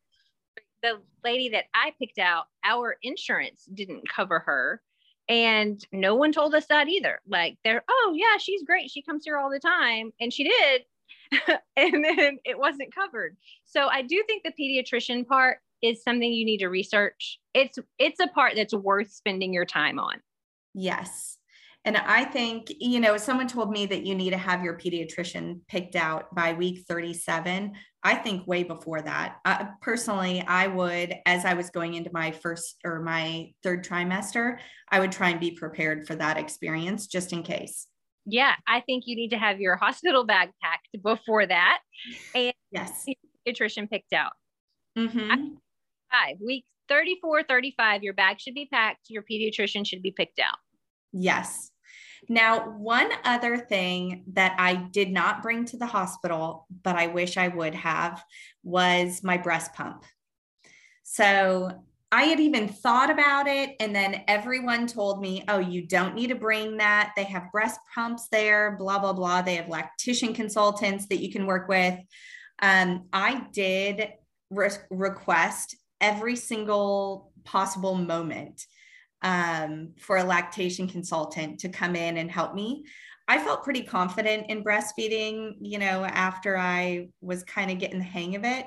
the 0.83 1.01
lady 1.25 1.51
that 1.51 1.65
I 1.75 1.93
picked 1.99 2.19
out, 2.19 2.45
our 2.65 2.97
insurance 3.03 3.67
didn't 3.73 4.09
cover 4.09 4.41
her. 4.41 4.83
And 5.31 5.83
no 5.93 6.17
one 6.17 6.33
told 6.33 6.57
us 6.57 6.67
that 6.67 6.89
either. 6.89 7.21
Like, 7.27 7.57
they're, 7.63 7.85
oh, 7.89 8.15
yeah, 8.17 8.37
she's 8.39 8.65
great. 8.65 8.91
She 8.91 9.01
comes 9.01 9.23
here 9.25 9.39
all 9.39 9.49
the 9.49 9.61
time. 9.61 10.13
And 10.21 10.33
she 10.33 10.43
did. 10.43 10.83
and 11.77 12.05
then 12.05 12.39
it 12.45 12.59
wasn't 12.59 12.93
covered. 12.93 13.37
So 13.65 13.87
I 13.87 14.03
do 14.03 14.23
think 14.27 14.43
the 14.43 14.53
pediatrician 14.61 15.25
part 15.25 15.59
is 15.83 16.03
something 16.03 16.31
you 16.33 16.45
need 16.45 16.59
to 16.59 16.69
research. 16.69 17.39
It's 17.55 17.79
it's 17.99 18.21
a 18.21 18.27
part 18.27 18.55
that's 18.57 18.75
worth 18.75 19.13
spending 19.13 19.55
your 19.55 19.65
time 19.65 19.99
on. 19.99 20.21
Yes. 20.75 21.39
And 21.85 21.97
I 21.97 22.25
think, 22.25 22.71
you 22.79 23.01
know, 23.01 23.17
someone 23.17 23.49
told 23.49 23.71
me 23.71 23.87
that 23.87 24.05
you 24.05 24.15
need 24.15 24.31
to 24.31 24.39
have 24.39 24.63
your 24.63 24.77
pediatrician 24.77 25.61
picked 25.67 25.97
out 25.97 26.35
by 26.35 26.53
week 26.53 26.85
37. 26.87 27.73
I 28.03 28.15
think 28.17 28.47
way 28.47 28.65
before 28.65 29.01
that. 29.01 29.37
Uh, 29.45 29.67
personally, 29.81 30.43
I 30.47 30.67
would, 30.67 31.15
as 31.25 31.45
I 31.45 31.55
was 31.55 31.71
going 31.71 31.95
into 31.95 32.11
my 32.13 32.33
first 32.33 32.77
or 32.85 33.01
my 33.01 33.53
third 33.63 33.85
trimester, 33.85 34.59
I 34.91 35.01
would 35.01 35.13
try 35.13 35.31
and 35.31 35.41
be 35.41 35.53
prepared 35.53 36.07
for 36.07 36.15
that 36.17 36.37
experience 36.37 37.07
just 37.07 37.33
in 37.33 37.43
case 37.43 37.87
yeah, 38.27 38.55
I 38.67 38.81
think 38.81 39.05
you 39.07 39.17
need 39.17 39.31
to 39.31 39.39
have 39.39 39.61
your 39.61 39.77
hospital 39.77 40.25
bag 40.25 40.51
packed 40.63 40.89
before 41.03 41.47
that. 41.47 41.81
And 42.35 42.53
yes, 42.71 43.07
nutrition 43.47 43.89
picked 43.89 44.13
out. 44.13 44.33
Mm-hmm. 44.97 45.55
Five 46.11 46.37
week 46.45 46.65
34, 46.89 47.45
35, 47.45 48.03
your 48.03 48.15
bag 48.15 48.41
should 48.41 48.55
be 48.55 48.67
packed. 48.67 49.07
Your 49.09 49.23
pediatrician 49.23 49.87
should 49.87 50.03
be 50.03 50.11
picked 50.11 50.39
out. 50.39 50.57
Yes. 51.13 51.71
Now, 52.29 52.71
one 52.71 53.11
other 53.25 53.57
thing 53.57 54.25
that 54.35 54.55
I 54.59 54.75
did 54.75 55.11
not 55.11 55.43
bring 55.43 55.65
to 55.67 55.77
the 55.77 55.87
hospital, 55.87 56.67
but 56.83 56.95
I 56.95 57.09
wish 57.09 57.37
I 57.37 57.49
would 57.49 57.75
have, 57.75 58.23
was 58.63 59.25
my 59.25 59.37
breast 59.37 59.75
pump. 59.75 60.05
So 61.03 61.73
I 62.13 62.25
had 62.25 62.41
even 62.41 62.69
thought 62.69 63.11
about 63.11 63.47
it. 63.47 63.75
And 63.81 63.95
then 63.95 64.23
everyone 64.29 64.87
told 64.87 65.21
me, 65.21 65.45
oh, 65.49 65.59
you 65.59 65.87
don't 65.87 66.15
need 66.15 66.29
to 66.29 66.35
bring 66.35 66.77
that. 66.77 67.13
They 67.17 67.25
have 67.25 67.53
breast 67.53 67.81
pumps 67.95 68.29
there, 68.31 68.77
blah, 68.79 68.99
blah, 68.99 69.13
blah. 69.13 69.43
They 69.43 69.57
have 69.57 69.69
lactation 69.69 70.35
consultants 70.35 71.07
that 71.07 71.21
you 71.21 71.33
can 71.33 71.47
work 71.47 71.69
with. 71.69 71.99
Um, 72.63 73.07
I 73.13 73.47
did 73.53 74.09
re- 74.51 74.71
request 74.91 75.77
every 76.01 76.37
single 76.37 77.33
possible 77.45 77.95
moment 77.95 78.67
um, 79.23 79.93
for 79.99 80.17
a 80.19 80.25
lactation 80.25 80.89
consultant 80.89 81.61
to 81.61 81.69
come 81.69 81.95
in 81.97 82.17
and 82.17 82.31
help 82.31 82.55
me. 82.55 82.85
I 83.29 83.39
felt 83.39 83.63
pretty 83.63 83.83
confident 83.83 84.51
in 84.51 84.65
breastfeeding, 84.65 85.55
you 85.61 85.79
know, 85.79 86.05
after 86.05 86.57
I 86.57 87.11
was 87.21 87.45
kind 87.45 87.71
of 87.71 87.79
getting 87.79 87.99
the 87.99 88.05
hang 88.05 88.35
of 88.35 88.45
it. 88.45 88.67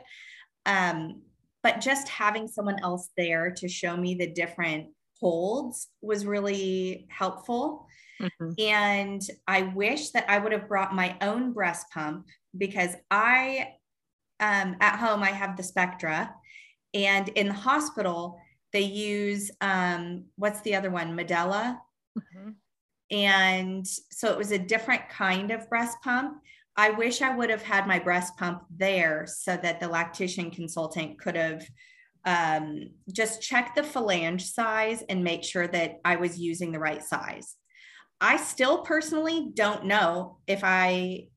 Um, 0.66 1.22
but 1.64 1.82
just 1.82 2.08
having 2.08 2.48
someone 2.48 2.78
else 2.82 3.10
there 3.18 3.52
to 3.52 3.68
show 3.68 3.98
me 3.98 4.16
the 4.16 4.28
different 4.28 4.88
holds 5.20 5.88
was 6.02 6.26
really 6.26 7.08
helpful. 7.10 7.88
Mm-hmm. 8.22 8.52
And 8.60 9.22
I 9.48 9.64
wish 9.64 10.12
that 10.12 10.30
I 10.30 10.38
would 10.38 10.52
have 10.52 10.68
brought 10.68 10.96
my 10.96 11.18
own 11.22 11.54
breast 11.54 11.88
pump 11.94 12.28
because 12.58 12.96
I, 13.10 13.70
um, 14.40 14.76
at 14.80 15.00
home, 15.00 15.24
I 15.24 15.32
have 15.32 15.58
the 15.58 15.64
Spectra. 15.64 16.34
And 16.94 17.30
in 17.30 17.48
the 17.48 17.54
hospital, 17.54 18.40
They 18.74 18.82
use 18.82 19.52
um, 19.62 20.26
what's 20.36 20.62
the 20.62 20.76
other 20.76 20.90
one? 20.90 21.16
Medela. 21.16 21.78
Mm-hmm. 22.18 22.50
And 23.12 23.88
so 23.88 24.32
it 24.32 24.38
was 24.38 24.52
a 24.52 24.58
different 24.58 25.08
kind 25.10 25.52
of 25.52 25.70
breast 25.70 25.98
pump. 26.04 26.42
I 26.76 26.90
wish 26.90 27.22
I 27.22 27.36
would 27.36 27.52
have 27.52 27.62
had 27.62 27.88
my 27.88 28.00
breast 28.00 28.36
pump 28.38 28.64
there 28.76 29.28
so 29.28 29.56
that 29.58 29.80
the 29.80 29.88
lactation 29.88 30.50
consultant 30.50 31.20
could 31.20 31.36
have 31.36 31.64
um, 32.26 32.90
just 33.12 33.42
checked 33.42 33.76
the 33.76 33.84
flange 33.84 34.46
size 34.46 35.04
and 35.08 35.24
make 35.24 35.44
sure 35.44 35.68
that 35.68 36.00
I 36.04 36.16
was 36.16 36.40
using 36.40 36.72
the 36.72 36.80
right 36.80 37.04
size. 37.04 37.56
I 38.20 38.38
still 38.38 38.80
personally 38.84 39.52
don't 39.54 39.86
know 39.86 40.40
if 40.48 40.62
I 40.64 41.28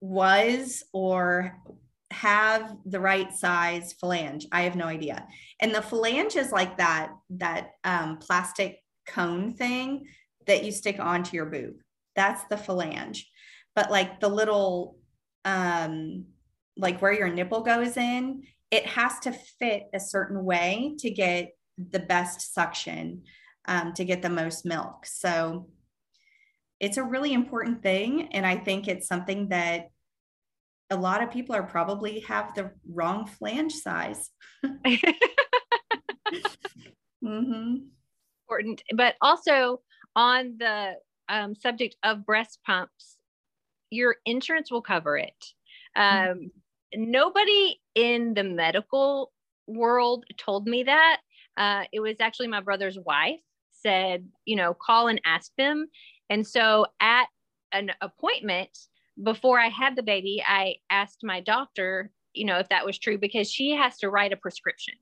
was 0.00 0.82
or 0.92 1.56
have 2.14 2.76
the 2.86 3.00
right 3.00 3.32
size 3.32 3.92
flange. 3.92 4.46
I 4.52 4.62
have 4.62 4.76
no 4.76 4.86
idea. 4.86 5.26
And 5.60 5.74
the 5.74 5.82
flange 5.82 6.36
is 6.36 6.52
like 6.52 6.78
that 6.78 7.12
that 7.30 7.72
um, 7.84 8.18
plastic 8.18 8.78
cone 9.06 9.54
thing 9.54 10.06
that 10.46 10.64
you 10.64 10.72
stick 10.72 10.98
onto 10.98 11.36
your 11.36 11.46
boob. 11.46 11.74
That's 12.16 12.44
the 12.44 12.56
phalange. 12.56 13.24
But 13.74 13.90
like 13.90 14.20
the 14.20 14.28
little 14.28 14.96
um 15.44 16.24
like 16.76 17.00
where 17.00 17.12
your 17.12 17.28
nipple 17.28 17.62
goes 17.62 17.96
in, 17.96 18.44
it 18.70 18.86
has 18.86 19.18
to 19.20 19.32
fit 19.32 19.84
a 19.92 20.00
certain 20.00 20.44
way 20.44 20.94
to 20.98 21.10
get 21.10 21.52
the 21.78 22.00
best 22.00 22.54
suction 22.54 23.22
um, 23.66 23.92
to 23.94 24.04
get 24.04 24.22
the 24.22 24.30
most 24.30 24.64
milk. 24.64 25.06
So 25.06 25.68
it's 26.80 26.96
a 26.96 27.02
really 27.02 27.32
important 27.32 27.82
thing. 27.82 28.28
And 28.32 28.44
I 28.44 28.56
think 28.56 28.88
it's 28.88 29.06
something 29.06 29.48
that 29.48 29.90
a 30.94 30.96
lot 30.96 31.22
of 31.22 31.30
people 31.30 31.54
are 31.54 31.62
probably 31.62 32.20
have 32.20 32.54
the 32.54 32.70
wrong 32.88 33.26
flange 33.26 33.72
size. 33.72 34.30
mm-hmm. 34.64 35.10
Important, 38.48 38.82
but 38.94 39.16
also 39.20 39.80
on 40.16 40.56
the 40.58 40.94
um, 41.28 41.54
subject 41.54 41.96
of 42.02 42.24
breast 42.24 42.60
pumps, 42.64 43.16
your 43.90 44.16
insurance 44.24 44.70
will 44.70 44.82
cover 44.82 45.18
it. 45.18 45.44
Um, 45.96 46.14
mm-hmm. 46.14 47.10
Nobody 47.10 47.80
in 47.94 48.34
the 48.34 48.44
medical 48.44 49.32
world 49.66 50.24
told 50.38 50.66
me 50.66 50.84
that. 50.84 51.20
Uh, 51.56 51.84
it 51.92 52.00
was 52.00 52.16
actually 52.20 52.48
my 52.48 52.60
brother's 52.60 52.98
wife 52.98 53.40
said, 53.72 54.26
you 54.44 54.56
know, 54.56 54.74
call 54.74 55.08
and 55.08 55.20
ask 55.24 55.50
them. 55.56 55.86
And 56.30 56.46
so 56.46 56.86
at 57.00 57.26
an 57.72 57.90
appointment, 58.00 58.70
before 59.22 59.60
I 59.60 59.68
had 59.68 59.96
the 59.96 60.02
baby, 60.02 60.42
I 60.46 60.76
asked 60.90 61.20
my 61.22 61.40
doctor, 61.40 62.10
you 62.32 62.44
know, 62.44 62.58
if 62.58 62.68
that 62.68 62.84
was 62.84 62.98
true 62.98 63.18
because 63.18 63.50
she 63.50 63.70
has 63.70 63.98
to 63.98 64.10
write 64.10 64.32
a 64.32 64.36
prescription. 64.36 64.94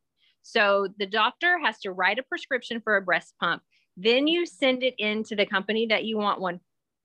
So 0.43 0.89
the 0.99 1.07
doctor 1.07 1.59
has 1.59 1.79
to 1.81 1.93
write 1.93 2.19
a 2.19 2.23
prescription 2.25 2.81
for 2.83 2.97
a 2.97 3.03
breast 3.03 3.35
pump. 3.41 3.63
Then 3.97 4.27
you 4.27 4.45
send 4.45 4.83
it 4.83 4.95
in 4.99 5.23
to 5.25 5.37
the 5.37 5.47
company 5.47 5.87
that 5.87 6.05
you 6.05 6.19
want 6.19 6.41
one 6.41 6.61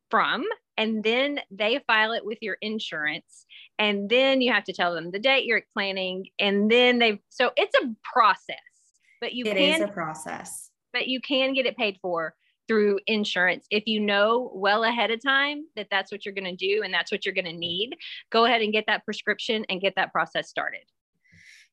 from, 0.09 0.43
and 0.77 1.03
then 1.03 1.39
they 1.51 1.83
file 1.85 2.13
it 2.13 2.25
with 2.25 2.39
your 2.41 2.57
insurance. 2.61 3.45
And 3.77 4.09
then 4.09 4.41
you 4.41 4.51
have 4.53 4.63
to 4.65 4.73
tell 4.73 4.93
them 4.93 5.11
the 5.11 5.19
date 5.19 5.45
you're 5.45 5.63
planning. 5.73 6.27
And 6.39 6.69
then 6.71 6.99
they, 6.99 7.21
so 7.29 7.51
it's 7.55 7.75
a 7.83 7.93
process, 8.03 8.57
but 9.21 9.33
you 9.33 9.45
it 9.45 9.57
can, 9.57 9.81
is 9.81 9.89
a 9.89 9.91
process, 9.91 10.69
but 10.93 11.07
you 11.07 11.19
can 11.21 11.53
get 11.53 11.65
it 11.65 11.77
paid 11.77 11.99
for 12.01 12.35
through 12.67 12.99
insurance. 13.07 13.65
If 13.71 13.87
you 13.87 13.99
know 13.99 14.51
well 14.53 14.83
ahead 14.83 15.11
of 15.11 15.21
time 15.21 15.65
that 15.75 15.87
that's 15.89 16.11
what 16.11 16.25
you're 16.25 16.33
going 16.33 16.45
to 16.45 16.55
do 16.55 16.81
and 16.83 16.93
that's 16.93 17.11
what 17.11 17.25
you're 17.25 17.35
going 17.35 17.45
to 17.45 17.53
need, 17.53 17.95
go 18.31 18.45
ahead 18.45 18.61
and 18.61 18.73
get 18.73 18.85
that 18.87 19.05
prescription 19.05 19.65
and 19.69 19.81
get 19.81 19.95
that 19.95 20.11
process 20.11 20.49
started. 20.49 20.81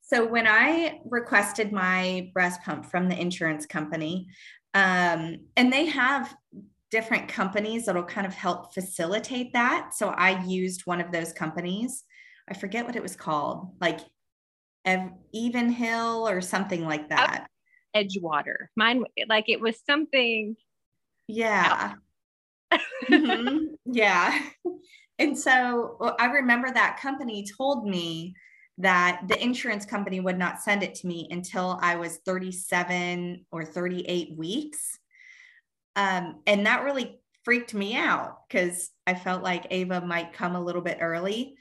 So, 0.06 0.26
when 0.26 0.46
I 0.46 1.00
requested 1.06 1.72
my 1.72 2.30
breast 2.34 2.62
pump 2.62 2.84
from 2.84 3.08
the 3.08 3.18
insurance 3.18 3.64
company, 3.64 4.28
um, 4.74 5.38
and 5.56 5.72
they 5.72 5.86
have 5.86 6.34
different 6.90 7.28
companies 7.28 7.86
that'll 7.86 8.04
kind 8.04 8.26
of 8.26 8.34
help 8.34 8.74
facilitate 8.74 9.54
that. 9.54 9.94
So, 9.94 10.10
I 10.10 10.44
used 10.44 10.82
one 10.84 11.00
of 11.00 11.10
those 11.10 11.32
companies. 11.32 12.04
I 12.50 12.54
forget 12.54 12.84
what 12.84 12.96
it 12.96 13.02
was 13.02 13.16
called, 13.16 13.70
like 13.80 14.00
Even 15.32 15.70
Hill 15.70 16.28
or 16.28 16.42
something 16.42 16.84
like 16.84 17.08
that. 17.08 17.46
Edgewater. 17.96 18.66
Mine, 18.76 19.04
like 19.28 19.48
it 19.48 19.60
was 19.60 19.80
something 19.86 20.54
yeah. 21.28 21.94
mm-hmm. 23.04 23.74
Yeah. 23.86 24.38
And 25.16 25.38
so 25.38 25.96
well, 26.00 26.16
I 26.18 26.26
remember 26.26 26.68
that 26.72 26.98
company 27.00 27.46
told 27.56 27.86
me 27.86 28.34
that 28.78 29.22
the 29.28 29.40
insurance 29.40 29.86
company 29.86 30.18
would 30.18 30.36
not 30.36 30.60
send 30.60 30.82
it 30.82 30.96
to 30.96 31.06
me 31.06 31.28
until 31.30 31.78
I 31.80 31.94
was 31.94 32.16
37 32.26 33.46
or 33.52 33.64
38 33.64 34.36
weeks. 34.36 34.98
Um, 35.94 36.40
and 36.48 36.66
that 36.66 36.82
really 36.82 37.20
freaked 37.44 37.74
me 37.74 37.94
out 37.94 38.38
because 38.48 38.90
I 39.06 39.14
felt 39.14 39.44
like 39.44 39.68
Ava 39.70 40.00
might 40.00 40.32
come 40.32 40.56
a 40.56 40.60
little 40.60 40.82
bit 40.82 40.98
early 41.00 41.54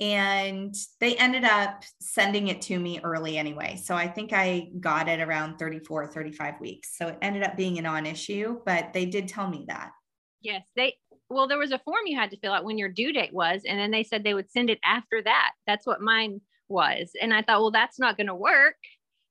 and 0.00 0.74
they 1.00 1.16
ended 1.16 1.44
up 1.44 1.84
sending 2.00 2.48
it 2.48 2.60
to 2.62 2.78
me 2.78 3.00
early 3.04 3.38
anyway. 3.38 3.80
So 3.82 3.94
I 3.94 4.08
think 4.08 4.32
I 4.32 4.70
got 4.80 5.08
it 5.08 5.20
around 5.20 5.58
34, 5.58 6.08
35 6.08 6.60
weeks. 6.60 6.96
So 6.96 7.08
it 7.08 7.18
ended 7.22 7.42
up 7.42 7.56
being 7.56 7.78
a 7.78 7.82
non 7.82 8.06
issue, 8.06 8.60
but 8.66 8.92
they 8.92 9.06
did 9.06 9.28
tell 9.28 9.48
me 9.48 9.64
that. 9.68 9.92
Yes. 10.40 10.62
They, 10.74 10.96
well, 11.28 11.46
there 11.46 11.58
was 11.58 11.72
a 11.72 11.78
form 11.78 12.06
you 12.06 12.18
had 12.18 12.30
to 12.32 12.38
fill 12.38 12.52
out 12.52 12.64
when 12.64 12.78
your 12.78 12.88
due 12.88 13.12
date 13.12 13.32
was, 13.32 13.62
and 13.66 13.78
then 13.78 13.90
they 13.90 14.02
said 14.02 14.24
they 14.24 14.34
would 14.34 14.50
send 14.50 14.70
it 14.70 14.80
after 14.84 15.22
that. 15.22 15.52
That's 15.66 15.86
what 15.86 16.00
mine 16.00 16.40
was. 16.68 17.12
And 17.20 17.32
I 17.32 17.42
thought, 17.42 17.60
well, 17.60 17.70
that's 17.70 17.98
not 17.98 18.16
going 18.16 18.26
to 18.26 18.34
work, 18.34 18.76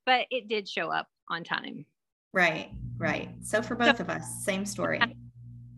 but 0.06 0.26
it 0.30 0.48
did 0.48 0.70
show 0.70 0.90
up 0.92 1.08
on 1.30 1.44
time. 1.44 1.86
Right, 2.34 2.72
right. 2.98 3.30
So 3.44 3.62
for 3.62 3.76
both 3.76 3.98
so, 3.98 4.04
of 4.04 4.10
us, 4.10 4.46
same 4.46 4.66
story. 4.66 5.02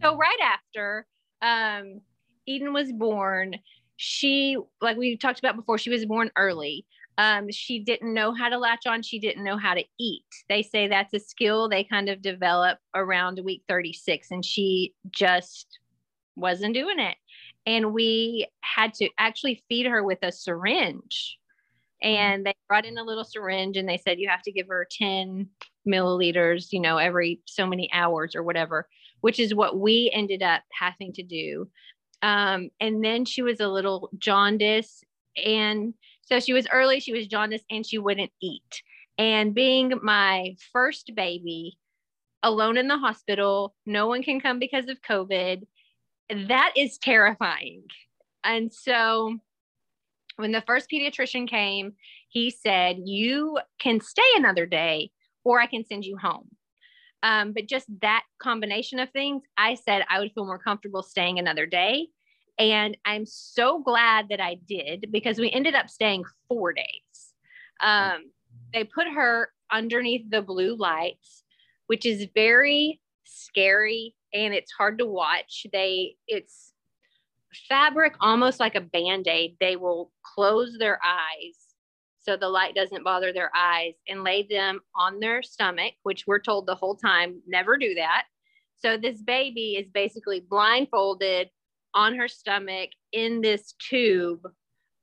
So 0.03 0.15
right 0.15 0.39
after 0.43 1.07
um, 1.41 2.01
Eden 2.45 2.73
was 2.73 2.91
born, 2.91 3.55
she 3.97 4.57
like 4.81 4.97
we 4.97 5.17
talked 5.17 5.39
about 5.39 5.55
before 5.55 5.77
she 5.77 5.89
was 5.89 6.05
born 6.05 6.31
early. 6.37 6.85
Um, 7.17 7.51
she 7.51 7.79
didn't 7.79 8.13
know 8.13 8.33
how 8.33 8.49
to 8.49 8.57
latch 8.57 8.87
on. 8.87 9.03
She 9.03 9.19
didn't 9.19 9.43
know 9.43 9.57
how 9.57 9.75
to 9.75 9.83
eat. 9.99 10.25
They 10.49 10.63
say 10.63 10.87
that's 10.87 11.13
a 11.13 11.19
skill 11.19 11.69
they 11.69 11.83
kind 11.83 12.09
of 12.09 12.23
develop 12.23 12.79
around 12.95 13.39
week 13.43 13.63
36 13.67 14.31
and 14.31 14.43
she 14.43 14.95
just 15.11 15.79
wasn't 16.35 16.73
doing 16.73 16.99
it. 16.99 17.15
And 17.67 17.93
we 17.93 18.47
had 18.61 18.95
to 18.95 19.09
actually 19.19 19.63
feed 19.69 19.85
her 19.85 20.03
with 20.03 20.19
a 20.23 20.31
syringe. 20.31 21.37
And 22.01 22.45
they 22.45 22.55
brought 22.67 22.85
in 22.85 22.97
a 22.97 23.03
little 23.03 23.23
syringe 23.23 23.77
and 23.77 23.87
they 23.87 23.97
said 23.97 24.19
you 24.19 24.27
have 24.27 24.41
to 24.41 24.51
give 24.51 24.67
her 24.67 24.87
10 24.91 25.47
milliliters 25.87 26.67
you 26.71 26.79
know 26.79 26.97
every 26.97 27.41
so 27.45 27.65
many 27.65 27.91
hours 27.91 28.35
or 28.35 28.43
whatever 28.43 28.87
which 29.21 29.39
is 29.39 29.53
what 29.53 29.79
we 29.79 30.09
ended 30.13 30.41
up 30.41 30.61
having 30.71 31.11
to 31.13 31.23
do 31.23 31.67
um, 32.23 32.69
and 32.79 33.03
then 33.03 33.25
she 33.25 33.41
was 33.43 33.59
a 33.59 33.67
little 33.67 34.09
jaundice. 34.17 35.03
And 35.45 35.93
so 36.21 36.39
she 36.39 36.53
was 36.53 36.65
early, 36.71 37.01
she 37.01 37.13
was 37.13 37.27
jaundice, 37.27 37.63
and 37.69 37.85
she 37.85 37.99
wouldn't 37.99 38.31
eat. 38.41 38.81
And 39.17 39.53
being 39.53 39.99
my 40.01 40.55
first 40.71 41.11
baby, 41.15 41.77
alone 42.41 42.77
in 42.77 42.87
the 42.87 42.97
hospital, 42.97 43.75
no 43.85 44.07
one 44.07 44.23
can 44.23 44.39
come 44.39 44.57
because 44.57 44.87
of 44.87 45.01
COVID, 45.01 45.63
that 46.47 46.73
is 46.77 46.97
terrifying. 46.97 47.83
And 48.43 48.73
so 48.73 49.37
when 50.37 50.53
the 50.53 50.63
first 50.65 50.89
pediatrician 50.89 51.47
came, 51.47 51.93
he 52.29 52.49
said, 52.49 52.97
You 53.03 53.59
can 53.79 53.99
stay 53.99 54.21
another 54.35 54.65
day 54.65 55.11
or 55.43 55.59
I 55.59 55.67
can 55.67 55.85
send 55.85 56.05
you 56.05 56.17
home. 56.17 56.49
Um, 57.23 57.53
but 57.53 57.67
just 57.67 57.87
that 58.01 58.23
combination 58.37 58.99
of 58.99 59.09
things, 59.11 59.43
I 59.57 59.75
said 59.75 60.03
I 60.09 60.19
would 60.19 60.33
feel 60.33 60.45
more 60.45 60.59
comfortable 60.59 61.01
staying 61.01 61.39
another 61.39 61.65
day. 61.65 62.09
And 62.59 62.97
I'm 63.05 63.25
so 63.25 63.81
glad 63.81 64.27
that 64.29 64.41
I 64.41 64.57
did 64.67 65.07
because 65.09 65.39
we 65.39 65.49
ended 65.49 65.73
up 65.73 65.89
staying 65.89 66.25
four 66.47 66.73
days. 66.73 67.33
Um, 67.79 68.29
they 68.73 68.83
put 68.83 69.07
her 69.07 69.49
underneath 69.71 70.29
the 70.29 70.41
blue 70.41 70.75
lights, 70.75 71.43
which 71.87 72.05
is 72.05 72.27
very 72.35 72.99
scary 73.23 74.15
and 74.33 74.53
it's 74.53 74.71
hard 74.71 74.99
to 74.99 75.05
watch. 75.05 75.65
They, 75.71 76.17
it's 76.27 76.73
fabric 77.69 78.15
almost 78.19 78.59
like 78.59 78.75
a 78.75 78.81
band 78.81 79.27
aid. 79.27 79.55
They 79.59 79.77
will 79.77 80.11
close 80.35 80.75
their 80.77 80.99
eyes 81.03 81.72
so 82.23 82.37
the 82.37 82.49
light 82.49 82.73
doesn't 82.73 83.03
bother 83.03 83.33
their 83.33 83.51
eyes 83.55 83.93
and 84.07 84.23
lay 84.23 84.43
them 84.43 84.79
on 84.95 85.19
their 85.19 85.43
stomach, 85.43 85.93
which 86.03 86.25
we're 86.25 86.39
told 86.39 86.65
the 86.65 86.75
whole 86.75 86.95
time 86.95 87.41
never 87.45 87.77
do 87.77 87.93
that. 87.95 88.25
So 88.77 88.97
this 88.97 89.21
baby 89.21 89.75
is 89.75 89.87
basically 89.93 90.39
blindfolded 90.39 91.49
on 91.93 92.15
her 92.15 92.27
stomach 92.27 92.89
in 93.11 93.41
this 93.41 93.73
tube 93.73 94.41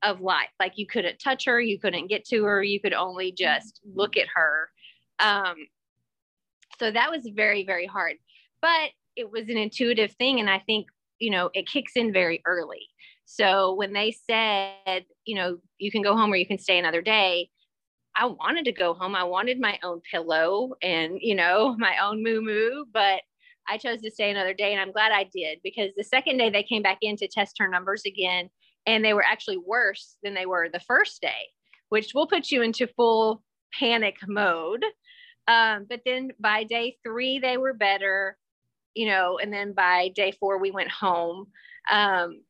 of 0.02 0.20
light. 0.20 0.48
Like 0.58 0.72
you 0.76 0.86
couldn't 0.86 1.18
touch 1.18 1.44
her, 1.44 1.60
you 1.60 1.78
couldn't 1.78 2.08
get 2.08 2.24
to 2.26 2.44
her, 2.44 2.62
you 2.62 2.80
could 2.80 2.94
only 2.94 3.32
just 3.32 3.80
look 3.94 4.16
at 4.16 4.26
her. 4.34 4.70
Um, 5.18 5.56
so 6.78 6.90
that 6.90 7.10
was 7.10 7.28
very, 7.34 7.64
very 7.64 7.86
hard. 7.86 8.16
But 8.62 8.90
it 9.16 9.30
was 9.30 9.48
an 9.48 9.58
intuitive 9.58 10.12
thing. 10.12 10.40
And 10.40 10.48
I 10.48 10.58
think, 10.60 10.86
you 11.18 11.30
know, 11.30 11.50
it 11.52 11.68
kicks 11.68 11.92
in 11.96 12.12
very 12.12 12.40
early. 12.46 12.88
So 13.32 13.74
when 13.74 13.92
they 13.92 14.10
said, 14.10 15.04
you 15.24 15.36
know, 15.36 15.58
you 15.78 15.92
can 15.92 16.02
go 16.02 16.16
home 16.16 16.32
or 16.32 16.36
you 16.36 16.46
can 16.46 16.58
stay 16.58 16.80
another 16.80 17.00
day, 17.00 17.48
I 18.16 18.26
wanted 18.26 18.64
to 18.64 18.72
go 18.72 18.92
home. 18.92 19.14
I 19.14 19.22
wanted 19.22 19.60
my 19.60 19.78
own 19.84 20.00
pillow 20.10 20.72
and, 20.82 21.16
you 21.20 21.36
know, 21.36 21.76
my 21.78 21.96
own 22.02 22.24
moo 22.24 22.40
moo, 22.40 22.86
but 22.92 23.22
I 23.68 23.78
chose 23.78 24.00
to 24.00 24.10
stay 24.10 24.32
another 24.32 24.52
day. 24.52 24.72
And 24.72 24.80
I'm 24.80 24.90
glad 24.90 25.12
I 25.12 25.30
did 25.32 25.60
because 25.62 25.90
the 25.96 26.02
second 26.02 26.38
day 26.38 26.50
they 26.50 26.64
came 26.64 26.82
back 26.82 26.98
in 27.02 27.16
to 27.18 27.28
test 27.28 27.54
her 27.60 27.68
numbers 27.68 28.02
again, 28.04 28.50
and 28.84 29.04
they 29.04 29.14
were 29.14 29.24
actually 29.24 29.58
worse 29.58 30.16
than 30.24 30.34
they 30.34 30.46
were 30.46 30.68
the 30.68 30.80
first 30.80 31.22
day, 31.22 31.50
which 31.88 32.10
will 32.14 32.26
put 32.26 32.50
you 32.50 32.62
into 32.62 32.88
full 32.88 33.44
panic 33.78 34.16
mode. 34.26 34.84
Um, 35.46 35.86
but 35.88 36.00
then 36.04 36.32
by 36.40 36.64
day 36.64 36.96
three, 37.04 37.38
they 37.38 37.58
were 37.58 37.74
better, 37.74 38.36
you 38.96 39.06
know, 39.06 39.38
and 39.40 39.52
then 39.52 39.72
by 39.72 40.10
day 40.16 40.32
four, 40.32 40.58
we 40.58 40.72
went 40.72 40.90
home. 40.90 41.46
Um, 41.88 42.40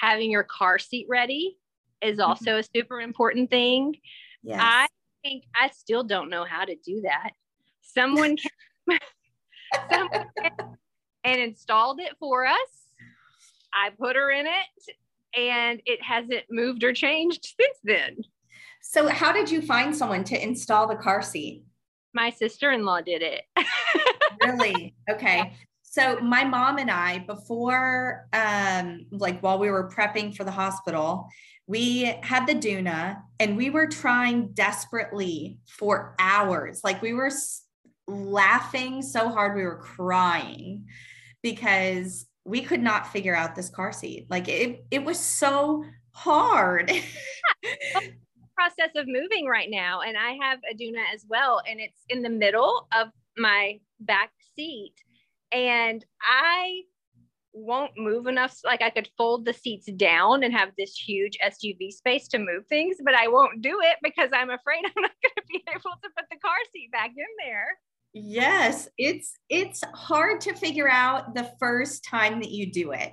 having 0.00 0.30
your 0.30 0.44
car 0.44 0.78
seat 0.78 1.06
ready 1.08 1.56
is 2.02 2.18
mm-hmm. 2.18 2.28
also 2.28 2.58
a 2.58 2.62
super 2.62 3.00
important 3.00 3.50
thing. 3.50 3.96
Yes. 4.42 4.60
I 4.62 4.86
think 5.22 5.44
I 5.60 5.68
still 5.70 6.04
don't 6.04 6.30
know 6.30 6.44
how 6.44 6.64
to 6.64 6.76
do 6.84 7.02
that. 7.02 7.30
Someone 7.82 8.36
came, 8.88 8.98
someone 9.90 10.26
came 10.40 10.76
and 11.24 11.40
installed 11.40 12.00
it 12.00 12.16
for 12.18 12.46
us. 12.46 12.56
I 13.74 13.90
put 13.90 14.16
her 14.16 14.30
in 14.30 14.46
it 14.46 15.38
and 15.38 15.82
it 15.84 16.02
hasn't 16.02 16.44
moved 16.50 16.84
or 16.84 16.92
changed 16.92 17.44
since 17.60 17.78
then. 17.84 18.16
So, 18.80 19.08
how 19.08 19.32
did 19.32 19.50
you 19.50 19.60
find 19.60 19.94
someone 19.94 20.24
to 20.24 20.42
install 20.42 20.86
the 20.86 20.96
car 20.96 21.20
seat? 21.20 21.64
My 22.14 22.30
sister 22.30 22.70
in 22.72 22.84
law 22.84 23.00
did 23.00 23.22
it. 23.22 23.42
really? 24.42 24.94
Okay. 25.10 25.52
So, 25.90 26.20
my 26.20 26.44
mom 26.44 26.76
and 26.76 26.90
I, 26.90 27.20
before, 27.20 28.28
um, 28.34 29.06
like 29.10 29.40
while 29.40 29.58
we 29.58 29.70
were 29.70 29.88
prepping 29.88 30.36
for 30.36 30.44
the 30.44 30.50
hospital, 30.50 31.28
we 31.66 32.14
had 32.22 32.46
the 32.46 32.54
Doona 32.54 33.22
and 33.40 33.56
we 33.56 33.70
were 33.70 33.86
trying 33.86 34.48
desperately 34.52 35.58
for 35.66 36.14
hours. 36.18 36.82
Like 36.84 37.00
we 37.00 37.14
were 37.14 37.30
laughing 38.06 39.00
so 39.00 39.30
hard, 39.30 39.56
we 39.56 39.62
were 39.62 39.78
crying 39.78 40.86
because 41.42 42.26
we 42.44 42.60
could 42.60 42.82
not 42.82 43.10
figure 43.10 43.34
out 43.34 43.54
this 43.54 43.70
car 43.70 43.92
seat. 43.92 44.26
Like 44.28 44.48
it, 44.48 44.84
it 44.90 45.04
was 45.04 45.18
so 45.18 45.84
hard. 46.12 46.90
process 48.54 48.90
of 48.96 49.06
moving 49.06 49.46
right 49.46 49.70
now 49.70 50.00
and 50.00 50.16
I 50.18 50.36
have 50.42 50.58
a 50.68 50.74
Doona 50.74 51.04
as 51.14 51.24
well 51.28 51.62
and 51.68 51.78
it's 51.78 52.00
in 52.08 52.22
the 52.22 52.28
middle 52.28 52.88
of 52.92 53.08
my 53.36 53.78
back 54.00 54.32
seat 54.56 54.94
and 55.52 56.04
I 56.22 56.82
won't 57.52 57.92
move 57.96 58.26
enough. 58.26 58.58
Like 58.64 58.82
I 58.82 58.90
could 58.90 59.08
fold 59.16 59.44
the 59.44 59.52
seats 59.52 59.90
down 59.92 60.42
and 60.42 60.52
have 60.52 60.70
this 60.78 60.96
huge 60.96 61.36
SUV 61.44 61.90
space 61.90 62.28
to 62.28 62.38
move 62.38 62.66
things, 62.68 62.96
but 63.04 63.14
I 63.14 63.28
won't 63.28 63.62
do 63.62 63.80
it 63.82 63.96
because 64.02 64.30
I'm 64.32 64.50
afraid 64.50 64.84
I'm 64.84 65.02
not 65.02 65.10
going 65.22 65.34
to 65.36 65.42
be 65.48 65.62
able 65.70 65.96
to 66.02 66.10
put 66.16 66.26
the 66.30 66.38
car 66.38 66.56
seat 66.72 66.90
back 66.92 67.10
in 67.10 67.26
there. 67.44 67.66
Yes, 68.14 68.88
it's 68.96 69.34
it's 69.48 69.82
hard 69.94 70.40
to 70.42 70.54
figure 70.54 70.88
out 70.88 71.34
the 71.34 71.52
first 71.60 72.04
time 72.04 72.40
that 72.40 72.50
you 72.50 72.72
do 72.72 72.92
it. 72.92 73.12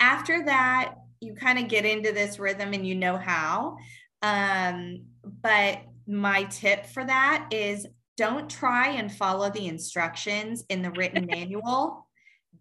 After 0.00 0.44
that, 0.44 0.94
you 1.20 1.34
kind 1.34 1.58
of 1.58 1.68
get 1.68 1.84
into 1.84 2.12
this 2.12 2.38
rhythm 2.38 2.72
and 2.72 2.86
you 2.86 2.96
know 2.96 3.16
how. 3.16 3.76
Um, 4.20 5.04
but 5.42 5.82
my 6.06 6.44
tip 6.44 6.86
for 6.86 7.04
that 7.04 7.48
is 7.52 7.86
don't 8.16 8.48
try 8.48 8.88
and 8.88 9.12
follow 9.12 9.50
the 9.50 9.66
instructions 9.66 10.64
in 10.68 10.82
the 10.82 10.90
written 10.92 11.26
manual 11.30 12.06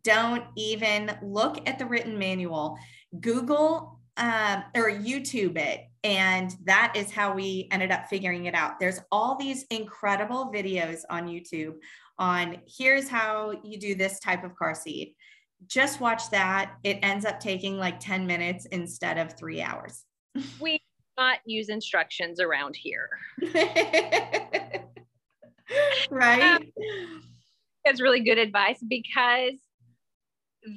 don't 0.03 0.43
even 0.55 1.11
look 1.21 1.67
at 1.67 1.77
the 1.77 1.85
written 1.85 2.17
manual. 2.17 2.77
Google 3.19 3.99
um, 4.17 4.63
or 4.75 4.89
YouTube 4.89 5.57
it. 5.57 5.81
And 6.03 6.55
that 6.63 6.93
is 6.95 7.11
how 7.11 7.33
we 7.33 7.67
ended 7.71 7.91
up 7.91 8.07
figuring 8.07 8.45
it 8.45 8.55
out. 8.55 8.79
There's 8.79 8.99
all 9.11 9.35
these 9.35 9.63
incredible 9.69 10.51
videos 10.53 11.01
on 11.09 11.27
YouTube 11.27 11.75
on 12.17 12.57
here's 12.67 13.07
how 13.07 13.53
you 13.63 13.79
do 13.79 13.95
this 13.95 14.19
type 14.19 14.43
of 14.43 14.55
car 14.55 14.75
seat. 14.75 15.15
Just 15.67 15.99
watch 16.01 16.29
that. 16.31 16.73
It 16.83 16.99
ends 17.03 17.25
up 17.25 17.39
taking 17.39 17.77
like 17.77 17.99
10 17.99 18.25
minutes 18.25 18.65
instead 18.67 19.17
of 19.17 19.37
three 19.37 19.61
hours. 19.61 20.05
We 20.59 20.81
not 21.17 21.39
use 21.45 21.69
instructions 21.69 22.39
around 22.39 22.75
here. 22.75 23.09
right. 26.09 26.67
Um, 26.73 27.21
it's 27.83 28.01
really 28.01 28.19
good 28.19 28.37
advice 28.37 28.79
because 28.87 29.53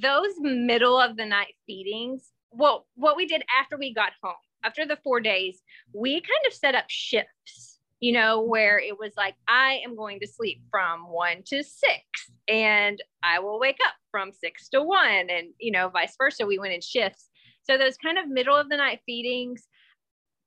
those 0.02 0.32
middle 0.40 0.98
of 0.98 1.16
the 1.16 1.26
night 1.26 1.54
feedings, 1.66 2.30
well, 2.50 2.86
what 2.94 3.16
we 3.16 3.26
did 3.26 3.42
after 3.60 3.76
we 3.76 3.92
got 3.92 4.12
home, 4.22 4.34
after 4.64 4.86
the 4.86 4.98
four 5.04 5.20
days, 5.20 5.60
we 5.92 6.14
kind 6.14 6.46
of 6.46 6.54
set 6.54 6.74
up 6.74 6.86
shifts, 6.88 7.78
you 8.00 8.12
know, 8.12 8.40
where 8.40 8.78
it 8.78 8.98
was 8.98 9.12
like, 9.16 9.34
I 9.46 9.80
am 9.84 9.96
going 9.96 10.20
to 10.20 10.26
sleep 10.26 10.62
from 10.70 11.10
one 11.10 11.42
to 11.46 11.62
six, 11.62 12.02
and 12.48 13.02
I 13.22 13.40
will 13.40 13.60
wake 13.60 13.78
up 13.86 13.94
from 14.10 14.32
six 14.32 14.68
to 14.70 14.82
one, 14.82 15.28
and, 15.28 15.48
you 15.58 15.72
know, 15.72 15.90
vice 15.90 16.14
versa. 16.16 16.46
We 16.46 16.58
went 16.58 16.72
in 16.72 16.80
shifts. 16.80 17.28
So 17.64 17.76
those 17.76 17.96
kind 17.96 18.18
of 18.18 18.28
middle 18.28 18.56
of 18.56 18.68
the 18.68 18.76
night 18.76 19.00
feedings, 19.04 19.66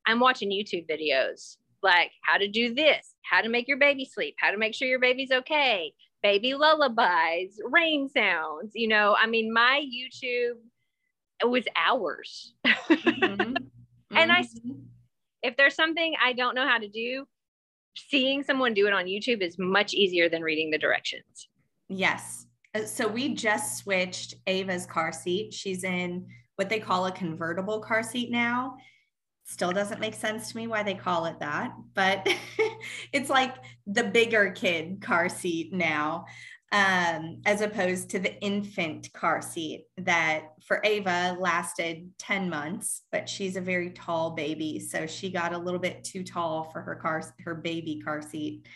I'm 0.08 0.20
watching 0.20 0.50
YouTube 0.50 0.88
videos 0.90 1.58
like 1.84 2.12
how 2.24 2.38
to 2.38 2.48
do 2.48 2.74
this, 2.74 3.16
how 3.24 3.42
to 3.42 3.50
make 3.50 3.68
your 3.68 3.78
baby 3.78 4.06
sleep, 4.06 4.36
how 4.40 4.52
to 4.52 4.58
make 4.58 4.74
sure 4.74 4.88
your 4.88 5.00
baby's 5.00 5.32
okay, 5.32 5.94
baby 6.24 6.54
lullabies, 6.54 7.60
rain 7.66 8.10
sounds. 8.10 8.72
You 8.74 8.88
know, 8.88 9.16
I 9.18 9.28
mean, 9.28 9.54
my 9.54 9.84
YouTube 9.86 10.58
it 11.42 11.50
was 11.50 11.66
hours. 11.76 12.54
Mm-hmm. 12.66 13.56
and 14.16 14.32
I, 14.32 14.42
mm-hmm. 14.42 14.72
if 15.44 15.56
there's 15.58 15.76
something 15.76 16.14
I 16.24 16.34
don't 16.34 16.56
know 16.56 16.68
how 16.68 16.78
to 16.78 16.88
do, 16.88 17.26
seeing 17.96 18.44
someone 18.44 18.74
do 18.74 18.88
it 18.88 18.94
on 18.94 19.06
YouTube 19.06 19.42
is 19.42 19.58
much 19.58 19.94
easier 19.94 20.30
than 20.30 20.42
reading 20.42 20.72
the 20.72 20.78
directions. 20.78 21.50
Yes. 21.90 22.48
Uh, 22.76 22.84
so 22.84 23.08
we 23.08 23.34
just 23.34 23.78
switched 23.78 24.36
Ava's 24.46 24.86
car 24.86 25.12
seat. 25.12 25.54
She's 25.54 25.84
in 25.84 26.28
what 26.56 26.70
they 26.70 26.80
call 26.80 27.06
a 27.06 27.12
convertible 27.12 27.80
car 27.80 28.04
seat 28.04 28.32
now 28.32 28.78
still 29.48 29.72
doesn't 29.72 30.02
make 30.02 30.14
sense 30.14 30.52
to 30.52 30.58
me 30.58 30.68
why 30.68 30.84
they 30.84 30.94
call 30.94 31.26
it 31.26 31.40
that 31.40 31.74
but 31.94 32.28
it's 33.14 33.30
like 33.30 33.56
the 33.88 34.04
bigger 34.04 34.52
kid 34.52 35.02
car 35.02 35.30
seat 35.30 35.74
now 35.74 36.26
um, 36.74 37.42
as 37.46 37.62
opposed 37.62 38.10
to 38.10 38.20
the 38.20 38.38
infant 38.42 39.12
car 39.14 39.42
seat 39.42 39.86
that 39.98 40.50
for 40.66 40.82
ava 40.84 41.38
lasted 41.40 42.10
10 42.18 42.50
months 42.50 43.04
but 43.10 43.30
she's 43.30 43.56
a 43.56 43.62
very 43.62 43.92
tall 43.92 44.32
baby 44.32 44.80
so 44.80 45.08
she 45.08 45.32
got 45.32 45.54
a 45.54 45.58
little 45.58 45.80
bit 45.80 46.04
too 46.04 46.24
tall 46.24 46.66
for 46.66 46.82
her 46.82 46.96
car 46.96 47.24
her 47.40 47.56
baby 47.56 48.02
car 48.04 48.22
seat. 48.22 48.68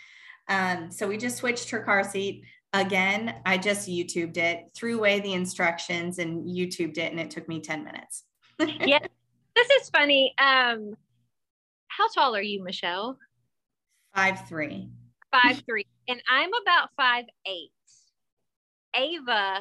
Um, 0.47 0.89
so 0.91 1.07
we 1.07 1.17
just 1.17 1.37
switched 1.37 1.69
her 1.69 1.81
car 1.81 2.03
seat. 2.03 2.45
Again 2.73 3.35
i 3.45 3.57
just 3.57 3.89
youtubed 3.89 4.37
it 4.37 4.69
threw 4.73 4.97
away 4.97 5.19
the 5.19 5.33
instructions 5.33 6.19
and 6.19 6.47
youtubed 6.47 6.97
it 6.97 7.11
and 7.11 7.19
it 7.19 7.29
took 7.29 7.49
me 7.49 7.59
10 7.59 7.83
minutes. 7.83 8.23
Yeah 8.87 8.99
this 9.55 9.69
is 9.69 9.89
funny. 9.89 10.33
Um, 10.37 10.95
how 11.87 12.07
tall 12.13 12.35
are 12.35 12.41
you, 12.41 12.63
Michelle? 12.63 13.17
Five 14.15 14.47
three. 14.47 14.89
Five 15.31 15.63
three, 15.65 15.85
and 16.07 16.21
I'm 16.29 16.49
about 16.61 16.89
five 16.97 17.25
eight. 17.45 17.71
Ava, 18.95 19.59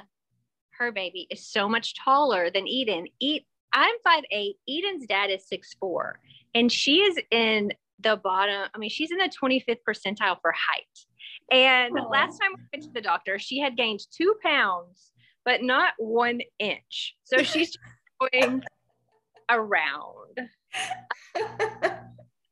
her 0.78 0.90
baby, 0.90 1.26
is 1.30 1.46
so 1.46 1.68
much 1.68 1.94
taller 1.94 2.50
than 2.50 2.66
Eden. 2.66 3.06
Eat, 3.20 3.46
I'm 3.72 3.94
five 4.02 4.24
eight. 4.30 4.56
Eden's 4.68 5.06
dad 5.06 5.30
is 5.30 5.46
six 5.46 5.74
four, 5.78 6.18
and 6.54 6.70
she 6.70 7.00
is 7.00 7.18
in 7.30 7.72
the 8.00 8.16
bottom. 8.16 8.68
I 8.74 8.78
mean, 8.78 8.90
she's 8.90 9.10
in 9.10 9.18
the 9.18 9.30
25th 9.30 9.78
percentile 9.88 10.36
for 10.40 10.52
height. 10.52 10.84
And 11.52 11.94
Aww. 11.94 12.10
last 12.10 12.38
time 12.38 12.52
we 12.56 12.62
went 12.72 12.84
to 12.84 12.92
the 12.92 13.00
doctor, 13.00 13.38
she 13.38 13.58
had 13.58 13.76
gained 13.76 14.00
two 14.10 14.34
pounds, 14.42 15.12
but 15.44 15.62
not 15.62 15.92
one 15.98 16.40
inch. 16.58 17.16
So 17.24 17.42
she's 17.42 17.76
going 18.32 18.62
around. 19.50 20.48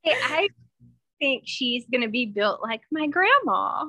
I 0.04 0.48
think 1.20 1.44
she's 1.46 1.86
going 1.90 2.02
to 2.02 2.08
be 2.08 2.26
built 2.26 2.60
like 2.62 2.82
my 2.90 3.06
grandma. 3.06 3.84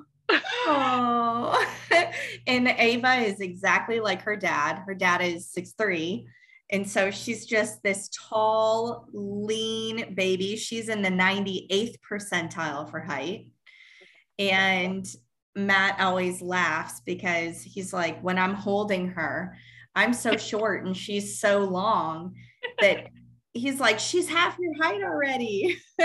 oh, 0.68 1.66
and 2.48 2.68
Ava 2.68 3.16
is 3.16 3.40
exactly 3.40 4.00
like 4.00 4.22
her 4.22 4.36
dad. 4.36 4.84
Her 4.86 4.94
dad 4.94 5.22
is 5.22 5.50
six 5.50 5.74
three, 5.78 6.28
and 6.72 6.88
so 6.88 7.10
she's 7.10 7.46
just 7.46 7.82
this 7.82 8.10
tall, 8.10 9.08
lean 9.12 10.14
baby. 10.14 10.56
She's 10.56 10.90
in 10.90 11.02
the 11.02 11.10
98th 11.10 11.96
percentile 12.10 12.90
for 12.90 13.00
height. 13.00 13.48
And 14.38 15.06
Matt 15.56 16.00
always 16.00 16.42
laughs 16.42 17.02
because 17.06 17.62
he's 17.64 17.92
like, 17.92 18.22
when 18.22 18.38
I'm 18.38 18.54
holding 18.54 19.10
her, 19.10 19.58
I'm 19.96 20.14
so 20.14 20.38
short 20.38 20.86
and 20.86 20.96
she's 20.96 21.40
so 21.40 21.60
long 21.60 22.36
that 22.80 23.08
he's 23.54 23.80
like, 23.80 24.00
she's 24.00 24.30
half 24.30 24.58
your 24.60 24.74
height 24.82 25.02
already. 25.04 25.78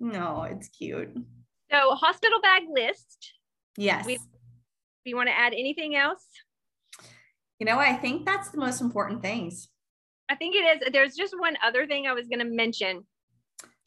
no, 0.00 0.42
it's 0.44 0.68
cute. 0.68 1.16
So, 1.70 1.94
hospital 1.94 2.40
bag 2.40 2.64
list. 2.68 3.32
Yes. 3.76 4.06
We, 4.06 4.18
you 5.04 5.16
want 5.16 5.28
to 5.28 5.36
add 5.38 5.52
anything 5.52 5.96
else? 5.96 6.24
You 7.58 7.66
know, 7.66 7.78
I 7.78 7.94
think 7.94 8.26
that's 8.26 8.50
the 8.50 8.58
most 8.58 8.80
important 8.80 9.22
things. 9.22 9.68
I 10.28 10.34
think 10.34 10.54
it 10.54 10.82
is. 10.82 10.92
There's 10.92 11.14
just 11.14 11.38
one 11.38 11.56
other 11.64 11.86
thing 11.86 12.06
I 12.06 12.12
was 12.12 12.28
going 12.28 12.40
to 12.40 12.44
mention. 12.44 13.04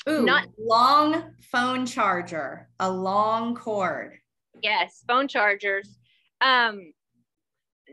Ooh, 0.09 0.23
not 0.23 0.47
long 0.57 1.31
phone 1.51 1.85
charger, 1.85 2.69
a 2.79 2.89
long 2.89 3.55
cord. 3.55 4.17
Yes, 4.61 5.03
phone 5.07 5.27
chargers. 5.27 5.97
Um, 6.39 6.93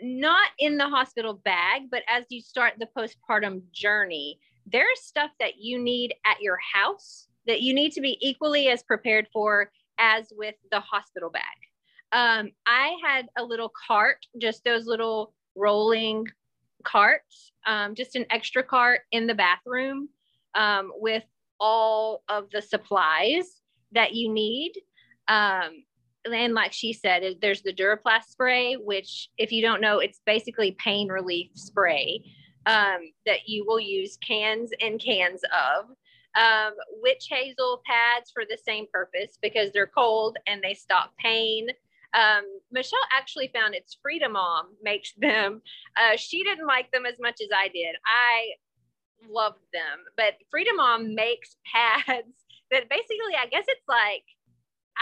not 0.02 0.48
in 0.58 0.76
the 0.76 0.88
hospital 0.88 1.34
bag, 1.44 1.82
but 1.90 2.02
as 2.08 2.24
you 2.28 2.40
start 2.40 2.74
the 2.78 2.88
postpartum 2.96 3.62
journey, 3.72 4.38
there's 4.66 5.00
stuff 5.00 5.30
that 5.40 5.58
you 5.58 5.78
need 5.78 6.14
at 6.24 6.40
your 6.40 6.58
house 6.72 7.28
that 7.46 7.60
you 7.60 7.74
need 7.74 7.92
to 7.92 8.00
be 8.00 8.16
equally 8.20 8.68
as 8.68 8.82
prepared 8.82 9.26
for 9.32 9.70
as 9.98 10.32
with 10.36 10.54
the 10.70 10.80
hospital 10.80 11.30
bag. 11.30 11.42
Um, 12.12 12.52
I 12.66 12.96
had 13.04 13.28
a 13.36 13.44
little 13.44 13.72
cart, 13.86 14.24
just 14.40 14.64
those 14.64 14.86
little 14.86 15.34
rolling 15.54 16.26
carts, 16.84 17.52
um, 17.66 17.94
just 17.94 18.16
an 18.16 18.26
extra 18.30 18.62
cart 18.62 19.00
in 19.12 19.26
the 19.26 19.34
bathroom 19.34 20.08
um, 20.54 20.92
with 20.96 21.24
all 21.60 22.22
of 22.28 22.50
the 22.50 22.62
supplies 22.62 23.60
that 23.92 24.14
you 24.14 24.32
need. 24.32 24.72
Um, 25.28 25.84
and 26.24 26.54
like 26.54 26.72
she 26.72 26.92
said, 26.92 27.22
there's 27.40 27.62
the 27.62 27.72
Dermoplast 27.72 28.24
spray, 28.30 28.74
which, 28.74 29.28
if 29.36 29.52
you 29.52 29.62
don't 29.62 29.80
know, 29.80 29.98
it's 29.98 30.20
basically 30.24 30.72
pain 30.72 31.08
relief 31.08 31.50
spray 31.54 32.22
um, 32.66 33.00
that 33.26 33.46
you 33.46 33.64
will 33.66 33.80
use 33.80 34.18
cans 34.26 34.70
and 34.80 35.00
cans 35.00 35.42
of. 35.44 35.86
Um, 36.36 36.72
witch 37.00 37.28
hazel 37.30 37.80
pads 37.86 38.32
for 38.32 38.42
the 38.48 38.58
same 38.66 38.86
purpose 38.92 39.38
because 39.40 39.70
they're 39.70 39.86
cold 39.86 40.36
and 40.46 40.62
they 40.62 40.74
stop 40.74 41.12
pain. 41.16 41.68
Um, 42.12 42.42
Michelle 42.72 42.98
actually 43.12 43.50
found 43.54 43.74
it's 43.74 43.96
Frida 44.02 44.28
Mom 44.28 44.66
makes 44.82 45.12
them. 45.16 45.62
Uh, 45.96 46.16
she 46.16 46.42
didn't 46.42 46.66
like 46.66 46.90
them 46.90 47.06
as 47.06 47.18
much 47.20 47.40
as 47.40 47.48
I 47.54 47.68
did. 47.68 47.94
I 48.04 48.54
loved 49.28 49.62
them, 49.72 50.00
but 50.16 50.34
Frida 50.50 50.70
Mom 50.74 51.14
makes 51.14 51.56
pads 51.72 52.34
that 52.70 52.88
basically, 52.88 53.34
I 53.40 53.46
guess 53.46 53.64
it's 53.68 53.88
like 53.88 54.24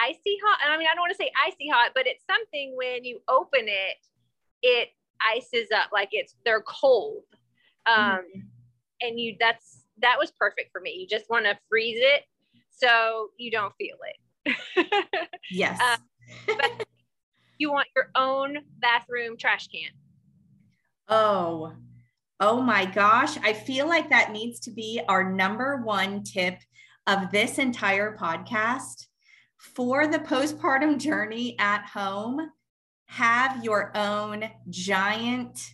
icy 0.01 0.38
hot. 0.45 0.59
And 0.64 0.72
I 0.72 0.78
mean, 0.78 0.88
I 0.90 0.95
don't 0.95 1.03
want 1.03 1.12
to 1.12 1.16
say 1.16 1.30
icy 1.47 1.68
hot, 1.68 1.93
but 1.95 2.07
it's 2.07 2.24
something 2.30 2.74
when 2.76 3.05
you 3.05 3.20
open 3.28 3.62
it, 3.66 3.97
it 4.62 4.88
ices 5.34 5.68
up 5.74 5.90
like 5.93 6.09
it's 6.12 6.34
they're 6.45 6.62
cold. 6.62 7.24
Um, 7.86 7.99
mm-hmm. 7.99 8.40
and 9.01 9.18
you 9.18 9.36
that's 9.40 9.84
that 10.01 10.16
was 10.18 10.30
perfect 10.30 10.70
for 10.72 10.80
me. 10.80 10.93
You 10.93 11.07
just 11.07 11.28
want 11.30 11.47
to 11.47 11.59
freeze 11.68 11.99
it 12.01 12.22
so 12.70 13.30
you 13.38 13.51
don't 13.51 13.74
feel 13.76 13.97
it. 14.07 14.57
yes. 15.51 15.80
Uh, 15.80 15.97
but 16.47 16.86
you 17.59 17.70
want 17.70 17.88
your 17.95 18.11
own 18.14 18.59
bathroom 18.78 19.36
trash 19.36 19.68
can. 19.68 19.90
Oh, 21.09 21.72
oh 22.40 22.61
my 22.61 22.84
gosh. 22.86 23.36
I 23.43 23.53
feel 23.53 23.86
like 23.86 24.11
that 24.11 24.32
needs 24.32 24.61
to 24.61 24.70
be 24.70 25.01
our 25.09 25.30
number 25.30 25.82
one 25.84 26.22
tip 26.24 26.59
of 27.07 27.30
this 27.30 27.59
entire 27.59 28.16
podcast 28.16 29.07
for 29.63 30.09
the 30.09 30.19
postpartum 30.19 30.99
journey 30.99 31.57
at 31.59 31.87
home, 31.87 32.51
have 33.07 33.65
your 33.65 33.97
own 33.97 34.51
giant 34.69 35.71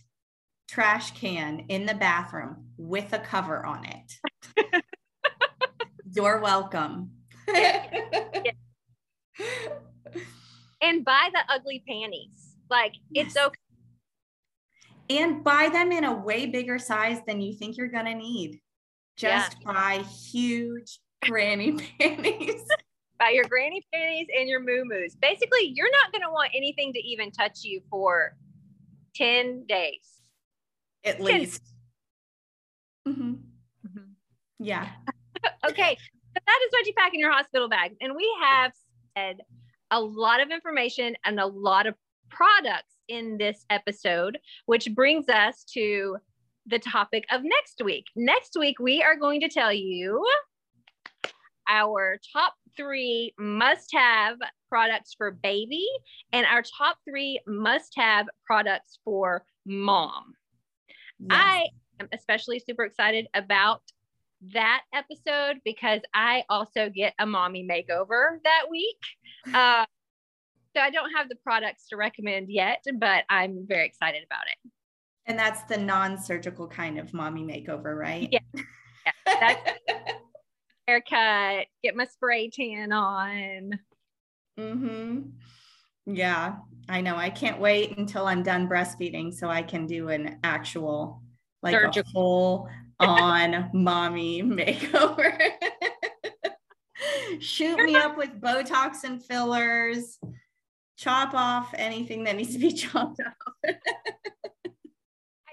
trash 0.67 1.11
can 1.11 1.65
in 1.69 1.87
the 1.87 1.95
bathroom 1.95 2.67
with 2.77 3.11
a 3.13 3.19
cover 3.19 3.65
on 3.65 3.85
it. 3.85 4.13
You're 6.13 6.39
welcome. 6.39 7.11
and 7.47 7.87
buy 11.03 11.29
the 11.33 11.41
ugly 11.49 11.83
panties. 11.87 12.57
Like 12.69 12.93
it's 13.11 13.33
yes. 13.35 13.47
okay. 13.47 13.55
And 15.09 15.43
buy 15.43 15.69
them 15.73 15.91
in 15.91 16.03
a 16.03 16.13
way 16.13 16.45
bigger 16.45 16.77
size 16.77 17.21
than 17.25 17.41
you 17.41 17.55
think 17.55 17.75
you're 17.75 17.87
going 17.87 18.05
to 18.05 18.13
need. 18.13 18.61
Just 19.17 19.57
yeah. 19.61 19.73
buy 19.73 20.03
huge 20.03 20.99
granny 21.23 21.71
panties 21.99 22.63
by 23.19 23.29
your 23.29 23.43
granny 23.43 23.85
panties 23.93 24.27
and 24.37 24.47
your 24.47 24.61
moo-moos. 24.61 25.15
Basically, 25.15 25.73
you're 25.75 25.91
not 25.91 26.11
going 26.11 26.23
to 26.23 26.31
want 26.31 26.51
anything 26.55 26.93
to 26.93 26.99
even 26.99 27.31
touch 27.31 27.59
you 27.63 27.81
for 27.89 28.35
10 29.15 29.65
days. 29.67 30.21
At 31.03 31.17
10. 31.17 31.25
least. 31.25 31.61
Mm-hmm. 33.07 33.31
Mm-hmm. 33.31 34.11
Yeah. 34.59 34.87
okay. 35.67 35.97
But 36.33 36.43
that 36.45 36.59
is 36.65 36.71
what 36.71 36.85
you 36.85 36.93
pack 36.97 37.13
in 37.13 37.19
your 37.19 37.31
hospital 37.31 37.67
bag. 37.67 37.95
And 38.01 38.15
we 38.15 38.29
have 38.41 38.71
said 39.17 39.37
a 39.91 39.99
lot 39.99 40.41
of 40.41 40.51
information 40.51 41.15
and 41.25 41.39
a 41.39 41.45
lot 41.45 41.87
of 41.87 41.95
products 42.29 42.95
in 43.07 43.37
this 43.37 43.65
episode, 43.69 44.37
which 44.65 44.87
brings 44.93 45.27
us 45.27 45.63
to 45.73 46.17
the 46.67 46.79
topic 46.79 47.25
of 47.31 47.41
next 47.43 47.81
week. 47.83 48.05
Next 48.15 48.55
week, 48.57 48.79
we 48.79 49.01
are 49.01 49.17
going 49.17 49.41
to 49.41 49.49
tell 49.49 49.73
you 49.73 50.25
our 51.67 52.19
top 52.33 52.53
three 52.79 53.33
must 53.37 53.91
have 53.93 54.37
products 54.69 55.13
for 55.17 55.31
baby 55.31 55.85
and 56.31 56.45
our 56.45 56.63
top 56.77 56.97
three 57.07 57.41
must 57.45 57.93
have 57.97 58.27
products 58.45 58.99
for 59.03 59.43
mom. 59.65 60.33
Yes. 61.19 61.29
I 61.31 61.67
am 61.99 62.07
especially 62.13 62.59
super 62.59 62.85
excited 62.85 63.27
about 63.33 63.81
that 64.53 64.83
episode 64.93 65.57
because 65.65 65.99
I 66.13 66.43
also 66.49 66.89
get 66.89 67.13
a 67.19 67.25
mommy 67.25 67.67
makeover 67.69 68.37
that 68.43 68.63
week. 68.69 68.97
Uh, 69.53 69.85
so 70.75 70.81
I 70.81 70.89
don't 70.91 71.11
have 71.15 71.29
the 71.29 71.37
products 71.37 71.87
to 71.87 71.95
recommend 71.95 72.49
yet, 72.49 72.83
but 72.99 73.23
I'm 73.29 73.65
very 73.67 73.85
excited 73.85 74.21
about 74.25 74.43
it. 74.47 74.71
And 75.25 75.39
that's 75.39 75.63
the 75.63 75.77
non 75.77 76.17
surgical 76.17 76.67
kind 76.67 76.99
of 76.99 77.13
mommy 77.13 77.43
makeover, 77.43 77.97
right? 77.97 78.27
Yeah. 78.29 78.39
yeah 79.05 79.11
that's 79.25 79.78
haircut, 80.89 81.67
get 81.83 81.95
my 81.95 82.05
spray 82.05 82.49
tan 82.49 82.91
on. 82.91 83.79
Mm-hmm. 84.59 85.21
Yeah, 86.07 86.55
I 86.87 87.01
know. 87.01 87.15
I 87.15 87.29
can't 87.29 87.59
wait 87.59 87.97
until 87.97 88.25
I'm 88.25 88.41
done 88.41 88.67
breastfeeding 88.67 89.33
so 89.33 89.49
I 89.49 89.61
can 89.61 89.85
do 89.85 90.09
an 90.09 90.39
actual, 90.43 91.21
like 91.61 91.75
Surgical. 91.75 92.09
a 92.09 92.13
full 92.13 92.69
on 92.99 93.69
mommy 93.73 94.41
makeover. 94.41 95.37
Shoot 97.39 97.77
me 97.77 97.95
up 97.95 98.17
with 98.17 98.41
Botox 98.41 99.03
and 99.03 99.23
fillers, 99.23 100.17
chop 100.97 101.33
off 101.35 101.73
anything 101.77 102.23
that 102.23 102.35
needs 102.35 102.53
to 102.53 102.59
be 102.59 102.71
chopped 102.73 103.21
off. 103.21 103.75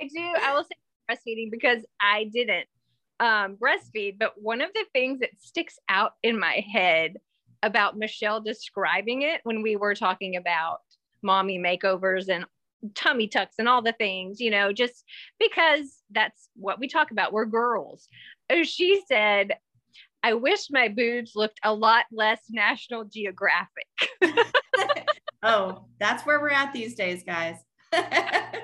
I 0.01 0.09
do. 0.09 0.33
I 0.43 0.55
will 0.55 0.65
say 0.65 0.77
breastfeeding 1.11 1.51
because 1.51 1.85
I 2.01 2.25
didn't 2.33 2.67
um, 3.21 3.57
breastfeed, 3.57 4.19
but 4.19 4.33
one 4.37 4.61
of 4.61 4.71
the 4.75 4.85
things 4.93 5.21
that 5.21 5.31
sticks 5.39 5.79
out 5.89 6.13
in 6.23 6.39
my 6.39 6.65
head 6.73 7.17
about 7.63 7.97
Michelle 7.97 8.41
describing 8.41 9.23
it 9.23 9.41
when 9.45 9.63
we 9.63 9.77
were 9.77 9.95
talking 9.95 10.37
about 10.37 10.79
mommy 11.23 11.59
makeovers 11.59 12.29
and 12.29 12.45
tummy 12.95 13.27
tucks 13.27 13.57
and 13.59 13.69
all 13.69 13.83
the 13.83 13.93
things, 13.93 14.41
you 14.41 14.51
know, 14.51 14.73
just 14.73 15.05
because 15.39 16.03
that's 16.11 16.49
what 16.55 16.79
we 16.79 16.89
talk 16.89 17.11
about. 17.11 17.33
We're 17.33 17.47
girls. 17.47 18.09
Uh, 18.51 18.65
she 18.65 19.03
said, 19.09 19.57
I 20.23 20.35
wish 20.35 20.67
my 20.71 20.89
boobs 20.89 21.33
looked 21.35 21.61
a 21.63 21.73
lot 21.73 22.05
less 22.13 22.41
National 22.51 23.05
Geographic. 23.05 23.87
oh, 25.43 25.87
that's 26.01 26.27
where 26.27 26.41
we're 26.41 26.51
at 26.51 26.73
these 26.73 26.95
days, 26.95 27.23
guys. 27.25 27.57
and 27.93 28.57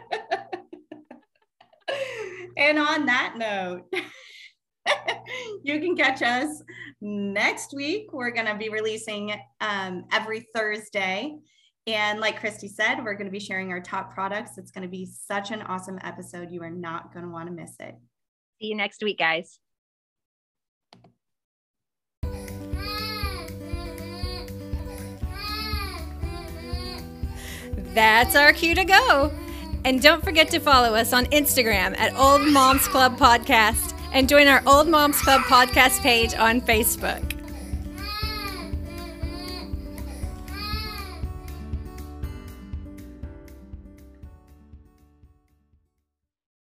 on 2.78 3.06
that 3.06 3.34
note, 3.36 3.84
you 5.62 5.80
can 5.80 5.96
catch 5.96 6.22
us 6.22 6.62
next 7.00 7.74
week. 7.74 8.12
We're 8.12 8.30
going 8.30 8.46
to 8.46 8.56
be 8.56 8.68
releasing 8.68 9.34
um, 9.60 10.04
every 10.12 10.46
Thursday. 10.54 11.36
And 11.86 12.20
like 12.20 12.40
Kristi 12.40 12.68
said, 12.68 13.04
we're 13.04 13.14
going 13.14 13.26
to 13.26 13.32
be 13.32 13.40
sharing 13.40 13.72
our 13.72 13.80
top 13.80 14.14
products. 14.14 14.56
It's 14.56 14.70
going 14.70 14.82
to 14.82 14.88
be 14.88 15.04
such 15.04 15.50
an 15.50 15.62
awesome 15.62 15.98
episode. 16.04 16.50
You 16.50 16.62
are 16.62 16.70
not 16.70 17.12
going 17.12 17.24
to 17.24 17.30
want 17.30 17.48
to 17.48 17.52
miss 17.52 17.74
it. 17.80 17.96
See 18.60 18.68
you 18.68 18.76
next 18.76 19.02
week, 19.02 19.18
guys. 19.18 19.58
That's 27.94 28.36
our 28.36 28.52
cue 28.52 28.74
to 28.74 28.84
go. 28.84 29.32
And 29.84 30.00
don't 30.00 30.24
forget 30.24 30.48
to 30.50 30.60
follow 30.60 30.94
us 30.94 31.12
on 31.12 31.26
Instagram 31.26 31.98
at 31.98 32.16
Old 32.16 32.46
Moms 32.46 32.86
Club 32.86 33.18
Podcast 33.18 33.91
and 34.12 34.28
join 34.28 34.46
our 34.46 34.62
Old 34.66 34.88
Moms 34.88 35.20
Club 35.20 35.40
podcast 35.42 36.00
page 36.00 36.34
on 36.34 36.60
Facebook. 36.60 37.31